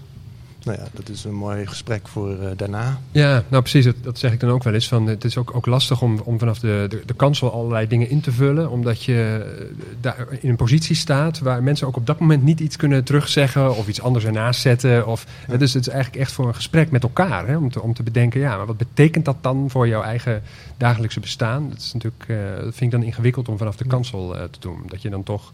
Nou 0.64 0.78
ja, 0.78 0.86
dat 0.92 1.08
is 1.08 1.24
een 1.24 1.34
mooi 1.34 1.66
gesprek 1.66 2.08
voor 2.08 2.38
eh, 2.38 2.50
daarna. 2.56 3.00
Ja, 3.10 3.44
nou 3.48 3.62
precies, 3.62 3.84
dat, 3.84 3.94
dat 4.02 4.18
zeg 4.18 4.32
ik 4.32 4.40
dan 4.40 4.50
ook 4.50 4.62
wel 4.62 4.74
eens. 4.74 4.88
Van, 4.88 5.06
het 5.06 5.24
is 5.24 5.36
ook, 5.36 5.54
ook 5.54 5.66
lastig 5.66 6.02
om, 6.02 6.20
om 6.24 6.38
vanaf 6.38 6.58
de, 6.58 6.86
de, 6.88 7.02
de 7.06 7.14
kansel 7.14 7.52
allerlei 7.52 7.86
dingen 7.86 8.08
in 8.08 8.20
te 8.20 8.32
vullen. 8.32 8.70
Omdat 8.70 9.04
je 9.04 9.46
eh, 9.58 9.64
daar 10.00 10.26
in 10.40 10.48
een 10.48 10.56
positie 10.56 10.96
staat 10.96 11.38
waar 11.38 11.62
mensen 11.62 11.86
ook 11.86 11.96
op 11.96 12.06
dat 12.06 12.18
moment 12.18 12.42
niet 12.42 12.60
iets 12.60 12.76
kunnen 12.76 13.04
terugzeggen 13.04 13.76
of 13.76 13.88
iets 13.88 14.02
anders 14.02 14.24
ernaast 14.24 14.60
zetten. 14.60 15.06
Of, 15.06 15.26
Ja. 15.48 15.56
Dus 15.56 15.74
het 15.74 15.86
is 15.86 15.92
eigenlijk 15.92 16.22
echt 16.22 16.32
voor 16.32 16.46
een 16.48 16.54
gesprek 16.54 16.90
met 16.90 17.02
elkaar. 17.02 17.46
Hè, 17.46 17.56
om, 17.56 17.70
te, 17.70 17.82
om 17.82 17.94
te 17.94 18.02
bedenken, 18.02 18.40
ja, 18.40 18.56
maar 18.56 18.66
wat 18.66 18.76
betekent 18.76 19.24
dat 19.24 19.36
dan 19.40 19.70
voor 19.70 19.88
jouw 19.88 20.02
eigen 20.02 20.42
dagelijkse 20.76 21.20
bestaan? 21.20 21.68
Dat, 21.68 21.78
is 21.78 21.92
natuurlijk, 21.92 22.24
eh, 22.26 22.36
dat 22.54 22.74
vind 22.74 22.80
ik 22.80 22.90
dan 22.90 23.02
ingewikkeld 23.02 23.48
om 23.48 23.58
vanaf 23.58 23.76
de 23.76 23.86
kansel 23.86 24.36
te 24.50 24.60
doen. 24.60 24.82
Dat 24.86 25.02
je 25.02 25.10
dan 25.10 25.22
toch 25.22 25.52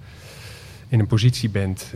in 0.88 1.01
een 1.01 1.07
positie 1.07 1.49
bent 1.49 1.92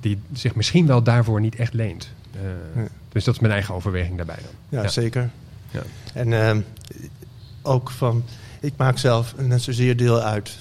die 0.00 0.18
zich 0.32 0.54
misschien 0.54 0.86
wel 0.86 1.02
daarvoor 1.02 1.40
niet 1.40 1.56
echt 1.56 1.72
leent. 1.72 2.10
Eh, 2.34 2.82
Ja. 2.82 2.88
Dus 3.08 3.24
dat 3.24 3.34
is 3.34 3.40
mijn 3.40 3.52
eigen 3.52 3.74
overweging 3.74 4.16
daarbij 4.16 4.36
dan. 4.36 4.78
Ja, 4.78 4.82
Ja. 4.82 4.88
zeker. 4.88 5.30
Ja. 5.70 5.82
En 6.14 6.32
ehm, 6.32 6.60
ook 7.62 7.90
van, 7.90 8.24
ik 8.60 8.72
maak 8.76 8.98
zelf 8.98 9.34
net 9.38 9.62
zozeer 9.62 9.96
deel 9.96 10.20
uit 10.20 10.56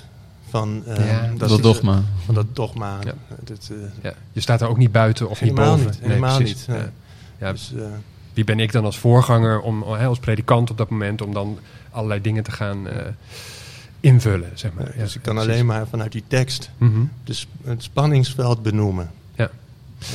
van, 0.49 0.83
ehm, 0.87 1.05
Ja, 1.05 1.29
Dat, 1.37 1.49
is, 1.49 1.57
eh, 1.57 1.63
dogma. 1.63 2.01
van 2.25 2.35
dat 2.35 2.55
dogma. 2.55 2.99
Ja. 3.03 3.13
Dat, 3.43 3.69
eh, 3.71 3.77
Ja, 4.03 4.13
je 4.31 4.39
staat 4.41 4.61
er 4.61 4.67
ook 4.67 4.77
niet 4.77 4.91
buiten 4.91 5.29
of 5.29 5.39
Helemaal 5.39 5.75
niet 5.75 5.85
niet, 5.85 5.93
boven. 5.93 6.07
helemaal 6.09 6.37
precies. 6.37 6.55
niet, 6.57 6.67
nee. 6.67 6.77
Ja. 6.77 6.91
Ja, 7.37 7.51
dus, 7.51 7.73
eh, 7.77 7.83
wie 8.33 8.43
ben 8.43 8.59
ik 8.59 8.71
dan 8.71 8.85
als 8.85 8.97
voorganger, 8.99 9.59
om, 9.61 9.83
hè, 9.83 10.05
als 10.05 10.19
predikant 10.19 10.69
op 10.69 10.77
dat 10.77 10.89
moment, 10.89 11.21
om 11.21 11.33
dan 11.33 11.59
allerlei 11.91 12.21
dingen 12.21 12.43
te 12.43 12.51
gaan 12.51 12.87
eh, 12.87 13.05
invullen, 13.99 14.51
zeg 14.53 14.73
maar. 14.73 14.85
dus 14.85 14.95
Ja, 14.95 15.03
ik 15.03 15.21
kan 15.23 15.33
precies. 15.35 15.51
alleen 15.51 15.65
maar 15.65 15.87
vanuit 15.87 16.11
die 16.11 16.23
tekst 16.27 16.69
Mhm. 16.77 16.99
dus 17.23 17.47
het 17.63 17.83
spanningsveld 17.83 18.63
benoemen. 18.63 19.11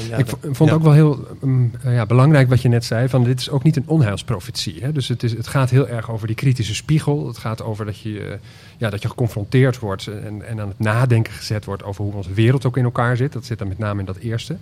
Ja. 0.09 0.17
Ik 0.17 0.27
vond 0.53 0.71
ja. 0.71 0.77
ook 0.77 0.83
wel 0.83 0.93
heel 0.93 1.27
mm, 1.41 1.71
eh, 1.83 1.95
ja, 1.95 2.07
belangrijk 2.07 2.49
wat 2.49 2.63
je 2.63 2.69
net 2.69 2.85
zei. 2.85 3.09
Van 3.09 3.25
dit 3.25 3.41
is 3.41 3.51
ook 3.51 3.63
niet 3.63 3.77
een 3.77 3.85
onheilsprofetie. 3.87 4.81
Hè? 4.81 4.93
Dus 4.93 5.09
het, 5.09 5.23
is, 5.23 5.33
het 5.33 5.47
gaat 5.47 5.71
heel 5.71 5.89
erg 5.89 6.11
over 6.11 6.27
die 6.27 6.37
kritische 6.37 6.75
spiegel. 6.75 7.27
Het 7.27 7.39
gaat 7.39 7.63
over 7.63 7.85
dat 7.85 7.99
je, 7.99 8.21
eh, 8.21 8.39
ja, 8.77 8.91
dat 8.91 9.03
je 9.03 9.09
geconfronteerd 9.09 9.79
wordt 9.79 10.07
en, 10.07 10.47
en 10.47 10.61
aan 10.61 10.69
het 10.69 10.79
nadenken 10.79 11.33
gezet 11.33 11.65
wordt 11.65 11.85
over 11.85 12.05
hoe 12.05 12.15
onze 12.15 12.33
wereld 12.33 12.67
ook 12.67 12.77
in 12.77 12.85
elkaar 12.85 13.17
zit. 13.17 13.33
Dat 13.33 13.45
zit 13.45 13.59
dan 13.59 13.69
met 13.69 13.79
name 13.79 14.01
in 14.01 14.07
dat 14.07 14.17
eerste. 14.17 14.57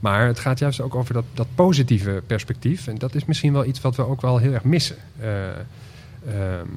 Maar 0.00 0.26
het 0.26 0.38
gaat 0.38 0.58
juist 0.58 0.80
ook 0.80 0.94
over 0.94 1.14
dat, 1.14 1.24
dat 1.34 1.46
positieve 1.54 2.22
perspectief. 2.26 2.86
En 2.86 2.98
dat 2.98 3.14
is 3.14 3.24
misschien 3.24 3.52
wel 3.52 3.64
iets 3.64 3.80
wat 3.80 3.96
we 3.96 4.06
ook 4.06 4.20
wel 4.20 4.38
heel 4.38 4.52
erg 4.52 4.64
missen. 4.64 4.96
Ehm, 5.20 6.68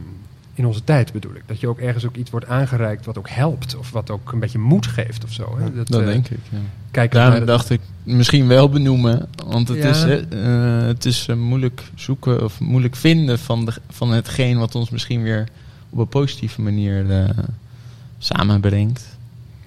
in 0.57 0.65
onze 0.65 0.83
tijd 0.83 1.11
bedoel 1.13 1.35
ik. 1.35 1.41
Dat 1.45 1.59
je 1.59 1.67
ook 1.67 1.79
ergens 1.79 2.05
ook 2.05 2.15
iets 2.15 2.29
wordt 2.29 2.47
aangereikt 2.47 3.05
wat 3.05 3.17
ook 3.17 3.29
helpt. 3.29 3.75
Of 3.75 3.91
wat 3.91 4.09
ook 4.09 4.31
een 4.31 4.39
beetje 4.39 4.59
moed 4.59 4.87
geeft 4.87 5.23
of 5.23 5.31
zo. 5.33 5.57
Hè? 5.57 5.73
Dat 5.73 5.99
eh, 5.99 6.05
denk 6.05 6.27
ik, 6.29 6.39
ja. 6.49 6.57
Naar 6.91 7.09
Daarom 7.09 7.45
dacht 7.45 7.69
ik 7.69 7.81
misschien 8.03 8.47
wel 8.47 8.69
benoemen. 8.69 9.27
Want 9.45 9.67
het 9.67 9.77
Ja. 9.77 9.89
is, 9.89 10.03
hè, 10.03 10.15
eh, 10.17 10.87
het 10.87 11.05
is 11.05 11.27
eh, 11.27 11.35
moeilijk 11.35 11.83
zoeken 11.95 12.43
of 12.43 12.59
moeilijk 12.59 12.95
vinden 12.95 13.39
van, 13.39 13.65
de, 13.65 13.73
van 13.89 14.11
hetgeen 14.11 14.57
wat 14.57 14.75
ons 14.75 14.89
misschien 14.89 15.23
weer 15.23 15.47
op 15.89 15.99
een 15.99 16.07
positieve 16.07 16.61
manier 16.61 17.11
eh, 17.11 17.29
samenbrengt. 18.17 19.15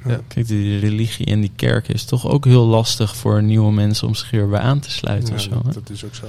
Ja. 0.05 0.21
Kijk, 0.29 0.47
die 0.47 0.79
religie 0.79 1.27
en 1.27 1.41
die 1.41 1.53
kerk 1.57 1.89
is 1.89 2.05
toch 2.05 2.27
ook 2.29 2.45
heel 2.45 2.67
lastig 2.67 3.17
voor 3.17 3.43
nieuwe 3.43 3.73
mensen 3.73 4.07
om 4.07 4.15
zich 4.15 4.31
hier 4.31 4.49
bij 4.49 4.61
aan 4.61 4.81
te 4.81 4.91
sluiten 4.91 5.29
Ja, 5.29 5.35
of 5.35 5.41
zo. 5.41 5.63
dat 5.73 5.91
is 5.91 6.05
ook 6.05 6.15
zo. 6.15 6.27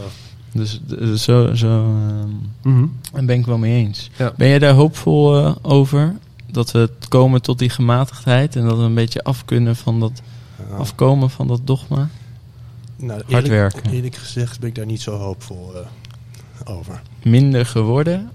Dus 0.53 0.79
d- 0.87 1.19
zo, 1.19 1.53
zo 1.55 1.67
ehm, 1.67 2.29
Mhm. 2.73 2.85
daar 3.11 3.25
ben 3.25 3.39
ik 3.39 3.45
wel 3.45 3.57
mee 3.57 3.85
eens. 3.85 4.09
Ja. 4.17 4.33
Ben 4.37 4.47
jij 4.47 4.59
daar 4.59 4.73
hoopvol 4.73 5.37
eh, 5.45 5.55
over? 5.61 6.15
dat 6.51 6.71
we 6.71 6.89
komen 7.09 7.41
tot 7.41 7.59
die 7.59 7.69
gematigdheid 7.69 8.55
en 8.55 8.65
dat 8.65 8.77
we 8.77 8.83
een 8.83 8.93
beetje 8.93 9.23
af 9.23 9.45
kunnen 9.45 9.75
van 9.75 9.99
dat, 9.99 10.21
Ja. 10.69 10.75
afkomen 10.75 11.29
van 11.29 11.47
dat 11.47 11.61
dogma. 11.63 12.09
Nou, 12.95 13.09
Hard 13.19 13.27
eerlijk, 13.29 13.47
werken. 13.47 13.91
eerlijk 13.91 14.15
gezegd 14.15 14.59
ben 14.59 14.69
ik 14.69 14.75
daar 14.75 14.85
niet 14.85 15.01
zo 15.01 15.17
hoopvol 15.17 15.71
eh, 15.75 16.75
over. 16.77 17.01
Minder 17.23 17.65
geworden. 17.65 18.29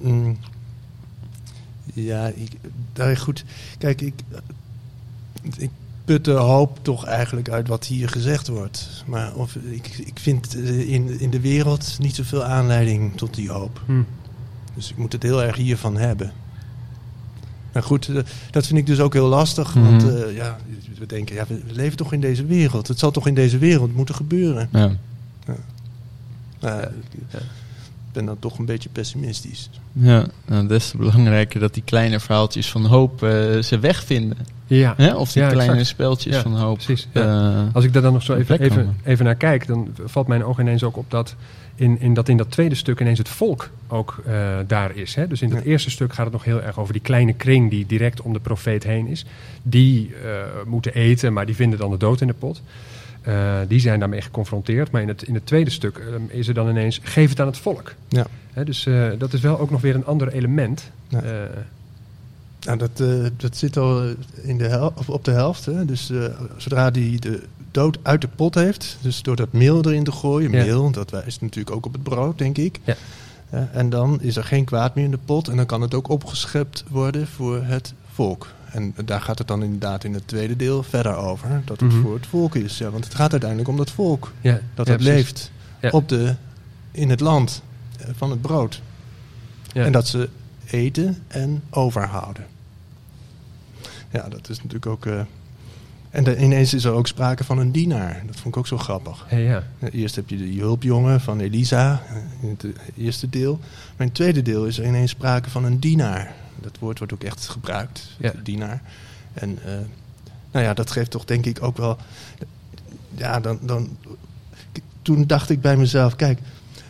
Mm. 0.00 0.36
Ja, 1.94 2.26
ik, 2.26 2.52
daar 2.92 3.16
goed. 3.16 3.44
Kijk, 3.78 4.00
ik, 4.00 4.14
ik 5.56 5.70
put 6.04 6.24
de 6.24 6.32
hoop 6.32 6.78
toch 6.82 7.04
eigenlijk 7.04 7.48
uit 7.48 7.68
wat 7.68 7.86
hier 7.86 8.08
gezegd 8.08 8.48
wordt. 8.48 9.04
Maar 9.06 9.34
of, 9.34 9.54
ik, 9.54 9.88
ik 9.98 10.18
vind 10.18 10.54
eh, 10.54 10.88
in, 10.88 11.20
in 11.20 11.30
de 11.30 11.40
wereld 11.40 11.96
niet 11.98 12.14
zoveel 12.14 12.44
aanleiding 12.44 13.16
tot 13.16 13.34
die 13.34 13.50
hoop. 13.50 13.80
Hm. 13.86 14.02
Dus 14.74 14.90
ik 14.90 14.96
moet 14.96 15.12
het 15.12 15.22
heel 15.22 15.42
erg 15.42 15.56
hiervan 15.56 15.96
hebben. 15.96 16.32
Maar 17.72 17.82
goed, 17.82 18.08
eh, 18.08 18.22
dat 18.50 18.66
vind 18.66 18.78
ik 18.78 18.86
dus 18.86 19.00
ook 19.00 19.12
heel 19.12 19.28
lastig. 19.28 19.74
Mhm. 19.74 19.84
Want 19.84 20.02
eh, 20.08 20.36
ja, 20.36 20.58
we 20.98 21.06
denken, 21.06 21.34
ja, 21.34 21.46
we 21.46 21.60
leven 21.72 21.96
toch 21.96 22.12
in 22.12 22.20
deze 22.20 22.46
wereld. 22.46 22.88
Het 22.88 22.98
zal 22.98 23.10
toch 23.10 23.26
in 23.26 23.34
deze 23.34 23.58
wereld 23.58 23.94
moeten 23.94 24.14
gebeuren. 24.14 24.68
Ja. 24.72 24.92
Maar 26.60 26.82
ik 26.82 27.38
ben 28.12 28.24
dan 28.24 28.38
toch 28.38 28.58
een 28.58 28.64
beetje 28.64 28.88
pessimistisch. 28.88 29.70
Ja, 29.92 30.26
nou, 30.46 30.66
des 30.66 30.90
te 30.90 30.96
belangrijker 30.96 31.60
dat 31.60 31.74
die 31.74 31.82
kleine 31.82 32.20
verhaaltjes 32.20 32.70
van 32.70 32.86
hoop 32.86 33.22
eh, 33.22 33.58
ze 33.58 33.78
wegvinden. 33.78 34.38
Ja, 34.66 34.94
Hè? 34.96 35.14
Of 35.14 35.32
die 35.32 35.42
Ja, 35.42 35.48
kleine 35.48 35.72
exact. 35.72 35.88
speltjes 35.90 36.36
van 36.36 36.56
hoop. 36.56 36.74
precies. 36.74 37.08
Eh, 37.12 37.62
Als 37.72 37.84
ik 37.84 37.92
daar 37.92 38.02
dan 38.02 38.12
nog 38.12 38.22
zo 38.22 38.34
even, 38.34 38.60
even, 38.60 38.96
even 39.04 39.24
naar 39.24 39.34
kijk, 39.34 39.66
dan 39.66 39.94
valt 40.04 40.26
mijn 40.26 40.44
oog 40.44 40.60
ineens 40.60 40.82
ook 40.82 40.96
op 40.96 41.10
dat 41.10 41.34
in, 41.74 42.00
in 42.00 42.14
dat 42.14 42.28
in 42.28 42.36
dat 42.36 42.50
tweede 42.50 42.74
stuk 42.74 43.00
ineens 43.00 43.18
het 43.18 43.28
volk 43.28 43.70
ook 43.88 44.22
eh, 44.26 44.34
daar 44.66 44.96
is. 44.96 45.14
Hè? 45.14 45.26
Dus 45.26 45.42
in 45.42 45.48
dat 45.48 45.58
Ja. 45.58 45.64
eerste 45.70 45.90
stuk 45.90 46.12
gaat 46.12 46.24
het 46.24 46.32
nog 46.32 46.44
heel 46.44 46.62
erg 46.62 46.78
over 46.78 46.92
die 46.92 47.02
kleine 47.02 47.32
kring 47.32 47.70
die 47.70 47.86
direct 47.86 48.20
om 48.20 48.32
de 48.32 48.40
profeet 48.40 48.84
heen 48.84 49.06
is. 49.06 49.24
Die 49.62 50.14
eh, 50.24 50.30
moeten 50.66 50.94
eten, 50.94 51.32
maar 51.32 51.46
die 51.46 51.54
vinden 51.54 51.78
dan 51.78 51.90
de 51.90 51.96
dood 51.96 52.20
in 52.20 52.26
de 52.26 52.32
pot. 52.34 52.62
Die 53.68 53.80
zijn 53.80 53.98
daarmee 54.00 54.20
geconfronteerd. 54.20 54.90
Maar 54.90 55.02
in 55.02 55.08
het, 55.08 55.22
in 55.22 55.34
het 55.34 55.46
tweede 55.46 55.70
stuk 55.70 56.02
is 56.28 56.48
er 56.48 56.54
dan 56.54 56.68
ineens, 56.68 57.00
geef 57.02 57.28
het 57.30 57.40
aan 57.40 57.46
het 57.46 57.58
volk. 57.58 57.94
Ja. 58.08 58.26
Hè, 58.52 58.64
dus 58.64 58.88
dat 59.18 59.32
is 59.32 59.40
wel 59.40 59.58
ook 59.58 59.70
nog 59.70 59.80
weer 59.80 59.94
een 59.94 60.04
ander 60.06 60.28
element. 60.32 60.90
Ja. 61.08 61.22
Nou, 62.64 62.78
dat, 62.78 63.00
eh, 63.00 63.08
dat 63.36 63.56
zit 63.56 63.76
al 63.76 64.02
eh, 64.02 64.08
in 64.42 64.58
de 64.58 64.64
hel- 64.68 64.92
op, 64.96 65.08
op 65.08 65.24
de 65.24 65.30
helft. 65.30 65.64
Hè? 65.64 65.84
Dus 65.84 66.10
eh, 66.10 66.24
zodra 66.56 66.82
hij 66.90 67.16
de 67.20 67.42
dood 67.70 67.98
uit 68.02 68.20
de 68.20 68.28
pot 68.28 68.54
heeft, 68.54 68.96
dus 69.00 69.22
door 69.22 69.36
dat 69.36 69.52
meel 69.52 69.84
erin 69.84 70.04
te 70.04 70.12
gooien, 70.12 70.50
Ja. 70.52 70.64
meel, 70.64 70.90
dat 70.90 71.10
wijst 71.10 71.40
natuurlijk 71.40 71.76
ook 71.76 71.86
op 71.86 71.92
het 71.92 72.02
brood, 72.02 72.38
denk 72.38 72.58
ik. 72.58 72.80
Ja. 72.84 72.96
En 73.72 73.90
dan 73.90 74.20
is 74.22 74.36
er 74.36 74.44
geen 74.44 74.64
kwaad 74.64 74.94
meer 74.94 75.04
in 75.04 75.10
de 75.10 75.18
pot 75.24 75.48
en 75.48 75.56
dan 75.56 75.66
kan 75.66 75.80
het 75.80 75.94
ook 75.94 76.08
opgeschept 76.08 76.84
worden 76.88 77.26
voor 77.26 77.62
het 77.64 77.94
volk. 78.12 78.48
En 78.70 78.94
daar 79.04 79.20
gaat 79.20 79.38
het 79.38 79.48
dan 79.48 79.62
inderdaad 79.62 80.04
in 80.04 80.14
het 80.14 80.28
tweede 80.28 80.56
deel 80.56 80.82
verder 80.82 81.16
over, 81.16 81.62
dat 81.64 81.80
het 81.80 81.92
Mhm. 81.92 82.00
voor 82.02 82.14
het 82.14 82.26
volk 82.26 82.54
is. 82.54 82.78
Ja, 82.78 82.90
want 82.90 83.04
het 83.04 83.14
gaat 83.14 83.30
uiteindelijk 83.30 83.70
om 83.70 83.76
dat 83.76 83.90
volk, 83.90 84.32
ja, 84.40 84.60
dat 84.74 84.88
het 84.88 85.00
leeft 85.00 85.50
op 85.90 86.08
de, 86.08 86.34
in 86.90 87.10
het 87.10 87.20
land 87.20 87.62
van 88.16 88.30
het 88.30 88.40
brood. 88.40 88.82
Ja. 89.72 89.84
En 89.84 89.92
dat 89.92 90.08
ze 90.08 90.28
eten 90.70 91.18
en 91.28 91.62
overhouden. 91.70 92.44
Ja, 94.14 94.28
dat 94.28 94.48
is 94.48 94.56
natuurlijk 94.56 94.86
ook. 94.86 95.06
eh, 95.06 95.20
en 96.10 96.24
de- 96.24 96.36
ineens 96.38 96.74
is 96.74 96.84
er 96.84 96.92
ook 96.92 97.06
sprake 97.06 97.44
van 97.44 97.58
een 97.58 97.70
dienaar. 97.70 98.22
Dat 98.26 98.34
vond 98.36 98.46
ik 98.54 98.56
ook 98.56 98.66
zo 98.66 98.78
grappig. 98.78 99.26
Ja, 99.30 99.36
ja. 99.36 99.62
Eerst 99.90 100.16
heb 100.16 100.28
je 100.28 100.36
de 100.36 100.58
hulpjongen 100.60 101.20
van 101.20 101.40
Elisa 101.40 102.02
eh, 102.08 102.16
in 102.42 102.48
het 102.48 102.64
eh, 102.64 103.04
eerste 103.04 103.28
deel. 103.30 103.56
Maar 103.60 103.96
in 103.98 104.04
het 104.06 104.14
tweede 104.14 104.42
deel 104.42 104.64
is 104.66 104.78
er 104.78 104.86
ineens 104.86 105.10
sprake 105.10 105.50
van 105.50 105.64
een 105.64 105.80
dienaar. 105.80 106.34
Dat 106.60 106.78
woord 106.78 106.98
wordt 106.98 107.12
ook 107.12 107.22
echt 107.24 107.48
gebruikt, 107.48 108.10
Ja. 108.18 108.32
dienaar. 108.42 108.82
En 109.32 109.58
nou 110.50 110.64
ja, 110.64 110.74
dat 110.74 110.90
geeft 110.90 111.10
toch 111.10 111.24
denk 111.24 111.46
ik 111.46 111.62
ook 111.62 111.76
wel. 111.76 111.96
Ja, 113.16 113.40
dan, 113.40 113.58
dan. 113.62 113.96
Toen 115.02 115.26
dacht 115.26 115.50
ik 115.50 115.60
bij 115.60 115.76
mezelf: 115.76 116.16
kijk, 116.16 116.38
een 116.38 116.44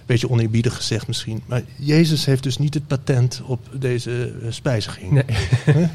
beetje 0.06 0.30
oneerbiedig 0.30 0.76
gezegd 0.76 1.06
misschien. 1.06 1.42
Maar 1.46 1.62
Jezus 1.76 2.24
heeft 2.24 2.42
dus 2.42 2.58
niet 2.58 2.74
het 2.74 2.86
patent 2.86 3.42
op 3.46 3.68
deze 3.72 4.34
spijziging. 4.48 5.10
Nee. 5.10 5.24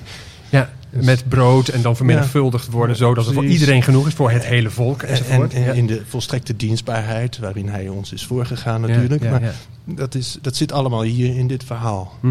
ja, 0.50 0.70
met 0.90 1.24
brood 1.30 1.68
en 1.68 1.82
dan 1.82 1.96
vermenigvuldigd 1.96 2.70
worden, 2.70 2.96
Ja, 2.96 3.02
zodat 3.02 3.26
het 3.26 3.34
voor 3.34 3.46
iedereen 3.46 3.84
genoeg 3.84 4.08
is, 4.08 4.14
voor 4.14 4.32
het 4.32 4.46
hele 4.46 4.70
volk 4.70 5.02
En, 5.02 5.10
enzovoort. 5.10 5.54
en 5.54 5.76
in 5.76 5.88
de 5.88 6.02
volstrekte 6.08 6.56
dienstbaarheid, 6.56 7.38
waarin 7.38 7.70
hij 7.70 7.88
ons 7.88 8.14
is 8.14 8.26
voorgegaan 8.26 8.82
natuurlijk. 8.82 9.24
Ja, 9.24 9.30
ja, 9.34 9.40
maar. 9.40 9.54
Dat, 9.86 10.16
is, 10.16 10.38
dat 10.42 10.56
zit 10.56 10.72
allemaal 10.72 11.02
hier 11.02 11.36
in 11.38 11.48
dit 11.48 11.64
verhaal. 11.64 12.14
Ja, 12.22 12.30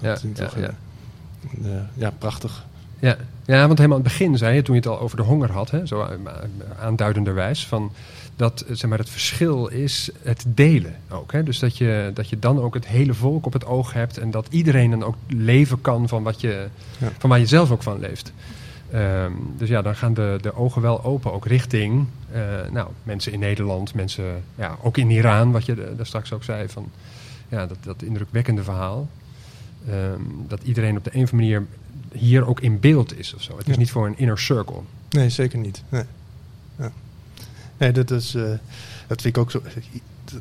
Dat 0.00 0.16
is 0.24 0.38
ja, 0.38 0.44
toch, 0.44 0.56
ja. 0.56 0.62
eh, 0.62 1.70
eh, 1.76 1.80
ja, 1.94 2.10
prachtig. 2.18 2.64
Ja. 2.98 3.16
ja, 3.44 3.66
want 3.66 3.78
helemaal 3.78 3.98
aan 3.98 4.04
het 4.04 4.12
begin 4.12 4.38
zei 4.38 4.54
je, 4.54 4.62
toen 4.62 4.74
je 4.74 4.80
het 4.80 4.90
al 4.90 5.00
over 5.00 5.16
de 5.16 5.22
honger 5.22 5.52
had, 5.52 5.70
hè, 5.70 5.86
zo 5.86 6.02
aan- 6.02 6.28
aanduidenderwijs, 6.80 7.66
van 7.66 7.92
dat 8.40 8.60
eh, 8.60 8.74
zeg 8.76 8.90
maar, 8.90 8.98
het 8.98 9.10
verschil 9.10 9.66
is 9.68 10.10
het 10.22 10.44
delen 10.46 10.94
ook. 11.10 11.32
Hè? 11.32 11.42
Dus 11.42 11.58
dat 11.58 11.76
je, 11.76 12.10
dat 12.14 12.28
je 12.28 12.38
dan 12.38 12.60
ook 12.60 12.74
het 12.74 12.86
hele 12.86 13.14
volk 13.14 13.46
op 13.46 13.52
het 13.52 13.64
oog 13.66 13.92
hebt 13.92 14.18
en 14.18 14.30
dat 14.30 14.46
iedereen 14.50 14.90
dan 14.90 15.02
ook 15.04 15.14
leven 15.26 15.80
kan 15.80 16.08
van, 16.08 16.22
wat 16.22 16.40
je, 16.40 16.66
Ja. 16.98 17.08
van 17.18 17.30
waar 17.30 17.38
je 17.38 17.46
zelf 17.46 17.70
ook 17.70 17.82
van 17.82 17.98
leeft. 17.98 18.32
Ehm, 18.90 19.32
dus 19.56 19.68
ja, 19.68 19.82
dan 19.82 19.96
gaan 19.96 20.14
de, 20.14 20.38
de 20.40 20.54
ogen 20.54 20.82
wel 20.82 21.04
open, 21.04 21.32
ook 21.32 21.46
richting 21.46 22.06
eh, 22.32 22.40
nou, 22.72 22.88
mensen 23.02 23.32
in 23.32 23.38
Nederland, 23.38 23.94
mensen 23.94 24.42
ja, 24.54 24.76
ook 24.82 24.96
in 24.96 25.10
Iran, 25.10 25.50
wat 25.52 25.64
je 25.66 25.74
de- 25.74 25.92
daar 25.96 26.06
straks 26.06 26.32
ook 26.32 26.44
zei, 26.44 26.68
van 26.68 26.90
ja, 27.48 27.66
dat, 27.66 27.76
dat 27.80 28.02
indrukwekkende 28.02 28.62
verhaal. 28.62 29.08
Ehm, 29.88 30.20
dat 30.48 30.62
iedereen 30.62 30.96
op 30.96 31.04
de 31.04 31.10
een 31.14 31.22
of 31.22 31.32
andere 31.32 31.50
manier 31.60 31.66
hier 32.12 32.46
ook 32.46 32.60
in 32.60 32.80
beeld 32.80 33.18
is 33.18 33.34
of 33.34 33.42
zo. 33.42 33.56
Het 33.58 33.68
is 33.68 33.76
niet 33.76 33.90
voor 33.90 34.06
een 34.06 34.18
inner 34.18 34.38
circle. 34.38 34.80
Nee, 35.10 35.28
zeker 35.30 35.58
niet. 35.58 35.82
Nee, 35.88 36.04
ja. 36.78 36.92
Nee 37.80 37.92
dat, 37.92 38.10
is, 38.10 38.34
eh, 38.34 38.42
dat 39.06 39.22
vind 39.22 39.36
ik 39.36 39.38
ook 39.38 39.50
zo. 39.50 39.62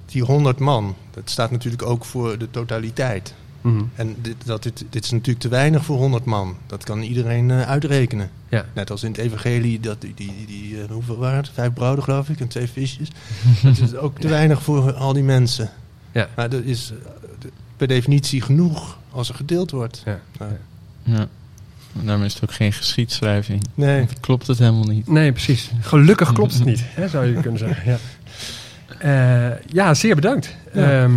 Die 0.05 0.23
100 0.23 0.59
man, 0.59 0.95
dat 1.11 1.29
staat 1.29 1.51
natuurlijk 1.51 1.83
ook 1.83 2.05
voor 2.05 2.37
de 2.37 2.49
totaliteit. 2.51 3.33
Mhm. 3.61 3.83
En 3.95 4.15
dit, 4.21 4.35
dat, 4.45 4.63
dit, 4.63 4.85
dit 4.89 5.03
is 5.03 5.11
natuurlijk 5.11 5.39
te 5.39 5.49
weinig 5.49 5.85
voor 5.85 5.97
100 5.97 6.25
man. 6.25 6.57
Dat 6.67 6.83
kan 6.83 7.01
iedereen 7.01 7.51
eh, 7.51 7.61
uitrekenen. 7.61 8.29
Ja. 8.49 8.65
Net 8.73 8.91
als 8.91 9.03
in 9.03 9.11
het 9.11 9.19
evangelie, 9.19 9.79
dat 9.79 10.01
die, 10.01 10.13
die, 10.15 10.45
die 10.47 10.81
eh, 10.81 10.91
hoeveel 10.91 11.17
waren 11.17 11.37
het? 11.37 11.49
Vijf 11.53 11.73
broden 11.73 12.03
geloof 12.03 12.29
ik 12.29 12.39
en 12.39 12.47
twee 12.47 12.67
visjes. 12.67 13.09
dat 13.63 13.77
is 13.77 13.95
ook 13.95 14.19
te 14.19 14.27
weinig 14.27 14.61
voor 14.61 14.93
al 14.93 15.13
die 15.13 15.23
mensen. 15.23 15.69
Ja. 16.11 16.29
Maar 16.35 16.49
dat 16.49 16.63
is 16.63 16.93
per 17.77 17.87
definitie 17.87 18.41
genoeg 18.41 18.97
als 19.11 19.29
er 19.29 19.35
gedeeld 19.35 19.71
wordt. 19.71 20.01
Ja. 20.05 20.19
Ja. 20.39 20.57
ja. 21.03 21.27
En 21.99 22.05
daarom 22.05 22.23
is 22.23 22.33
het 22.33 22.43
ook 22.43 22.53
geen 22.53 22.73
geschiedschrijving. 22.73 23.63
Nee, 23.73 24.05
klopt 24.19 24.47
het 24.47 24.59
helemaal 24.59 24.83
niet. 24.87 25.07
Nee, 25.07 25.31
precies. 25.31 25.71
Gelukkig 25.81 26.33
klopt 26.33 26.53
het 26.53 26.65
niet, 26.73 26.83
hè, 26.87 27.07
zou 27.07 27.25
je 27.25 27.33
kunnen 27.41 27.59
zeggen. 27.59 27.91
Ja, 27.91 27.97
Eh, 28.99 29.55
ja 29.67 29.93
zeer 29.93 30.15
bedankt. 30.15 30.55
Ja. 30.73 31.01
Ehm, 31.03 31.13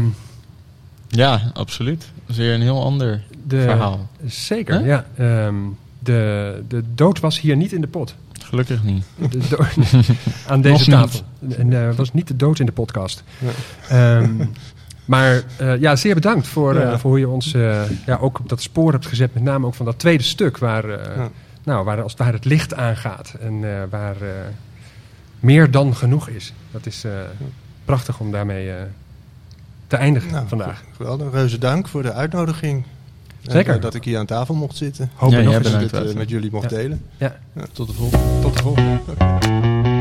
Ja, 1.09 1.51
absoluut. 1.55 2.01
Dat 2.01 2.31
is 2.31 2.37
weer 2.37 2.55
een 2.55 2.63
heel 2.63 2.85
ander 2.85 3.23
de, 3.47 3.61
verhaal. 3.61 4.09
Zeker, 4.27 4.79
Huh? 4.79 4.87
ja. 4.87 5.05
Ehm, 5.17 5.55
de, 5.99 6.63
de 6.69 6.83
dood 6.95 7.21
was 7.21 7.41
hier 7.41 7.57
niet 7.57 7.73
in 7.73 7.81
de 7.81 7.87
pot. 7.87 8.15
Gelukkig 8.45 8.83
niet. 8.83 9.05
De 9.31 9.59
aan 10.49 10.61
deze 10.61 10.91
tafel. 10.91 11.21
En 11.59 11.73
eh, 11.89 11.95
was 11.95 12.13
niet 12.13 12.29
de 12.29 12.37
dood 12.37 12.59
in 12.59 12.67
de 12.67 12.73
podcast. 12.73 13.23
Ehm, 13.89 14.31
maar 15.13 15.43
eh, 15.57 15.81
ja, 15.81 15.97
zeer 15.97 16.15
bedankt 16.15 16.47
voor, 16.47 16.77
eh, 16.77 16.83
Ja. 16.83 16.99
voor 16.99 17.11
hoe 17.11 17.19
je 17.19 17.29
ons 17.29 17.55
eh, 17.55 17.81
ja, 18.07 18.17
ook 18.21 18.39
op 18.39 18.49
dat 18.49 18.63
spoor 18.63 18.93
hebt 18.93 19.07
gezet. 19.07 19.35
Met 19.35 19.43
name 19.43 19.67
ook 19.67 19.75
van 19.75 19.87
dat 19.87 19.99
tweede 19.99 20.23
stuk 20.23 20.59
waar, 20.59 20.85
eh, 20.85 21.17
Ja. 21.17 21.29
nou, 21.63 21.85
waar 21.85 22.03
als 22.03 22.13
het 22.13 22.21
ware 22.21 22.33
het 22.37 22.45
licht 22.45 22.75
aangaat. 22.75 23.35
En 23.41 23.65
eh, 23.65 23.83
waar 23.91 24.17
eh, 24.21 24.29
meer 25.41 25.71
dan 25.71 25.97
genoeg 25.97 26.29
is. 26.29 26.53
Dat 26.71 26.87
is 26.87 27.05
eh, 27.05 27.11
prachtig 27.85 28.21
om 28.21 28.31
daarmee 28.31 28.71
eh, 28.71 28.77
te 29.87 29.97
eindigen 29.97 30.33
Nou, 30.33 30.49
vandaag. 30.49 30.83
Geweldig. 30.97 31.33
Reuze 31.33 31.59
dank 31.59 31.89
voor 31.89 32.03
de 32.03 32.13
uitnodiging. 32.13 32.85
En, 33.45 33.53
Zeker. 33.53 33.81
dat 33.81 33.95
ik 33.95 34.05
hier 34.05 34.19
aan 34.19 34.27
tafel 34.27 34.55
mocht 34.55 34.77
zitten. 34.77 35.11
Hoop 35.15 35.31
Ja, 35.33 35.39
ik 35.39 35.45
nog 35.45 35.55
En 35.55 35.63
bedankt, 35.63 35.91
dit 35.93 36.05
eh, 36.11 36.15
met 36.15 36.29
jullie 36.29 36.51
mocht 36.53 36.71
Ja. 36.71 36.77
delen. 36.77 37.03
Ja. 37.17 37.37
Tot 37.73 37.87
de 37.89 37.95
volgende. 37.95 38.25
tot 38.43 38.57
de 38.57 38.63
volgende. 38.63 39.92